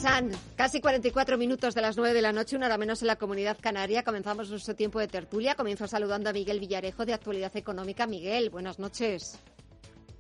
Pasan 0.01 0.31
casi 0.55 0.79
44 0.79 1.37
minutos 1.37 1.75
de 1.75 1.81
las 1.81 1.97
9 1.97 2.13
de 2.13 2.21
la 2.21 2.31
noche, 2.31 2.55
una 2.55 2.67
hora 2.67 2.77
menos 2.77 3.01
en 3.01 3.07
la 3.07 3.17
comunidad 3.17 3.57
canaria. 3.59 4.01
Comenzamos 4.01 4.49
nuestro 4.49 4.73
tiempo 4.73 4.97
de 4.97 5.09
tertulia. 5.09 5.55
Comienzo 5.55 5.87
saludando 5.87 6.29
a 6.29 6.31
Miguel 6.31 6.61
Villarejo 6.61 7.05
de 7.05 7.13
Actualidad 7.13 7.53
Económica. 7.57 8.07
Miguel, 8.07 8.49
buenas 8.49 8.79
noches. 8.79 9.37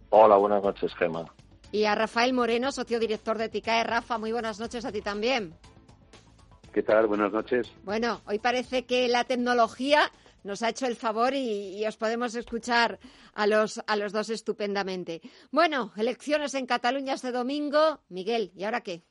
Hola, 0.09 0.35
buenas 0.35 0.61
noches, 0.61 0.93
Gemma. 0.95 1.33
Y 1.71 1.85
a 1.85 1.95
Rafael 1.95 2.33
Moreno, 2.33 2.73
socio 2.73 2.99
director 2.99 3.37
de 3.37 3.47
TICAE. 3.47 3.85
Rafa, 3.85 4.17
muy 4.17 4.33
buenas 4.33 4.59
noches 4.59 4.83
a 4.83 4.91
ti 4.91 5.01
también. 5.01 5.53
¿Qué 6.73 6.83
tal? 6.83 7.07
Buenas 7.07 7.31
noches. 7.31 7.71
Bueno, 7.83 8.19
hoy 8.25 8.39
parece 8.39 8.85
que 8.85 9.07
la 9.07 9.23
tecnología 9.23 10.11
nos 10.43 10.61
ha 10.61 10.67
hecho 10.67 10.87
el 10.87 10.97
favor 10.97 11.33
y, 11.33 11.77
y, 11.77 11.87
os 11.87 11.95
podemos 11.95 12.35
escuchar 12.35 12.99
a 13.33 13.47
los, 13.47 13.81
a 13.87 13.95
los 13.95 14.11
dos 14.11 14.29
estupendamente. 14.29 15.21
Bueno, 15.53 15.93
elecciones 15.95 16.53
en 16.53 16.65
Cataluña 16.65 17.13
este 17.13 17.31
domingo. 17.31 18.01
Miguel, 18.09 18.51
¿y 18.57 18.65
ahora 18.65 18.81
qué? 18.81 19.03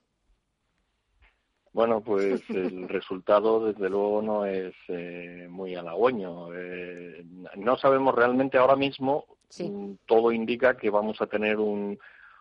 Bueno, 1.78 2.00
pues 2.04 2.42
el 2.50 2.88
resultado 2.88 3.64
desde 3.66 3.88
luego 3.88 4.20
no 4.20 4.44
es 4.44 4.74
eh, 4.88 5.46
muy 5.48 5.76
halagüeño. 5.76 6.48
Eh, 6.52 7.24
no 7.54 7.78
sabemos 7.78 8.16
realmente 8.16 8.58
ahora 8.58 8.74
mismo, 8.74 9.26
mm, 9.60 9.92
todo 10.04 10.32
indica 10.32 10.76
que 10.76 10.90
vamos 10.90 11.20
a 11.20 11.28
tener 11.28 11.58
un, 11.58 11.96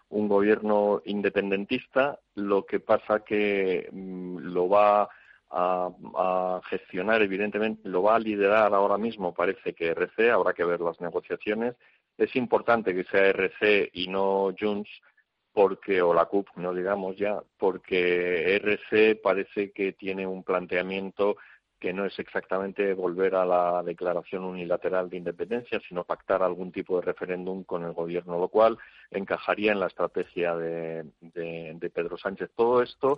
un 0.10 0.28
gobierno 0.28 1.04
independentista, 1.06 2.18
lo 2.34 2.66
que 2.66 2.80
pasa 2.80 3.20
que 3.20 3.88
mm, 3.92 4.38
lo 4.40 4.70
va 4.70 5.08
a, 5.52 5.92
a, 6.16 6.62
gestionar, 6.68 7.22
evidentemente, 7.22 7.88
lo 7.88 8.02
va 8.02 8.16
a 8.16 8.20
liderar 8.20 8.74
ahora 8.74 8.98
mismo, 8.98 9.36
parece 9.36 9.76
que 9.76 9.92
RC, 9.92 10.32
habrá 10.32 10.54
que 10.54 10.66
ver 10.66 10.82
las 10.82 11.00
negociaciones. 11.00 11.76
Es 12.18 12.36
importante 12.36 12.92
que 12.96 13.04
sea 13.04 13.28
RC 13.28 13.92
y 13.94 14.08
no 14.08 14.52
Junts 14.60 14.90
porque 15.58 16.04
o 16.04 16.14
la 16.14 16.26
CUP, 16.26 16.50
no 16.58 16.72
digamos 16.72 17.18
ya, 17.18 17.42
porque 17.58 18.56
RC 18.58 19.16
parece 19.16 19.72
que 19.72 19.92
tiene 19.92 20.28
un 20.28 20.44
planteamiento 20.44 21.36
que 21.80 21.94
no 21.94 22.06
es 22.06 22.20
exactamente 22.20 22.94
volver 22.94 23.34
a 23.34 23.44
la 23.44 23.82
declaración 23.82 24.44
unilateral 24.44 25.10
de 25.10 25.18
independencia, 25.18 25.82
sino 25.90 26.04
pactar 26.04 26.44
algún 26.44 26.72
tipo 26.72 26.98
de 26.98 27.08
referéndum 27.08 27.64
con 27.64 27.86
el 27.86 27.94
gobierno, 27.94 28.38
lo 28.38 28.50
cual 28.50 28.78
encajaría 29.10 29.72
en 29.72 29.80
la 29.80 29.88
estrategia 29.88 30.56
de, 30.56 31.06
de, 31.22 31.92
Pedro 31.92 32.20
Sánchez. 32.20 32.52
Todo 32.56 32.84
esto 32.84 33.18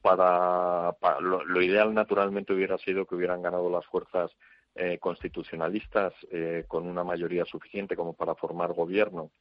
para, 0.00 0.94
lo, 1.18 1.60
ideal 1.60 1.92
naturalmente 1.92 2.52
hubiera 2.52 2.78
sido 2.78 3.04
que 3.04 3.16
hubieran 3.16 3.42
ganado 3.42 3.68
las 3.68 3.86
fuerzas 3.86 4.30
eh, 4.76 4.98
constitucionalistas 5.00 6.14
eh, 6.30 6.66
con 6.68 6.86
una 6.86 7.02
mayoría 7.02 7.44
suficiente 7.46 7.96
como 7.96 8.12
para 8.12 8.36
formar 8.36 8.74
gobierno 8.74 9.32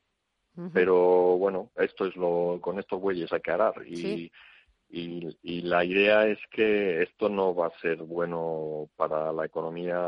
pero 0.73 1.37
bueno, 1.37 1.69
esto 1.75 2.05
es 2.05 2.15
lo, 2.15 2.59
con 2.61 2.79
estos 2.79 2.99
bueyes 2.99 3.31
hay 3.31 3.41
que 3.41 3.51
arar 3.51 3.73
y, 3.85 4.31
y, 4.89 5.37
y, 5.43 5.61
la 5.61 5.85
idea 5.85 6.27
es 6.27 6.39
que 6.51 7.03
esto 7.03 7.29
no 7.29 7.53
va 7.53 7.67
a 7.67 7.79
ser 7.79 7.97
bueno 7.97 8.89
para 8.95 9.31
la 9.31 9.45
economía 9.45 9.99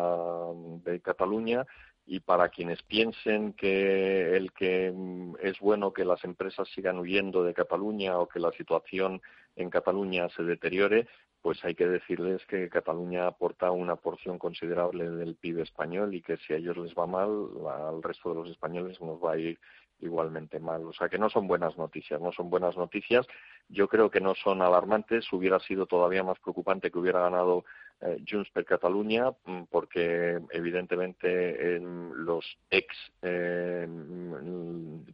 de 0.83 0.99
Cataluña 1.01 1.65
y 2.05 2.19
para 2.19 2.49
quienes 2.49 2.81
piensen 2.83 3.53
que 3.53 4.35
el 4.35 4.51
que 4.53 4.91
mm, 4.93 5.35
es 5.41 5.59
bueno 5.59 5.93
que 5.93 6.03
las 6.03 6.23
empresas 6.23 6.67
sigan 6.73 6.99
huyendo 6.99 7.43
de 7.43 7.53
Cataluña 7.53 8.17
o 8.17 8.27
que 8.27 8.39
la 8.39 8.51
situación 8.51 9.21
en 9.55 9.69
Cataluña 9.69 10.27
se 10.29 10.43
deteriore, 10.43 11.07
pues 11.41 11.63
hay 11.63 11.73
que 11.73 11.87
decirles 11.87 12.45
que 12.45 12.69
Cataluña 12.69 13.27
aporta 13.27 13.71
una 13.71 13.95
porción 13.95 14.37
considerable 14.37 15.09
del 15.09 15.35
PIB 15.35 15.59
español 15.59 16.13
y 16.13 16.21
que 16.21 16.37
si 16.37 16.53
a 16.53 16.57
ellos 16.57 16.77
les 16.77 16.93
va 16.93 17.07
mal, 17.07 17.49
al 17.67 18.03
resto 18.03 18.29
de 18.29 18.35
los 18.35 18.49
españoles 18.49 18.99
nos 19.01 19.23
va 19.23 19.33
a 19.33 19.37
ir 19.37 19.59
igualmente 20.01 20.59
mal. 20.59 20.85
O 20.85 20.93
sea 20.93 21.09
que 21.09 21.17
no 21.17 21.29
son 21.29 21.47
buenas 21.47 21.77
noticias, 21.77 22.19
no 22.21 22.31
son 22.31 22.49
buenas 22.49 22.77
noticias. 22.77 23.27
Yo 23.69 23.87
creo 23.87 24.09
que 24.09 24.21
no 24.21 24.35
son 24.35 24.61
alarmantes. 24.61 25.31
Hubiera 25.31 25.59
sido 25.59 25.85
todavía 25.85 26.23
más 26.23 26.39
preocupante 26.39 26.91
que 26.91 26.99
hubiera 26.99 27.21
ganado 27.21 27.63
eh, 28.01 28.23
Junts 28.27 28.49
per 28.51 28.65
Cataluña, 28.65 29.31
mm, 29.45 29.63
porque 29.69 30.39
evidentemente 30.51 31.75
en 31.75 32.25
los 32.25 32.45
ex 32.69 32.87
eh, 33.21 33.87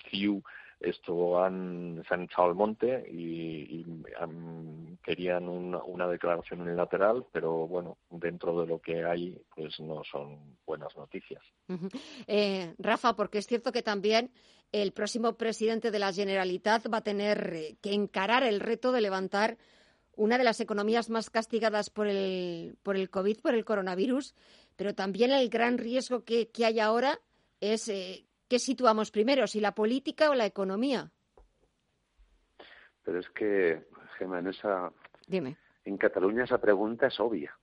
CIU 0.09 0.41
esto 0.79 1.43
han, 1.43 2.03
se 2.07 2.13
han 2.13 2.23
echado 2.23 2.49
al 2.49 2.55
monte 2.55 3.05
y, 3.11 3.85
querían 5.03 5.47
una, 5.47 6.07
declaración 6.07 6.61
unilateral, 6.61 7.25
pero 7.31 7.67
bueno, 7.67 7.97
dentro 8.09 8.59
de 8.59 8.67
lo 8.67 8.79
que 8.79 9.05
hay, 9.05 9.41
pues 9.55 9.79
no 9.79 10.03
son 10.03 10.57
buenas 10.65 10.95
noticias. 10.97 11.41
eh, 12.27 12.73
Rafa, 12.77 13.15
porque 13.15 13.37
es 13.37 13.47
cierto 13.47 13.71
que 13.71 13.81
también 13.81 14.31
el 14.71 14.91
próximo 14.91 15.37
presidente 15.37 15.91
de 15.91 15.99
la 15.99 16.11
Generalitat 16.11 16.91
va 16.93 16.97
a 16.97 17.03
tener 17.03 17.77
que 17.81 17.93
encarar 17.93 18.43
el 18.43 18.59
reto 18.59 18.91
de 18.91 19.01
levantar 19.01 19.57
una 20.17 20.37
de 20.37 20.43
las 20.43 20.59
economías 20.59 21.09
más 21.09 21.29
castigadas 21.29 21.89
por 21.89 22.07
el, 22.07 22.75
por 22.83 22.97
el 22.97 23.09
COVID, 23.09 23.39
por 23.39 23.53
el 23.53 23.63
coronavirus, 23.63 24.35
pero 24.75 24.93
también 24.93 25.31
el 25.31 25.49
gran 25.49 25.77
riesgo 25.77 26.25
que, 26.25 26.49
que 26.49 26.65
hay 26.65 26.79
ahora 26.79 27.19
es 27.61 27.87
eh, 27.87 28.26
¿qué 28.47 28.59
situamos 28.59 29.11
primero, 29.11 29.47
si 29.47 29.59
la 29.59 29.73
política 29.73 30.29
o 30.29 30.35
la 30.35 30.45
economía? 30.45 31.11
Pero 33.03 33.19
es 33.19 33.29
que, 33.29 33.87
Gemma, 34.17 34.39
en 34.39 34.47
esa... 34.47 34.91
Dime. 35.27 35.57
En 35.85 35.97
Cataluña 35.97 36.43
esa 36.43 36.57
pregunta 36.57 37.07
es 37.07 37.19
obvia. 37.19 37.57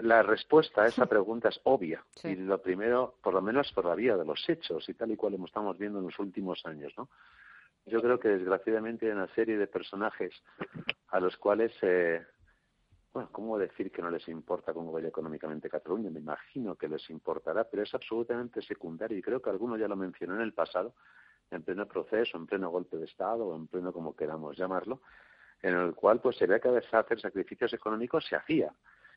La 0.00 0.22
respuesta 0.22 0.82
a 0.82 0.86
esa 0.86 1.06
pregunta 1.06 1.50
es 1.50 1.60
obvia. 1.64 2.04
Y 2.24 2.34
lo 2.36 2.60
primero, 2.62 3.18
por 3.22 3.34
lo 3.34 3.42
menos 3.42 3.70
por 3.72 3.84
la 3.84 3.94
vía 3.94 4.16
de 4.16 4.24
los 4.24 4.48
hechos 4.48 4.88
y 4.88 4.94
tal 4.94 5.10
y 5.10 5.16
cual 5.16 5.34
como 5.34 5.46
estamos 5.46 5.76
viendo 5.76 5.98
en 5.98 6.06
los 6.06 6.18
últimos 6.18 6.64
años, 6.64 6.94
¿no? 6.96 7.10
Yo 7.84 8.02
creo 8.02 8.18
que 8.18 8.28
desgraciadamente 8.28 9.06
hay 9.06 9.12
una 9.12 9.32
serie 9.34 9.56
de 9.56 9.68
personajes 9.68 10.32
a 11.08 11.20
los 11.20 11.36
cuales 11.36 11.72
eh, 11.82 12.24
bueno, 13.16 13.30
¿cómo 13.32 13.56
decir 13.56 13.90
que 13.90 14.02
no 14.02 14.10
les 14.10 14.28
importa 14.28 14.74
cómo 14.74 14.92
vaya 14.92 15.08
económicamente 15.08 15.70
Cataluña? 15.70 16.10
Me 16.10 16.20
imagino 16.20 16.74
que 16.74 16.86
les 16.86 17.08
importará, 17.08 17.64
pero 17.64 17.82
es 17.82 17.94
absolutamente 17.94 18.60
secundario 18.60 19.16
y 19.16 19.22
creo 19.22 19.40
que 19.40 19.48
alguno 19.48 19.78
ya 19.78 19.88
lo 19.88 19.96
mencionó 19.96 20.34
en 20.34 20.42
el 20.42 20.52
pasado, 20.52 20.92
en 21.50 21.62
pleno 21.62 21.88
proceso, 21.88 22.36
en 22.36 22.44
pleno 22.44 22.68
golpe 22.68 22.98
de 22.98 23.06
Estado 23.06 23.46
o 23.46 23.56
en 23.56 23.68
pleno 23.68 23.90
como 23.90 24.14
queramos 24.14 24.54
llamarlo, 24.58 25.00
en 25.62 25.72
el 25.72 25.94
cual 25.94 26.20
pues 26.20 26.36
se 26.36 26.44
había 26.44 26.60
que 26.60 26.68
hacer 26.68 27.18
sacrificios 27.18 27.72
económicos, 27.72 28.26
se 28.26 28.36
hacía 28.36 28.70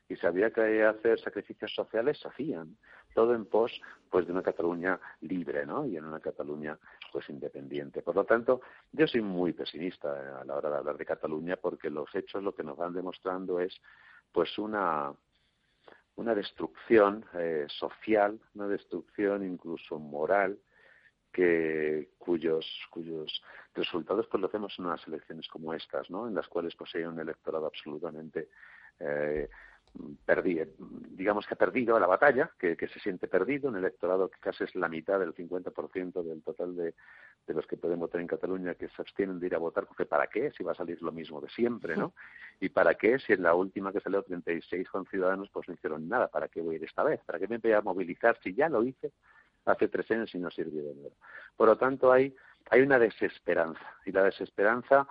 y 0.08 0.16
si 0.16 0.26
había 0.26 0.50
que 0.50 0.82
hacer 0.82 1.20
sacrificios 1.20 1.74
sociales, 1.74 2.18
se 2.20 2.28
hacían. 2.28 2.78
Todo 3.14 3.34
en 3.34 3.46
pos 3.46 3.80
pues 4.10 4.26
de 4.26 4.32
una 4.32 4.42
Cataluña 4.42 4.98
libre, 5.20 5.64
¿no? 5.64 5.86
Y 5.86 5.96
en 5.96 6.04
una 6.04 6.20
Cataluña 6.20 6.76
pues 7.12 7.28
independiente. 7.28 8.02
Por 8.02 8.16
lo 8.16 8.24
tanto, 8.24 8.60
yo 8.92 9.06
soy 9.06 9.22
muy 9.22 9.52
pesimista 9.52 10.40
a 10.40 10.44
la 10.44 10.56
hora 10.56 10.70
de 10.70 10.76
hablar 10.76 10.96
de 10.96 11.06
Cataluña 11.06 11.56
porque 11.56 11.90
los 11.90 12.12
hechos 12.14 12.42
lo 12.42 12.54
que 12.54 12.64
nos 12.64 12.76
van 12.76 12.92
demostrando 12.92 13.60
es 13.60 13.80
pues 14.32 14.58
una 14.58 15.12
una 16.16 16.34
destrucción 16.34 17.24
eh, 17.34 17.66
social, 17.68 18.38
una 18.54 18.68
destrucción 18.68 19.44
incluso 19.44 19.98
moral 19.98 20.58
que 21.32 22.10
cuyos 22.18 22.66
cuyos 22.90 23.42
resultados 23.74 24.26
pues 24.26 24.40
lo 24.40 24.48
hacemos 24.48 24.74
en 24.78 24.86
unas 24.86 25.06
elecciones 25.06 25.48
como 25.48 25.72
estas, 25.72 26.10
¿no? 26.10 26.26
En 26.26 26.34
las 26.34 26.48
cuales 26.48 26.74
pues 26.76 26.94
hay 26.94 27.04
un 27.04 27.18
electorado 27.18 27.66
absolutamente 27.66 28.48
eh, 28.98 29.48
perdí, 30.24 30.60
digamos 31.10 31.46
que 31.46 31.54
ha 31.54 31.58
perdido 31.58 31.98
la 31.98 32.06
batalla, 32.06 32.50
que, 32.58 32.76
se 32.76 33.00
siente 33.00 33.26
perdido, 33.28 33.68
un 33.68 33.76
electorado 33.76 34.28
que 34.30 34.38
casi 34.38 34.64
es 34.64 34.74
la 34.74 34.88
mitad 34.88 35.18
del 35.18 35.34
50% 35.34 36.22
del 36.22 36.42
total 36.42 36.76
de, 36.76 36.94
de, 37.46 37.54
los 37.54 37.66
que 37.66 37.76
pueden 37.76 37.98
votar 37.98 38.20
en 38.20 38.26
Cataluña 38.26 38.74
que 38.74 38.88
se 38.88 39.02
abstienen 39.02 39.40
de 39.40 39.46
ir 39.46 39.54
a 39.54 39.58
votar, 39.58 39.86
porque 39.86 40.06
¿para 40.06 40.28
qué? 40.28 40.52
Si 40.52 40.62
va 40.62 40.72
a 40.72 40.76
salir 40.76 41.02
lo 41.02 41.12
mismo 41.12 41.40
de 41.40 41.48
siempre, 41.50 41.96
¿no? 41.96 42.14
¿Y 42.60 42.68
para 42.68 42.94
qué? 42.94 43.18
Si 43.18 43.32
en 43.32 43.42
la 43.42 43.54
última 43.54 43.92
que 43.92 44.00
salió 44.00 44.22
36 44.22 44.88
con 44.88 45.06
ciudadanos, 45.06 45.50
pues 45.50 45.68
no 45.68 45.74
hicieron 45.74 46.08
nada, 46.08 46.28
¿para 46.28 46.48
qué 46.48 46.60
voy 46.60 46.76
a 46.76 46.78
ir 46.78 46.84
esta 46.84 47.02
vez? 47.02 47.20
¿Para 47.26 47.38
qué 47.38 47.48
me 47.48 47.58
voy 47.58 47.72
a 47.72 47.80
movilizar 47.80 48.38
si 48.42 48.54
ya 48.54 48.68
lo 48.68 48.84
hice 48.84 49.12
hace 49.64 49.88
tres 49.88 50.10
años 50.12 50.34
y 50.34 50.38
no 50.38 50.50
sirvió 50.50 50.84
de 50.84 50.94
nada? 50.94 51.14
Por 51.56 51.68
lo 51.68 51.76
tanto, 51.76 52.12
hay, 52.12 52.34
hay 52.70 52.82
una 52.82 52.98
desesperanza, 52.98 53.96
y 54.06 54.12
la 54.12 54.22
desesperanza, 54.22 55.08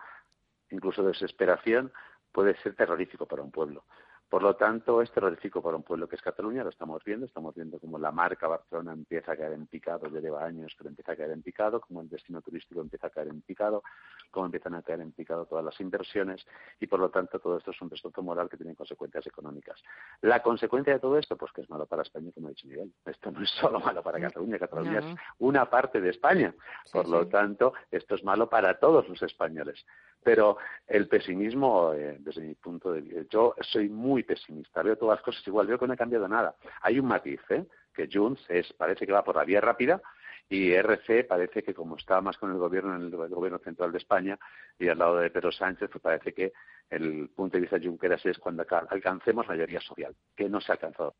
incluso 0.72 1.04
desesperación, 1.04 1.92
puede 2.32 2.56
ser 2.62 2.76
terrorífico 2.76 3.26
para 3.26 3.42
un 3.42 3.52
pueblo. 3.52 3.84
Por 4.30 4.44
lo 4.44 4.56
tanto, 4.56 5.02
es 5.02 5.12
terrorífico 5.12 5.60
para 5.60 5.76
un 5.76 5.82
pueblo 5.82 6.08
que 6.08 6.16
es 6.16 6.22
Cataluña, 6.22 6.64
lo 6.64 6.70
estamos 6.70 7.04
viendo, 7.04 7.26
estamos 7.26 7.56
viendo 7.56 7.80
como 7.80 7.98
la 7.98 8.12
marca 8.12 8.48
Barcelona 8.48 8.94
empieza 8.94 9.32
a 9.32 9.36
caer 9.38 9.54
en 9.54 9.66
picado, 9.66 10.08
ya 10.08 10.20
lleva 10.20 10.46
años, 10.46 10.74
pero 10.78 10.90
empieza 10.90 11.14
a 11.14 11.16
caer 11.16 11.32
en 11.32 11.42
picado, 11.42 11.82
como 11.82 12.02
el 12.02 12.10
destino 12.10 12.40
turístico 12.42 12.80
empieza 12.80 13.08
a 13.08 13.10
caer 13.10 13.30
en 13.30 13.42
picado, 13.42 13.82
como 14.30 14.46
empiezan 14.46 14.76
a 14.76 14.84
caer 14.84 15.02
en 15.02 15.14
picado 15.14 15.48
todas 15.48 15.66
las 15.66 15.80
inversiones 15.82 16.46
y 16.80 16.86
por 16.86 17.00
lo 17.00 17.10
tanto 17.10 17.40
todo 17.40 17.58
esto 17.58 17.72
es 17.72 17.82
un 17.82 17.90
destructo 17.90 18.22
moral 18.22 18.48
que 18.50 18.58
tiene 18.58 18.76
consecuencias 18.76 19.26
económicas. 19.26 19.82
La 20.22 20.44
consecuencia 20.44 20.94
de 20.94 21.00
todo 21.00 21.18
esto, 21.18 21.36
pues 21.36 21.52
que 21.52 21.62
es 21.62 21.70
malo 21.70 21.88
para 21.88 22.04
España, 22.04 22.32
como 22.32 22.48
ha 22.48 22.50
dicho 22.52 22.68
Miguel. 22.68 22.94
Esto 23.06 23.32
no 23.32 23.42
es 23.42 23.50
solo 23.50 23.80
malo 23.80 24.04
para 24.04 24.20
Cataluña, 24.20 24.60
Cataluña 24.60 25.00
es 25.00 25.06
una 25.40 25.68
parte 25.68 26.00
de 26.02 26.10
España. 26.10 26.54
Por 26.92 27.10
lo 27.10 27.28
tanto, 27.28 27.74
esto 27.90 28.14
es 28.14 28.24
malo 28.24 28.48
para 28.48 28.80
todos 28.80 29.10
los 29.10 29.22
españoles. 29.24 29.84
Pero 30.24 30.58
el 30.88 31.08
pesimismo, 31.08 31.94
eh, 31.94 32.18
desde 32.20 32.42
mi 32.42 32.56
punto 32.56 32.92
de 32.92 33.02
vista, 33.02 33.22
yo 33.30 33.56
soy 33.62 33.90
muy 33.90 34.24
pesimista, 34.24 34.84
veo 34.84 34.98
todas 34.98 35.18
las 35.18 35.26
cosas 35.26 35.48
igual, 35.48 35.68
veo 35.68 35.80
que 35.80 35.88
no 35.88 35.94
ha 35.94 35.98
cambiado 35.98 36.28
nada. 36.28 36.56
Hay 36.82 37.00
un 37.00 37.08
matiz, 37.08 37.40
¿eh? 37.50 37.66
que 37.94 38.10
Junts 38.12 38.44
es, 38.50 38.72
parece 38.74 39.06
que 39.06 39.12
va 39.12 39.24
por 39.24 39.36
la 39.36 39.44
vía 39.44 39.62
rápida 39.62 40.02
y 40.48 40.74
RC 40.74 41.26
parece 41.26 41.62
que 41.62 41.74
como 41.74 41.96
está 41.96 42.22
más 42.22 42.38
con 42.38 42.52
el 42.52 42.58
gobierno 42.58 42.96
en 42.96 43.04
el, 43.04 43.12
gobierno 43.12 43.60
central 43.60 43.92
de 43.92 44.00
España 44.00 44.38
y 44.80 44.88
al 44.88 44.98
lado 44.98 45.18
de 45.18 45.30
Pedro 45.30 45.52
Sánchez, 45.52 45.90
pues 45.92 46.02
parece 46.02 46.34
que 46.34 46.54
el 46.90 47.30
punto 47.30 47.58
de 47.58 47.62
vista 47.62 47.78
de 47.78 47.88
Junqueras 47.88 48.26
es 48.26 48.40
cuando 48.40 48.66
alcancemos 48.90 49.48
mayoría 49.48 49.80
social, 49.80 50.16
que 50.36 50.50
no 50.50 50.60
se 50.60 50.72
ha 50.72 50.76
alcanzado. 50.76 51.16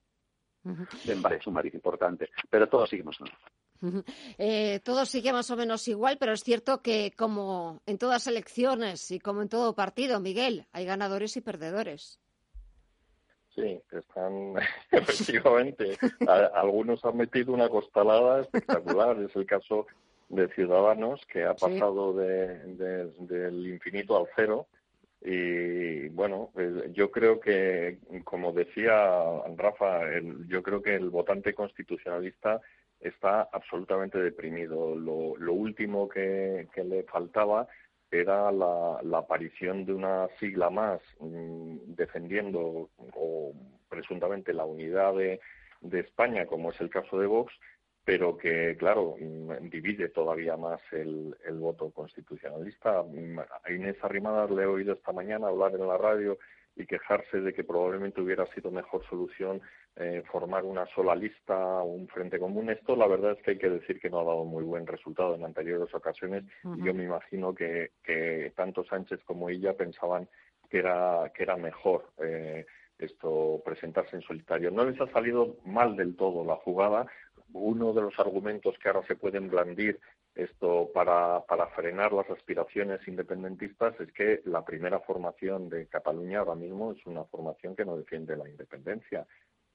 Es 1.06 1.48
un 1.48 1.54
matiz 1.54 1.74
importante, 1.74 2.30
pero 2.50 2.68
todos 2.68 2.90
seguimos 2.90 3.18
en 3.22 3.28
eh, 4.38 4.80
todo 4.84 5.06
sigue 5.06 5.34
más 5.34 5.50
o 5.52 5.56
menos 5.56 5.88
igual, 5.88 6.18
pero 6.20 6.34
es 6.34 6.44
cierto 6.44 6.82
que 6.82 7.12
como 7.16 7.82
en 7.86 7.98
todas 7.98 8.28
elecciones 8.28 9.12
y 9.12 9.20
como 9.20 9.42
en 9.42 9.50
todo 9.50 9.76
partido, 9.76 10.20
Miguel, 10.20 10.66
hay 10.72 10.86
ganadores 10.86 11.38
y 11.38 11.42
perdedores. 11.42 12.20
Sí, 13.56 13.82
están 13.92 14.54
efectivamente. 14.92 15.98
algunos 16.54 17.04
han 17.04 17.18
metido 17.18 17.54
una 17.54 17.70
costalada 17.70 18.42
espectacular. 18.42 19.20
Es 19.22 19.36
el 19.36 19.46
caso 19.46 19.88
de 20.30 20.48
Ciudadanos, 20.50 21.22
que 21.32 21.44
ha 21.44 21.56
pasado 21.56 22.14
de, 22.14 22.60
del 23.18 23.68
infinito 23.68 24.16
al 24.16 24.28
cero 24.36 24.68
Y 25.22 26.08
bueno, 26.10 26.52
pues, 26.54 26.94
yo 26.94 27.10
creo 27.12 27.40
que, 27.40 27.98
como 28.24 28.54
decía 28.54 28.94
Rafa, 29.58 30.02
yo 30.48 30.62
creo 30.62 30.82
que 30.82 30.96
el 30.96 31.10
votante 31.10 31.54
constitucionalista 31.54 32.62
está 33.00 33.50
absolutamente 33.52 34.20
deprimido. 34.20 34.96
Lo, 34.96 35.54
último 35.54 36.08
que, 36.10 36.68
le 36.76 37.04
faltaba 37.04 37.68
era 38.12 38.52
la, 38.52 39.18
aparición 39.18 39.86
de 39.86 39.94
una 39.94 40.28
sigla 40.40 40.70
más 40.70 41.02
mm, 41.20 41.94
defendiendo 41.96 42.90
o 43.14 43.54
presuntamente 43.88 44.54
la 44.54 44.66
unidad 44.66 45.16
de, 45.16 45.40
de 45.82 46.00
España, 46.00 46.46
como 46.46 46.72
es 46.72 46.82
el 46.82 46.90
caso 46.90 47.20
de 47.20 47.28
Vox, 47.28 47.54
pero 48.04 48.38
que, 48.38 48.76
claro, 48.78 49.16
mm, 49.20 49.70
divide 49.70 50.10
todavía 50.10 50.58
más 50.58 50.82
el, 50.92 51.36
el 51.46 51.60
voto 51.60 51.92
constitucionalista. 51.92 53.04
Mm, 53.04 53.40
a 53.40 53.72
Inés 53.72 53.98
Arrimadas 54.02 54.50
le 54.52 54.64
he 54.64 54.66
oído 54.66 54.94
esta 54.94 55.12
mañana 55.12 55.48
hablar 55.48 55.76
en 55.76 55.88
la 55.88 55.98
radio 55.98 56.38
y 56.80 56.86
quejarse 56.86 57.42
de 57.42 57.54
que 57.54 57.64
probablemente 57.64 58.22
hubiera 58.22 58.46
sido 58.48 58.72
mejor 58.72 59.06
solución 59.10 59.62
eh, 59.96 60.24
formar 60.32 60.64
una 60.64 60.86
sola 60.88 61.14
lista 61.14 61.56
o 61.56 61.86
un 61.86 62.08
frente 62.08 62.40
común. 62.40 62.70
Esto 62.70 62.96
la 62.96 63.08
verdad 63.08 63.34
es 63.34 63.44
que 63.44 63.52
hay 63.52 63.58
que 63.58 63.70
decir 63.70 64.00
que 64.00 64.10
no 64.10 64.22
ha 64.22 64.24
dado 64.24 64.46
muy 64.46 64.64
buen 64.64 64.88
resultado 64.88 65.36
en 65.36 65.44
anteriores 65.44 65.94
ocasiones 65.94 66.46
y 66.78 66.86
yo 66.86 66.94
me 66.94 67.04
imagino 67.04 67.54
que, 67.54 67.92
que 68.04 68.54
tanto 68.56 68.84
Sánchez 68.86 69.20
como 69.26 69.50
ella 69.50 69.76
pensaban 69.76 70.28
que 70.70 70.80
era, 70.80 71.32
que 71.36 71.44
era 71.44 71.58
mejor 71.58 72.10
eh, 72.24 72.66
esto 72.98 73.62
presentarse 73.66 74.16
en 74.16 74.22
solitario. 74.22 74.72
No 74.72 74.86
les 74.86 75.00
ha 75.02 75.12
salido 75.12 75.58
mal 75.66 75.96
del 75.96 76.16
todo 76.16 76.46
la 76.46 76.56
jugada. 76.58 77.08
Uno 77.54 77.94
de 77.94 78.02
los 78.02 78.18
argumentos 78.20 78.78
que 78.78 78.90
ahora 78.90 79.06
se 79.08 79.16
pueden 79.16 79.50
blandir 79.50 80.00
esto 80.44 80.90
para, 80.94 81.42
para 81.46 81.68
frenar 81.68 82.14
las 82.14 82.30
aspiraciones 82.30 83.06
independentistas 83.08 84.00
es 84.00 84.12
que 84.14 84.42
la 84.46 84.64
primera 84.64 85.00
formación 85.00 85.70
de 85.70 85.88
Cataluña 85.88 86.40
ahora 86.40 86.56
mismo 86.56 86.94
es 86.94 87.06
una 87.06 87.24
formación 87.26 87.76
que 87.76 87.86
no 87.86 87.98
defiende 87.98 88.36
la 88.36 88.48
independencia. 88.48 89.26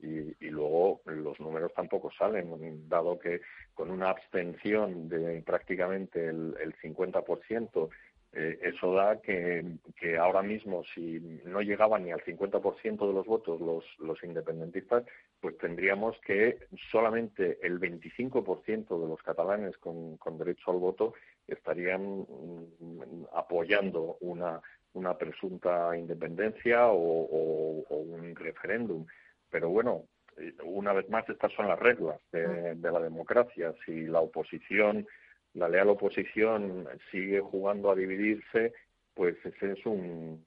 Y, 0.00 0.34
y, 0.44 0.50
luego 0.50 1.00
los 1.06 1.38
números 1.40 1.72
tampoco 1.74 2.10
salen, 2.18 2.88
dado 2.88 3.18
que 3.18 3.40
con 3.74 3.90
una 3.90 4.10
abstención 4.10 5.08
de 5.08 5.40
prácticamente 5.42 6.26
el, 6.26 6.54
el 6.60 6.74
50% 6.76 7.88
eh, 8.36 8.58
eso 8.62 8.92
da 8.94 9.20
que, 9.20 9.64
que, 9.96 10.18
ahora 10.18 10.42
mismo, 10.42 10.82
si 10.92 11.20
no 11.44 11.62
llegaban 11.62 12.04
ni 12.04 12.10
al 12.10 12.24
50% 12.24 13.06
de 13.06 13.12
los 13.12 13.26
votos 13.26 13.60
los, 13.60 13.84
los 14.00 14.24
independentistas, 14.24 15.04
pues 15.40 15.56
tendríamos 15.58 16.18
que 16.26 16.58
solamente 16.90 17.58
el 17.62 17.78
25% 17.78 19.00
de 19.00 19.08
los 19.08 19.22
catalanes 19.22 19.76
con, 19.78 20.16
con, 20.16 20.36
derecho 20.36 20.72
al 20.72 20.78
voto 20.78 21.14
estarían 21.46 22.26
mm, 22.28 23.26
apoyando 23.34 24.16
una, 24.20 24.60
una 24.94 25.16
presunta 25.16 25.96
independencia 25.96 26.88
o, 26.88 27.84
un 27.88 28.34
referéndum. 28.34 29.06
Pero 29.48 29.68
bueno, 29.68 30.06
eh, 30.38 30.52
una 30.64 30.92
vez 30.92 31.08
más, 31.08 31.28
estas 31.28 31.52
son 31.52 31.68
las 31.68 31.78
reglas 31.78 32.18
de, 32.32 32.74
de 32.74 32.90
la 32.90 32.98
democracia. 32.98 33.72
Si 33.86 34.06
la 34.06 34.20
oposición 34.20 35.06
la 35.54 35.68
leal 35.68 35.88
oposición 35.88 36.86
sigue 37.10 37.40
jugando 37.40 37.90
a 37.90 37.94
dividirse, 37.94 38.72
pues 39.14 39.36
ese 39.44 39.72
es 39.72 39.86
un 39.86 40.44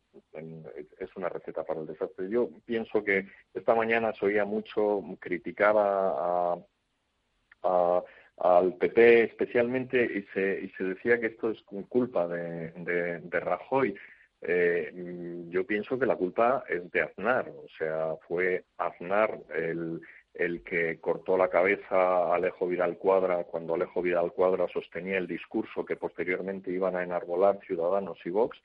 es 0.99 1.15
una 1.15 1.29
receta 1.29 1.63
para 1.63 1.81
el 1.81 1.87
desastre. 1.87 2.29
Yo 2.29 2.49
pienso 2.65 3.03
que 3.03 3.27
esta 3.53 3.73
mañana 3.75 4.13
se 4.13 4.25
oía 4.25 4.45
mucho 4.45 5.01
criticar 5.19 5.75
a, 5.77 6.57
al 8.37 8.75
PP 8.75 9.23
especialmente 9.23 10.03
y 10.03 10.23
se, 10.33 10.61
y 10.61 10.69
se 10.71 10.83
decía 10.83 11.19
que 11.19 11.27
esto 11.27 11.51
es 11.51 11.61
culpa 11.89 12.27
de, 12.27 12.71
de, 12.71 13.39
Rajoy. 13.39 13.95
Eh, 14.41 15.45
yo 15.49 15.65
pienso 15.65 15.97
que 15.97 16.05
la 16.05 16.15
culpa 16.15 16.63
es 16.69 16.89
de 16.91 17.01
Aznar, 17.01 17.49
o 17.49 17.67
sea, 17.77 18.15
fue 18.27 18.65
Aznar 18.77 19.39
el, 19.55 19.99
el 20.37 20.63
que 20.63 20.99
cortó 20.99 21.37
la 21.37 21.49
cabeza 21.49 21.95
a 21.95 22.35
Alejo 22.35 22.67
Vidal 22.67 22.97
Cuadra 22.97 23.43
cuando 23.45 23.73
Alejo 23.73 24.01
Vidal 24.01 24.31
Cuadra 24.33 24.67
sostenía 24.71 25.17
el 25.17 25.27
discurso 25.27 25.83
que 25.83 25.95
posteriormente 25.95 26.71
iban 26.71 26.95
a 26.95 27.03
enarbolar 27.03 27.59
Ciudadanos 27.65 28.19
y 28.25 28.29
Vox, 28.29 28.57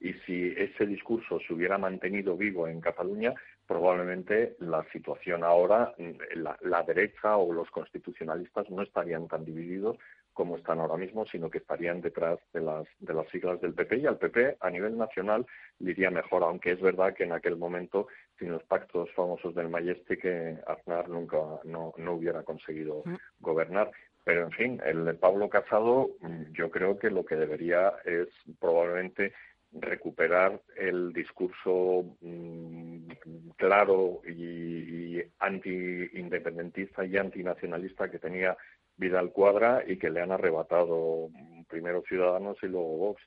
y 0.00 0.12
si 0.24 0.54
ese 0.56 0.86
discurso 0.86 1.40
se 1.40 1.52
hubiera 1.52 1.78
mantenido 1.78 2.36
vivo 2.36 2.68
en 2.68 2.80
Cataluña, 2.80 3.34
probablemente 3.66 4.56
la 4.60 4.84
situación 4.92 5.44
ahora, 5.44 5.94
la, 6.34 6.56
la 6.62 6.82
derecha 6.82 7.36
o 7.36 7.52
los 7.52 7.70
constitucionalistas 7.70 8.70
no 8.70 8.82
estarían 8.82 9.28
tan 9.28 9.44
divididos 9.44 9.98
como 10.38 10.56
están 10.56 10.78
ahora 10.78 10.96
mismo, 10.96 11.26
sino 11.26 11.50
que 11.50 11.58
estarían 11.58 12.00
detrás 12.00 12.38
de 12.52 12.60
las, 12.60 12.86
de 13.00 13.12
las 13.12 13.28
siglas 13.28 13.60
del 13.60 13.74
PP 13.74 13.96
y 13.96 14.06
al 14.06 14.18
PP 14.18 14.58
a 14.60 14.70
nivel 14.70 14.96
nacional 14.96 15.44
le 15.80 15.90
iría 15.90 16.12
mejor, 16.12 16.44
aunque 16.44 16.70
es 16.70 16.80
verdad 16.80 17.12
que 17.12 17.24
en 17.24 17.32
aquel 17.32 17.56
momento, 17.56 18.06
sin 18.38 18.52
los 18.52 18.62
pactos 18.62 19.10
famosos 19.16 19.52
del 19.56 19.68
que 20.06 20.56
Aznar 20.64 21.08
nunca 21.08 21.38
no, 21.64 21.92
no 21.96 22.12
hubiera 22.12 22.44
conseguido 22.44 23.02
mm. 23.04 23.16
gobernar. 23.40 23.90
Pero, 24.22 24.42
en 24.44 24.52
fin, 24.52 24.80
el 24.86 25.06
de 25.06 25.14
Pablo 25.14 25.48
Casado 25.48 26.10
mm, 26.20 26.52
yo 26.52 26.70
creo 26.70 27.00
que 27.00 27.10
lo 27.10 27.24
que 27.24 27.34
debería 27.34 27.94
es 28.04 28.28
probablemente 28.60 29.32
recuperar 29.72 30.60
el 30.76 31.12
discurso 31.12 32.16
mm, 32.20 33.08
claro 33.56 34.22
y, 34.26 35.18
y 35.18 35.22
anti-independentista 35.38 37.04
y 37.04 37.16
antinacionalista 37.16 38.10
que 38.10 38.18
tenía 38.18 38.56
Vidal 38.96 39.32
Cuadra 39.32 39.84
y 39.86 39.96
que 39.96 40.10
le 40.10 40.20
han 40.20 40.32
arrebatado 40.32 41.30
primero 41.68 42.02
Ciudadanos 42.02 42.56
y 42.62 42.66
luego 42.66 42.96
Vox. 42.96 43.22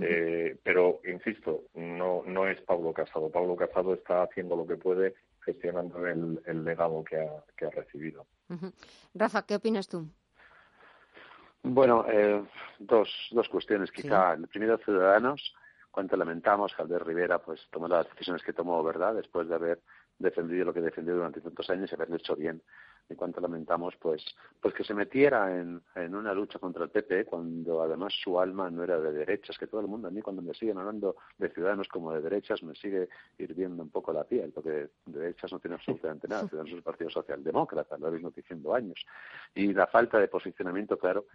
Eh, 0.00 0.58
pero, 0.64 1.00
insisto, 1.06 1.66
no, 1.74 2.24
no 2.26 2.48
es 2.48 2.60
Pablo 2.62 2.92
Casado. 2.92 3.30
Pablo 3.30 3.54
Casado 3.54 3.94
está 3.94 4.24
haciendo 4.24 4.56
lo 4.56 4.66
que 4.66 4.76
puede 4.76 5.14
gestionando 5.44 6.06
el, 6.06 6.42
el 6.46 6.64
legado 6.64 7.04
que 7.04 7.16
ha, 7.16 7.44
que 7.56 7.66
ha 7.66 7.70
recibido. 7.70 8.26
Rafa, 9.14 9.46
¿qué 9.46 9.54
opinas 9.54 9.88
tú? 9.88 10.08
Bueno, 11.64 12.04
eh, 12.06 12.44
dos, 12.78 13.08
dos 13.30 13.48
cuestiones. 13.48 13.90
Quizá, 13.90 14.36
primero, 14.50 14.76
Ciudadanos. 14.78 15.54
Cuánto 15.90 16.16
lamentamos 16.16 16.74
que 16.74 16.82
Albert 16.82 17.06
Rivera 17.06 17.38
pues 17.38 17.60
tomó 17.70 17.88
las 17.88 18.08
decisiones 18.10 18.42
que 18.42 18.52
tomó, 18.52 18.82
¿verdad? 18.82 19.14
Después 19.14 19.48
de 19.48 19.54
haber 19.54 19.80
defendido 20.18 20.66
lo 20.66 20.74
que 20.74 20.80
defendió 20.80 21.14
durante 21.14 21.40
tantos 21.40 21.70
años 21.70 21.90
y 21.90 21.94
haberlo 21.94 22.16
hecho 22.16 22.36
bien 22.36 22.60
en 23.08 23.16
cuanto 23.16 23.40
lamentamos 23.40 23.94
pues 23.96 24.24
pues 24.60 24.72
que 24.72 24.84
se 24.84 24.94
metiera 24.94 25.54
en, 25.54 25.82
en 25.94 26.14
una 26.14 26.32
lucha 26.32 26.58
contra 26.58 26.84
el 26.84 26.90
PP 26.90 27.26
cuando 27.26 27.82
además 27.82 28.14
su 28.22 28.40
alma 28.40 28.70
no 28.70 28.82
era 28.82 28.98
de 28.98 29.12
derechas 29.12 29.58
que 29.58 29.66
todo 29.66 29.82
el 29.82 29.88
mundo 29.88 30.08
a 30.08 30.10
mí 30.10 30.22
cuando 30.22 30.40
me 30.40 30.54
siguen 30.54 30.78
hablando 30.78 31.16
de 31.36 31.50
ciudadanos 31.50 31.88
como 31.88 32.12
de 32.12 32.22
derechas 32.22 32.62
me 32.62 32.74
sigue 32.74 33.08
hirviendo 33.38 33.82
un 33.82 33.90
poco 33.90 34.12
la 34.12 34.24
piel 34.24 34.52
porque 34.54 34.70
de 34.70 34.88
derechas 35.04 35.52
no 35.52 35.58
tiene 35.58 35.74
absolutamente 35.74 36.28
nada 36.28 36.42
ciudadanos 36.48 36.72
es 36.72 36.78
el 36.78 36.82
Partido 36.82 37.10
Socialdemócrata 37.10 37.98
lo 37.98 38.06
habéis 38.06 38.34
diciendo 38.34 38.74
años 38.74 39.04
y 39.54 39.72
la 39.74 39.86
falta 39.86 40.18
de 40.18 40.28
posicionamiento 40.28 40.98
claro 40.98 41.26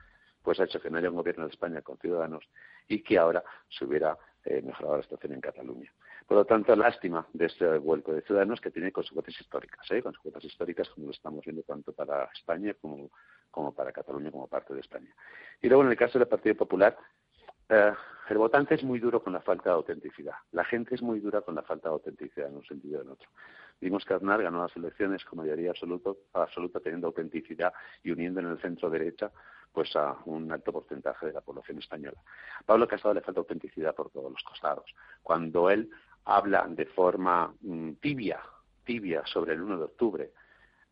pues 0.41 0.59
ha 0.59 0.65
hecho 0.65 0.81
que 0.81 0.89
no 0.89 0.97
haya 0.97 1.09
un 1.09 1.15
gobierno 1.15 1.45
de 1.45 1.51
España 1.51 1.81
con 1.81 1.97
ciudadanos 1.97 2.47
y 2.87 3.01
que 3.03 3.17
ahora 3.17 3.43
se 3.69 3.85
hubiera 3.85 4.17
eh, 4.45 4.61
mejorado 4.61 4.97
la 4.97 5.03
situación 5.03 5.33
en 5.33 5.41
Cataluña. 5.41 5.91
Por 6.25 6.37
lo 6.37 6.45
tanto, 6.45 6.75
lástima 6.75 7.27
de 7.33 7.47
este 7.47 7.77
vuelco 7.79 8.13
de 8.13 8.21
ciudadanos 8.21 8.61
que 8.61 8.71
tiene 8.71 8.91
consecuencias 8.91 9.41
históricas, 9.41 9.89
¿eh? 9.91 10.01
consecuencias 10.01 10.45
históricas 10.45 10.87
como 10.89 11.07
lo 11.07 11.11
estamos 11.11 11.43
viendo 11.43 11.63
tanto 11.63 11.91
para 11.91 12.29
España 12.33 12.73
como, 12.79 13.09
como 13.49 13.73
para 13.73 13.91
Cataluña 13.91 14.31
como 14.31 14.47
parte 14.47 14.73
de 14.73 14.81
España. 14.81 15.13
Y 15.61 15.67
luego, 15.67 15.83
en 15.83 15.89
el 15.89 15.97
caso 15.97 16.19
del 16.19 16.27
Partido 16.27 16.55
Popular, 16.55 16.95
eh, 17.69 17.93
el 18.29 18.37
votante 18.37 18.75
es 18.75 18.83
muy 18.83 18.99
duro 18.99 19.23
con 19.23 19.33
la 19.33 19.41
falta 19.41 19.69
de 19.69 19.75
autenticidad. 19.75 20.35
La 20.51 20.63
gente 20.63 20.93
es 20.93 21.01
muy 21.01 21.19
dura 21.19 21.41
con 21.41 21.55
la 21.55 21.63
falta 21.63 21.89
de 21.89 21.93
autenticidad 21.93 22.49
en 22.49 22.57
un 22.57 22.65
sentido 22.65 22.99
o 22.99 23.01
en 23.03 23.09
otro. 23.09 23.29
Vimos 23.81 24.05
que 24.05 24.13
Aznar 24.13 24.43
ganó 24.43 24.61
las 24.61 24.75
elecciones 24.75 25.23
con 25.25 25.39
mayoría 25.39 25.71
absoluto, 25.71 26.17
absoluta 26.33 26.79
teniendo 26.79 27.07
autenticidad 27.07 27.73
y 28.03 28.11
uniendo 28.11 28.39
en 28.39 28.47
el 28.47 28.61
centro 28.61 28.89
derecha 28.89 29.31
pues 29.71 29.95
a 29.95 30.17
un 30.25 30.51
alto 30.51 30.71
porcentaje 30.71 31.27
de 31.27 31.33
la 31.33 31.41
población 31.41 31.79
española. 31.79 32.21
A 32.59 32.63
Pablo 32.63 32.87
Casado 32.87 33.13
le 33.13 33.21
falta 33.21 33.39
autenticidad 33.39 33.95
por 33.95 34.09
todos 34.09 34.31
los 34.31 34.43
costados. 34.43 34.93
Cuando 35.23 35.69
él 35.69 35.89
habla 36.25 36.65
de 36.67 36.85
forma 36.87 37.53
mm, 37.61 37.93
tibia, 37.93 38.41
tibia 38.83 39.25
sobre 39.25 39.53
el 39.53 39.61
1 39.61 39.77
de 39.77 39.83
octubre, 39.83 40.31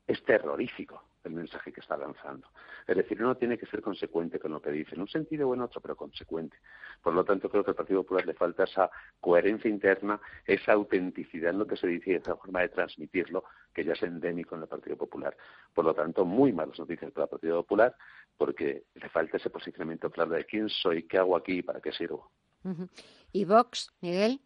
es 0.05 0.23
terrorífico 0.23 1.06
el 1.27 1.33
mensaje 1.33 1.71
que 1.71 1.81
está 1.81 1.97
lanzando. 1.97 2.47
Es 2.85 2.95
decir, 2.95 3.21
uno 3.21 3.35
tiene 3.35 3.57
que 3.57 3.65
ser 3.67 3.81
consecuente 3.81 4.39
con 4.39 4.51
lo 4.51 4.61
que 4.61 4.71
dice, 4.71 4.95
en 4.95 5.01
un 5.01 5.07
sentido 5.07 5.47
o 5.47 5.53
en 5.53 5.61
otro, 5.61 5.81
pero 5.81 5.95
consecuente. 5.95 6.57
Por 7.01 7.13
lo 7.13 7.23
tanto, 7.23 7.49
creo 7.49 7.63
que 7.63 7.71
al 7.71 7.75
Partido 7.75 8.03
Popular 8.03 8.25
le 8.25 8.33
falta 8.33 8.63
esa 8.63 8.89
coherencia 9.19 9.69
interna, 9.69 10.19
esa 10.45 10.73
autenticidad 10.73 11.51
en 11.51 11.59
lo 11.59 11.67
que 11.67 11.77
se 11.77 11.87
dice 11.87 12.11
y 12.11 12.15
esa 12.15 12.35
forma 12.35 12.61
de 12.61 12.69
transmitirlo, 12.69 13.43
que 13.73 13.83
ya 13.83 13.93
es 13.93 14.03
endémico 14.03 14.55
en 14.55 14.61
el 14.61 14.67
Partido 14.67 14.97
Popular. 14.97 15.35
Por 15.73 15.85
lo 15.85 15.93
tanto, 15.93 16.25
muy 16.25 16.53
malas 16.53 16.79
noticias 16.79 17.11
para 17.11 17.25
el 17.25 17.29
Partido 17.29 17.61
Popular, 17.61 17.95
porque 18.37 18.85
le 18.95 19.09
falta 19.09 19.37
ese 19.37 19.49
posicionamiento 19.49 20.09
claro 20.09 20.31
de 20.31 20.45
quién 20.45 20.69
soy, 20.69 21.03
qué 21.03 21.17
hago 21.17 21.35
aquí 21.35 21.59
y 21.59 21.61
para 21.61 21.81
qué 21.81 21.91
sirvo. 21.91 22.31
¿Y 23.31 23.45
Vox, 23.45 23.91
Miguel? 24.01 24.41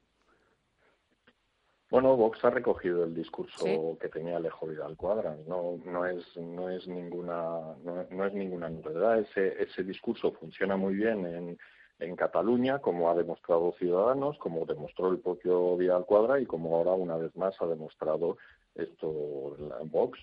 Bueno, 1.91 2.15
Vox 2.15 2.41
ha 2.45 2.49
recogido 2.49 3.03
el 3.03 3.13
discurso 3.13 3.97
que 3.99 4.07
tenía 4.07 4.37
Alejo 4.37 4.65
Vidal 4.65 4.95
Cuadra. 4.95 5.35
No, 5.45 5.77
no 5.83 6.05
es, 6.05 6.25
no 6.37 6.69
es 6.69 6.87
ninguna, 6.87 7.75
no, 7.83 8.25
es 8.25 8.33
ninguna 8.33 8.69
novedad. 8.69 9.19
Ese, 9.19 9.61
ese 9.61 9.83
discurso 9.83 10.31
funciona 10.31 10.77
muy 10.77 10.95
bien 10.95 11.25
en, 11.25 11.59
en 11.99 12.15
Cataluña, 12.15 12.79
como 12.79 13.11
ha 13.11 13.13
demostrado 13.13 13.73
Ciudadanos, 13.77 14.37
como 14.37 14.65
demostró 14.65 15.11
el 15.11 15.19
propio 15.19 15.75
Vidal 15.75 16.05
Cuadra 16.05 16.39
y 16.39 16.45
como 16.45 16.77
ahora 16.77 16.93
una 16.93 17.17
vez 17.17 17.35
más 17.35 17.61
ha 17.61 17.67
demostrado 17.67 18.37
esto 18.73 19.57
Vox. 19.83 20.17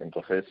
Entonces, 0.00 0.44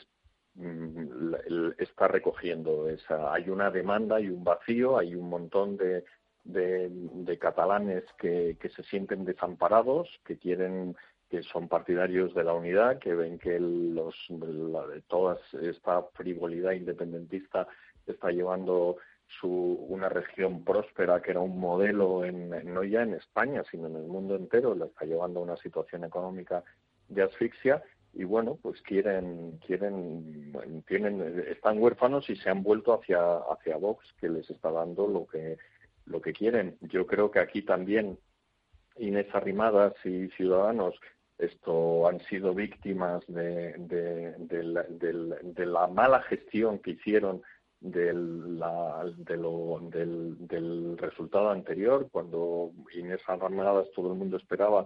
mm, 0.56 1.34
está 1.78 2.08
recogiendo 2.08 2.88
esa. 2.88 3.34
Hay 3.34 3.50
una 3.50 3.70
demanda 3.70 4.18
y 4.22 4.30
un 4.30 4.46
vacío, 4.46 4.98
hay 4.98 5.14
un 5.14 5.28
montón 5.28 5.76
de, 5.76 6.06
de, 6.44 7.38
catalanes 7.40 8.04
que, 8.18 8.58
que, 8.60 8.70
se 8.70 8.84
sienten 8.84 9.26
desamparados, 9.26 10.10
que 10.26 10.38
quieren 10.38 10.96
que 11.30 11.42
son 11.44 11.68
partidarios 11.68 12.34
de 12.36 12.44
la 12.44 12.54
unidad, 12.54 13.00
que 13.00 13.16
ven 13.16 13.40
que 13.40 13.60
los, 13.60 14.16
la, 14.30 14.86
toda 15.08 15.40
esta 15.62 16.04
frivolidad 16.14 16.74
independentista 16.74 17.68
está 18.06 18.30
llevando 18.30 18.98
su, 19.40 19.50
una 19.50 20.10
región 20.10 20.64
próspera 20.64 21.22
que 21.22 21.32
era 21.32 21.40
un 21.40 21.60
modelo 21.60 22.24
en, 22.24 22.50
no 22.72 22.84
ya 22.84 23.02
en 23.02 23.16
España, 23.16 23.64
sino 23.72 23.88
en 23.88 23.96
el 23.96 24.04
mundo 24.04 24.36
entero, 24.36 24.76
la 24.76 24.86
está 24.86 25.06
llevando 25.06 25.40
a 25.40 25.44
una 25.44 25.58
situación 25.58 26.04
económica 26.04 26.64
de 27.08 27.24
asfixia 27.24 27.82
y 28.14 28.26
bueno, 28.26 28.60
pues 28.62 28.80
quieren, 28.84 29.58
quieren, 29.66 30.84
tienen, 30.88 31.46
están 31.48 31.82
huérfanos 31.82 32.30
y 32.30 32.36
se 32.36 32.50
han 32.52 32.62
vuelto 32.62 32.94
hacia, 32.94 33.38
hacia 33.38 33.78
Vox, 33.78 34.06
que 34.20 34.30
les 34.30 34.48
está 34.52 34.70
dando 34.70 35.08
lo 35.08 35.26
que, 35.26 35.58
lo 36.06 36.22
que 36.22 36.34
quieren. 36.34 36.78
Yo 36.82 37.06
creo 37.08 37.32
que 37.32 37.40
aquí 37.40 37.62
también 37.62 38.18
Inés 38.98 39.28
Arrimadas 39.34 39.94
y 40.04 40.28
Ciudadanos 40.30 40.96
esto 41.38 42.08
han 42.08 42.20
sido 42.22 42.54
víctimas 42.54 43.24
de, 43.28 43.76
la, 45.66 45.88
mala 45.88 46.22
gestión 46.24 46.80
que 46.80 46.92
hicieron 46.92 47.42
del, 47.80 48.60
la, 48.60 49.04
lo, 49.36 49.80
del, 49.92 50.48
del, 50.48 50.98
resultado 50.98 51.50
anterior, 51.50 52.08
cuando 52.12 52.72
Inés 52.94 53.22
Arrimadas 53.28 53.88
todo 53.96 54.14
el 54.14 54.18
mundo 54.18 54.38
esperaba 54.38 54.86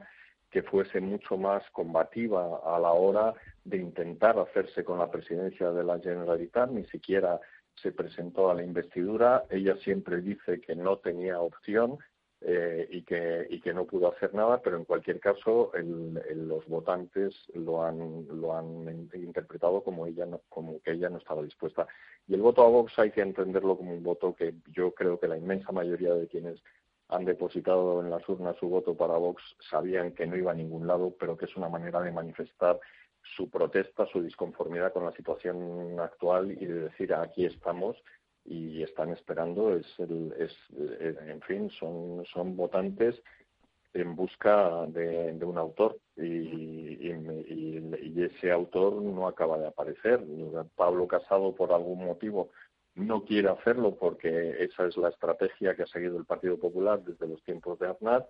que 0.50 0.64
fuese 0.64 1.02
mucho 1.02 1.38
más 1.38 1.70
combativa 1.72 2.62
a 2.64 2.80
la 2.80 2.92
hora 2.94 3.34
de 3.66 3.78
intentar 3.78 4.40
hacerse 4.40 4.84
con 4.84 4.98
la 4.98 5.12
presidencia 5.12 5.72
de 5.72 5.84
la 5.84 6.00
Generalitat, 6.00 6.72
ni 6.72 6.86
siquiera 6.86 7.40
se 7.82 7.92
presentó 7.92 8.50
a 8.50 8.56
la 8.56 8.64
investidura. 8.64 9.46
Ella 9.50 9.76
siempre 9.78 10.22
dice 10.22 10.60
que 10.62 10.76
no 10.76 10.98
tenía 10.98 11.40
opción 11.40 11.98
eh, 12.42 12.88
y, 12.92 13.02
que, 13.02 13.48
y 13.50 13.60
que 13.60 13.74
no 13.74 13.86
pudo 13.86 14.14
hacer 14.14 14.34
nada, 14.34 14.62
pero 14.62 14.78
en 14.78 14.86
cualquier 14.86 15.20
caso 15.20 15.72
los 15.74 16.68
votantes 16.68 17.36
lo 17.56 17.84
han, 17.84 18.28
lo 18.30 18.56
han 18.56 19.10
interpretado 19.14 19.84
como, 19.84 20.06
ella 20.06 20.26
no, 20.28 20.42
como 20.50 20.80
que 20.82 20.92
ella 20.92 21.10
no 21.10 21.18
estaba 21.18 21.42
dispuesta. 21.42 21.88
Y 22.28 22.36
el 22.36 22.42
voto 22.42 22.64
a 22.64 22.70
Vox 22.70 22.98
hay 23.00 23.12
que 23.12 23.22
entenderlo 23.22 23.78
como 23.78 23.94
un 23.94 24.04
voto 24.04 24.36
que 24.36 24.54
yo 24.68 24.94
creo 24.94 25.20
que 25.20 25.28
la 25.28 25.38
inmensa 25.38 25.72
mayoría 25.72 26.14
de 26.14 26.28
quienes 26.28 26.62
han 27.10 27.26
depositado 27.26 28.02
en 28.02 28.10
las 28.10 28.28
urnas 28.28 28.58
su 28.58 28.68
voto 28.68 28.96
para 28.96 29.18
Vox 29.18 29.42
sabían 29.70 30.12
que 30.12 30.28
no 30.28 30.36
iba 30.36 30.52
a 30.52 30.56
ningún 30.56 30.86
lado, 30.86 31.16
pero 31.20 31.38
que 31.38 31.46
es 31.46 31.56
una 31.56 31.70
manera 31.70 32.02
de 32.02 32.12
manifestar 32.12 32.80
su 33.22 33.50
protesta, 33.50 34.06
su 34.08 34.22
disconformidad 34.22 34.94
con 34.94 35.06
la 35.06 35.12
situación 35.14 36.00
actual 36.00 36.52
y 36.52 36.66
de 36.66 36.82
decir 36.82 37.14
aquí 37.14 37.46
estamos 37.46 37.98
y 38.46 38.82
están 38.82 39.12
esperando 39.12 39.76
es, 39.76 39.86
el, 40.00 40.34
es 40.40 40.54
eh, 40.78 41.16
en 41.28 41.42
fin 41.42 41.70
son 41.72 42.24
son 42.32 42.56
votantes 42.56 43.22
en 43.94 44.16
busca 44.16 44.86
de, 44.88 45.38
un 45.44 45.58
autor 45.58 45.98
y, 46.16 46.22
y, 46.22 48.24
ese 48.24 48.52
autor 48.52 49.02
no 49.02 49.28
acaba 49.28 49.58
de 49.58 49.68
aparecer 49.68 50.22
Pablo 50.76 51.08
Casado 51.08 51.56
por 51.56 51.72
algún 51.72 52.06
motivo 52.06 52.52
no 52.98 53.24
quiere 53.24 53.50
hacerlo 53.50 53.96
porque 53.96 54.64
esa 54.64 54.88
es 54.88 54.98
la 54.98 55.10
estrategia 55.10 55.76
que 55.76 55.84
ha 55.84 55.88
seguido 55.88 56.18
el 56.18 56.26
Partido 56.26 56.58
Popular 56.58 57.04
desde 57.04 57.28
los 57.28 57.42
tiempos 57.44 57.78
de 57.78 57.88
Aznar. 57.88 58.28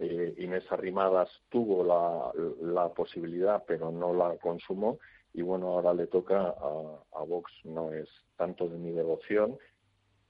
Eh, 0.00 0.34
Inés 0.38 0.64
Arrimadas 0.72 1.28
tuvo 1.50 1.84
la, 1.84 2.32
la, 2.72 2.88
posibilidad, 2.88 3.62
pero 3.66 3.90
no 3.90 4.14
la 4.14 4.36
consumó. 4.38 4.98
Y 5.34 5.42
bueno, 5.42 5.68
ahora 5.68 5.92
le 5.92 6.06
toca 6.06 6.40
a, 6.48 7.22
Vox, 7.22 7.52
no 7.64 7.92
es 7.92 8.08
tanto 8.36 8.66
de 8.66 8.78
mi 8.78 8.92
devoción, 8.92 9.58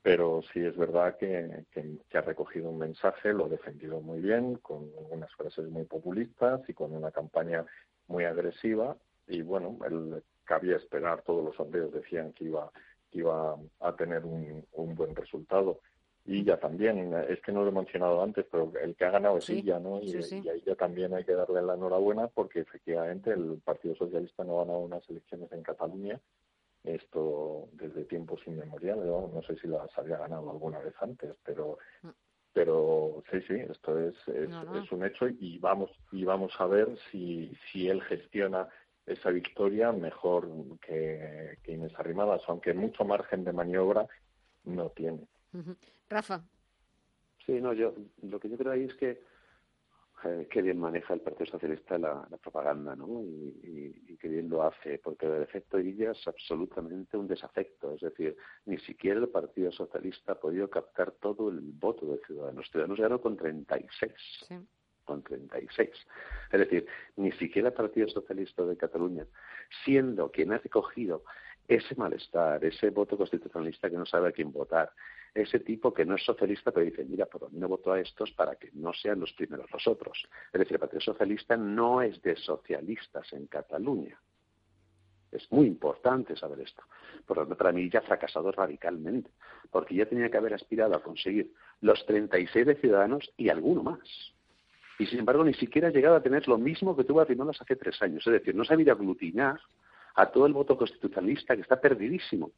pero 0.02 0.42
sí 0.52 0.60
es 0.60 0.76
verdad 0.76 1.16
que, 1.18 1.64
que, 1.70 2.18
ha 2.18 2.20
recogido 2.20 2.68
un 2.68 2.78
mensaje, 2.78 3.32
lo 3.32 3.44
ha 3.44 3.48
defendido 3.48 4.00
muy 4.00 4.20
bien, 4.20 4.56
con 4.56 4.90
unas 5.08 5.32
frases 5.36 5.68
muy 5.68 5.84
populistas 5.84 6.60
y 6.68 6.74
con 6.74 6.92
una 6.92 7.12
campaña 7.12 7.64
muy 8.08 8.24
agresiva. 8.24 8.96
Y 9.28 9.42
bueno, 9.42 9.78
él, 9.86 10.22
cabía 10.44 10.76
esperar, 10.76 11.22
todos 11.22 11.44
los 11.44 11.54
sondeos 11.54 11.92
decían 11.92 12.32
que 12.32 12.46
iba 12.46 12.70
iba 13.12 13.56
a 13.80 13.96
tener 13.96 14.24
un 14.24 14.94
buen 14.94 15.16
resultado. 15.16 15.80
Y 16.26 16.44
ya 16.44 16.58
también, 16.58 17.14
es 17.28 17.40
que 17.40 17.50
no 17.50 17.62
lo 17.62 17.70
he 17.70 17.72
mencionado 17.72 18.22
antes, 18.22 18.46
pero 18.50 18.70
el 18.82 18.94
que 18.94 19.04
ha 19.04 19.10
ganado 19.10 19.38
es 19.38 19.48
ella, 19.48 19.78
¿no? 19.78 20.00
Y, 20.00 20.14
ahí 20.14 20.62
ya 20.64 20.76
también 20.76 21.14
hay 21.14 21.24
que 21.24 21.32
darle 21.32 21.62
la 21.62 21.74
enhorabuena 21.74 22.28
porque 22.28 22.60
efectivamente 22.60 23.30
el 23.30 23.60
Partido 23.64 23.94
Socialista 23.96 24.44
no 24.44 24.60
ha 24.60 24.64
ganado 24.64 24.80
unas 24.80 25.08
elecciones 25.08 25.50
en 25.52 25.62
Cataluña, 25.62 26.20
esto 26.84 27.68
desde 27.72 28.04
tiempos 28.04 28.40
inmemoriales, 28.46 29.04
¿no? 29.04 29.30
no 29.32 29.42
sé 29.42 29.56
si 29.56 29.66
las 29.66 29.96
había 29.98 30.18
ganado 30.18 30.50
alguna 30.50 30.78
vez 30.78 30.94
antes, 31.00 31.34
pero 31.44 31.78
mm. 32.02 32.08
pero 32.52 33.22
sí, 33.30 33.40
sí, 33.46 33.54
esto 33.54 33.98
es, 33.98 34.14
es, 34.28 34.50
es 34.82 34.92
un 34.92 35.04
hecho 35.04 35.28
y 35.28 35.58
vamos 35.58 35.90
y 36.10 36.24
vamos 36.24 36.52
a 36.58 36.66
ver 36.66 36.88
si, 37.10 37.52
si 37.70 37.88
él 37.88 38.00
gestiona 38.02 38.68
esa 39.06 39.30
victoria 39.30 39.92
mejor 39.92 40.48
que, 40.80 41.58
que 41.62 41.72
Inés 41.72 41.92
Arrimadas, 41.98 42.42
aunque 42.46 42.72
mucho 42.72 43.04
margen 43.04 43.44
de 43.44 43.52
maniobra 43.52 44.06
no 44.64 44.90
tiene. 44.90 45.26
Rafa. 46.08 46.42
Sí, 47.46 47.60
no, 47.60 47.72
yo 47.72 47.94
lo 48.22 48.38
que 48.38 48.48
yo 48.48 48.56
creo 48.56 48.72
ahí 48.72 48.84
es 48.84 48.94
que 48.94 49.22
eh, 50.24 50.46
que 50.50 50.60
bien 50.60 50.78
maneja 50.78 51.14
el 51.14 51.22
Partido 51.22 51.46
Socialista 51.46 51.96
la, 51.96 52.26
propaganda, 52.42 52.94
¿no? 52.94 53.22
Y, 53.22 54.04
y, 54.06 54.16
que 54.18 54.28
bien 54.28 54.50
lo 54.50 54.62
hace, 54.62 54.98
porque 54.98 55.24
el 55.24 55.42
efecto 55.42 55.78
ella 55.78 56.10
es 56.10 56.28
absolutamente 56.28 57.16
un 57.16 57.26
desafecto, 57.26 57.94
es 57.94 58.02
decir, 58.02 58.36
ni 58.66 58.76
siquiera 58.80 59.18
el 59.18 59.30
Partido 59.30 59.72
Socialista 59.72 60.32
ha 60.32 60.34
podido 60.38 60.68
captar 60.68 61.12
todo 61.12 61.48
el 61.48 61.60
voto 61.60 62.04
de 62.04 62.18
Ciudadanos. 62.26 62.68
Ciudadanos 62.70 63.00
ganó 63.00 63.20
con 63.20 63.36
36. 63.36 64.12
Sí 64.46 64.56
con 65.10 65.24
36. 65.24 65.90
Es 66.52 66.60
decir, 66.60 66.86
ni 67.16 67.32
siquiera 67.32 67.68
el 67.68 67.74
Partido 67.74 68.06
Socialista 68.08 68.62
de 68.62 68.76
Cataluña, 68.76 69.26
siendo 69.84 70.30
quien 70.30 70.52
ha 70.52 70.58
recogido 70.58 71.24
ese 71.66 71.96
malestar, 71.96 72.64
ese 72.64 72.90
voto 72.90 73.16
constitucionalista 73.16 73.90
que 73.90 73.96
no 73.96 74.06
sabe 74.06 74.28
a 74.28 74.32
quién 74.32 74.52
votar, 74.52 74.92
ese 75.34 75.60
tipo 75.60 75.92
que 75.92 76.04
no 76.04 76.16
es 76.16 76.24
socialista 76.24 76.72
pero 76.72 76.86
dice, 76.86 77.04
mira, 77.04 77.26
pero 77.26 77.48
no 77.52 77.68
voto 77.68 77.92
a 77.92 78.00
estos 78.00 78.32
para 78.32 78.56
que 78.56 78.70
no 78.74 78.92
sean 78.92 79.20
los 79.20 79.32
primeros 79.32 79.70
los 79.70 79.86
otros. 79.86 80.26
Es 80.52 80.58
decir, 80.58 80.74
el 80.74 80.80
Partido 80.80 81.00
Socialista 81.00 81.56
no 81.56 82.02
es 82.02 82.20
de 82.22 82.36
socialistas 82.36 83.32
en 83.32 83.46
Cataluña. 83.46 84.18
Es 85.30 85.50
muy 85.52 85.66
importante 85.66 86.36
saber 86.36 86.60
esto. 86.60 86.82
Por 87.24 87.36
lo 87.36 87.42
tanto, 87.44 87.56
para 87.56 87.72
mí 87.72 87.88
ya 87.88 88.00
ha 88.00 88.02
fracasado 88.02 88.50
radicalmente, 88.50 89.30
porque 89.70 89.94
ya 89.94 90.06
tenía 90.06 90.28
que 90.28 90.36
haber 90.36 90.54
aspirado 90.54 90.96
a 90.96 91.02
conseguir 91.02 91.52
los 91.80 92.04
36 92.06 92.66
de 92.66 92.74
Ciudadanos 92.74 93.32
y 93.36 93.48
alguno 93.48 93.84
más 93.84 94.34
y 95.00 95.06
sin 95.06 95.20
embargo 95.20 95.42
ni 95.42 95.54
siquiera 95.54 95.88
ha 95.88 95.90
llegado 95.90 96.16
a 96.16 96.22
tener 96.22 96.46
lo 96.46 96.58
mismo 96.58 96.94
que 96.94 97.04
tuvo 97.04 97.22
Arrimadas 97.22 97.58
hace 97.58 97.74
tres 97.74 98.00
años. 98.02 98.26
Es 98.26 98.32
decir, 98.34 98.54
no 98.54 98.62
ha 98.62 98.66
sabido 98.66 98.92
aglutinar 98.92 99.58
a 100.14 100.26
todo 100.26 100.44
el 100.44 100.52
voto 100.52 100.76
constitucionalista 100.76 101.56
que 101.56 101.62
está 101.62 101.80
perdidísimo, 101.80 102.50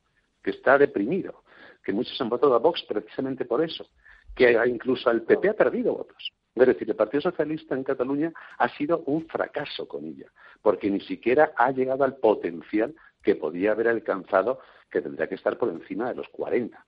que 0.42 0.50
está 0.50 0.76
deprimido, 0.76 1.44
que 1.82 1.92
muchos 1.92 2.20
han 2.20 2.28
votado 2.28 2.54
a 2.54 2.58
Vox 2.58 2.82
precisamente 2.88 3.44
por 3.44 3.62
eso, 3.62 3.86
que 4.34 4.58
incluso 4.66 5.10
el 5.10 5.22
PP 5.22 5.50
ha 5.50 5.54
perdido 5.54 5.94
votos. 5.94 6.32
Es 6.54 6.66
decir, 6.66 6.88
el 6.88 6.96
Partido 6.96 7.22
Socialista 7.22 7.74
en 7.74 7.84
Cataluña 7.84 8.32
ha 8.58 8.68
sido 8.76 9.02
un 9.06 9.26
fracaso 9.26 9.88
con 9.88 10.04
ella, 10.04 10.26
porque 10.60 10.90
ni 10.90 11.00
siquiera 11.00 11.52
ha 11.56 11.70
llegado 11.70 12.04
al 12.04 12.16
potencial 12.16 12.94
que 13.22 13.36
podía 13.36 13.72
haber 13.72 13.88
alcanzado, 13.88 14.60
que 14.90 15.00
tendría 15.00 15.28
que 15.28 15.36
estar 15.36 15.56
por 15.56 15.70
encima 15.70 16.08
de 16.08 16.16
los 16.16 16.28
40 16.28 16.84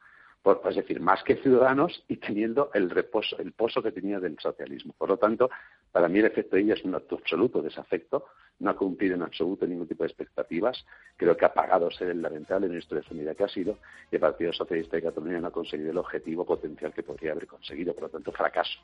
es 0.68 0.76
decir, 0.76 1.00
más 1.00 1.22
que 1.24 1.36
ciudadanos 1.36 2.04
y 2.06 2.16
teniendo 2.16 2.70
el 2.74 2.90
reposo, 2.90 3.38
el 3.38 3.52
pozo 3.52 3.82
que 3.82 3.92
tenía 3.92 4.20
del 4.20 4.38
socialismo. 4.38 4.94
Por 4.98 5.08
lo 5.08 5.16
tanto, 5.16 5.48
para 5.94 6.08
mí 6.08 6.18
el 6.18 6.24
efecto 6.24 6.56
de 6.56 6.62
ella 6.62 6.74
es 6.74 6.82
un 6.82 6.96
acto 6.96 7.14
absoluto 7.14 7.62
desafecto, 7.62 8.26
no 8.58 8.70
ha 8.70 8.76
cumplido 8.76 9.14
en 9.14 9.22
absoluto 9.22 9.64
ningún 9.64 9.86
tipo 9.86 10.02
de 10.02 10.08
expectativas, 10.08 10.84
creo 11.16 11.36
que 11.36 11.44
ha 11.44 11.54
pagado 11.54 11.88
ser 11.92 12.08
el 12.08 12.20
lamentable 12.20 12.66
en 12.66 12.72
la 12.72 12.80
historia 12.80 13.02
de 13.02 13.08
su 13.08 13.14
vida 13.14 13.32
que 13.36 13.44
ha 13.44 13.48
sido, 13.48 13.78
y 14.10 14.16
el 14.16 14.20
Partido 14.20 14.52
Socialista 14.52 14.96
de 14.96 15.04
Cataluña 15.04 15.38
no 15.38 15.46
ha 15.46 15.52
conseguido 15.52 15.92
el 15.92 15.98
objetivo 15.98 16.44
potencial 16.44 16.92
que 16.92 17.04
podría 17.04 17.30
haber 17.30 17.46
conseguido, 17.46 17.94
por 17.94 18.02
lo 18.02 18.08
tanto, 18.08 18.32
fracaso 18.32 18.80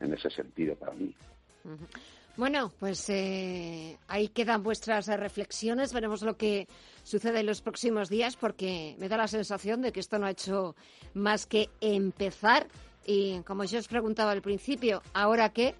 en 0.00 0.12
ese 0.12 0.30
sentido 0.30 0.74
para 0.74 0.94
mí. 0.94 1.14
Bueno, 2.36 2.72
pues 2.80 3.08
eh, 3.08 3.96
ahí 4.08 4.26
quedan 4.26 4.64
vuestras 4.64 5.06
reflexiones. 5.06 5.92
Veremos 5.92 6.22
lo 6.22 6.36
que 6.36 6.66
sucede 7.04 7.38
en 7.38 7.46
los 7.46 7.62
próximos 7.62 8.08
días 8.08 8.34
porque 8.34 8.96
me 8.98 9.08
da 9.08 9.16
la 9.16 9.28
sensación 9.28 9.80
de 9.80 9.92
que 9.92 10.00
esto 10.00 10.18
no 10.18 10.26
ha 10.26 10.32
hecho 10.32 10.74
más 11.14 11.46
que 11.46 11.70
empezar. 11.80 12.66
Y 13.06 13.42
como 13.42 13.62
yo 13.62 13.78
os 13.78 13.86
preguntaba 13.86 14.32
al 14.32 14.42
principio, 14.42 15.02
¿ahora 15.14 15.50
qué? 15.50 15.76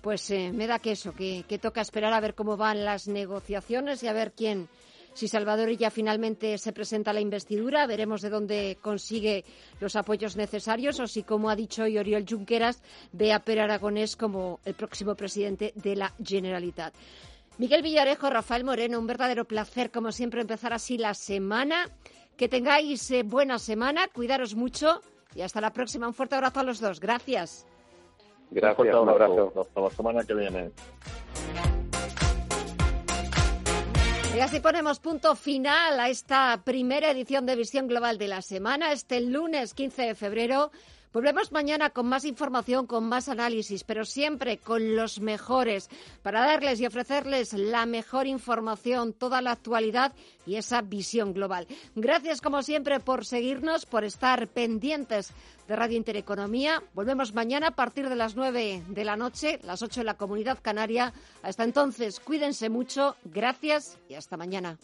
Pues 0.00 0.30
eh, 0.30 0.52
me 0.52 0.66
da 0.66 0.78
que 0.78 0.92
eso, 0.92 1.12
que, 1.12 1.44
toca 1.60 1.80
esperar 1.80 2.12
a 2.12 2.20
ver 2.20 2.34
cómo 2.34 2.56
van 2.56 2.84
las 2.84 3.08
negociaciones 3.08 4.02
y 4.02 4.08
a 4.08 4.12
ver 4.12 4.32
quién 4.32 4.68
si 5.14 5.26
Salvador 5.26 5.70
ya 5.76 5.90
finalmente 5.90 6.56
se 6.58 6.72
presenta 6.72 7.10
a 7.10 7.14
la 7.14 7.20
investidura, 7.20 7.88
veremos 7.88 8.22
de 8.22 8.30
dónde 8.30 8.78
consigue 8.80 9.44
los 9.80 9.96
apoyos 9.96 10.36
necesarios 10.36 11.00
o 11.00 11.08
si, 11.08 11.24
como 11.24 11.50
ha 11.50 11.56
dicho 11.56 11.82
hoy 11.82 11.98
Oriol 11.98 12.24
Junqueras, 12.28 12.80
ve 13.10 13.32
a 13.32 13.40
Per 13.40 13.58
Aragonés 13.58 14.14
como 14.14 14.60
el 14.64 14.74
próximo 14.74 15.16
presidente 15.16 15.72
de 15.74 15.96
la 15.96 16.14
Generalitat. 16.24 16.94
Miguel 17.58 17.82
Villarejo, 17.82 18.30
Rafael 18.30 18.62
Moreno, 18.62 19.00
un 19.00 19.08
verdadero 19.08 19.44
placer, 19.44 19.90
como 19.90 20.12
siempre, 20.12 20.40
empezar 20.40 20.72
así 20.72 20.96
la 20.96 21.14
semana. 21.14 21.90
Que 22.36 22.48
tengáis 22.48 23.10
eh, 23.10 23.24
buena 23.24 23.58
semana, 23.58 24.06
cuidaros 24.06 24.54
mucho 24.54 25.00
y 25.34 25.40
hasta 25.40 25.60
la 25.60 25.72
próxima. 25.72 26.06
Un 26.06 26.14
fuerte 26.14 26.36
abrazo 26.36 26.60
a 26.60 26.62
los 26.62 26.78
dos. 26.78 27.00
Gracias. 27.00 27.66
Gracias, 28.50 28.94
un 28.94 29.08
abrazo. 29.08 29.52
Hasta 29.60 29.80
la 29.80 29.90
semana 29.90 30.24
que 30.24 30.34
viene. 30.34 30.70
Y 34.36 34.40
así 34.40 34.60
ponemos 34.60 35.00
punto 35.00 35.34
final 35.34 35.98
a 35.98 36.08
esta 36.08 36.62
primera 36.64 37.10
edición 37.10 37.44
de 37.44 37.56
Visión 37.56 37.88
Global 37.88 38.18
de 38.18 38.28
la 38.28 38.40
semana, 38.40 38.92
este 38.92 39.20
lunes 39.20 39.74
15 39.74 40.02
de 40.02 40.14
febrero. 40.14 40.70
Volvemos 41.12 41.52
mañana 41.52 41.90
con 41.90 42.06
más 42.06 42.24
información, 42.24 42.86
con 42.86 43.08
más 43.08 43.28
análisis, 43.28 43.84
pero 43.84 44.04
siempre 44.04 44.58
con 44.58 44.94
los 44.94 45.20
mejores, 45.20 45.88
para 46.22 46.44
darles 46.44 46.80
y 46.80 46.86
ofrecerles 46.86 47.54
la 47.54 47.86
mejor 47.86 48.26
información, 48.26 49.12
toda 49.12 49.40
la 49.40 49.52
actualidad 49.52 50.12
y 50.46 50.56
esa 50.56 50.82
visión 50.82 51.32
global. 51.32 51.66
Gracias, 51.94 52.40
como 52.40 52.62
siempre, 52.62 53.00
por 53.00 53.24
seguirnos, 53.24 53.86
por 53.86 54.04
estar 54.04 54.48
pendientes 54.48 55.32
de 55.66 55.76
Radio 55.76 55.96
Intereconomía. 55.96 56.82
Volvemos 56.94 57.34
mañana 57.34 57.68
a 57.68 57.74
partir 57.74 58.08
de 58.08 58.16
las 58.16 58.36
9 58.36 58.84
de 58.88 59.04
la 59.04 59.16
noche, 59.16 59.60
las 59.62 59.82
8 59.82 60.00
en 60.00 60.06
la 60.06 60.14
Comunidad 60.14 60.58
Canaria. 60.60 61.12
Hasta 61.42 61.64
entonces, 61.64 62.20
cuídense 62.20 62.68
mucho, 62.68 63.16
gracias 63.24 63.98
y 64.08 64.14
hasta 64.14 64.36
mañana. 64.36 64.78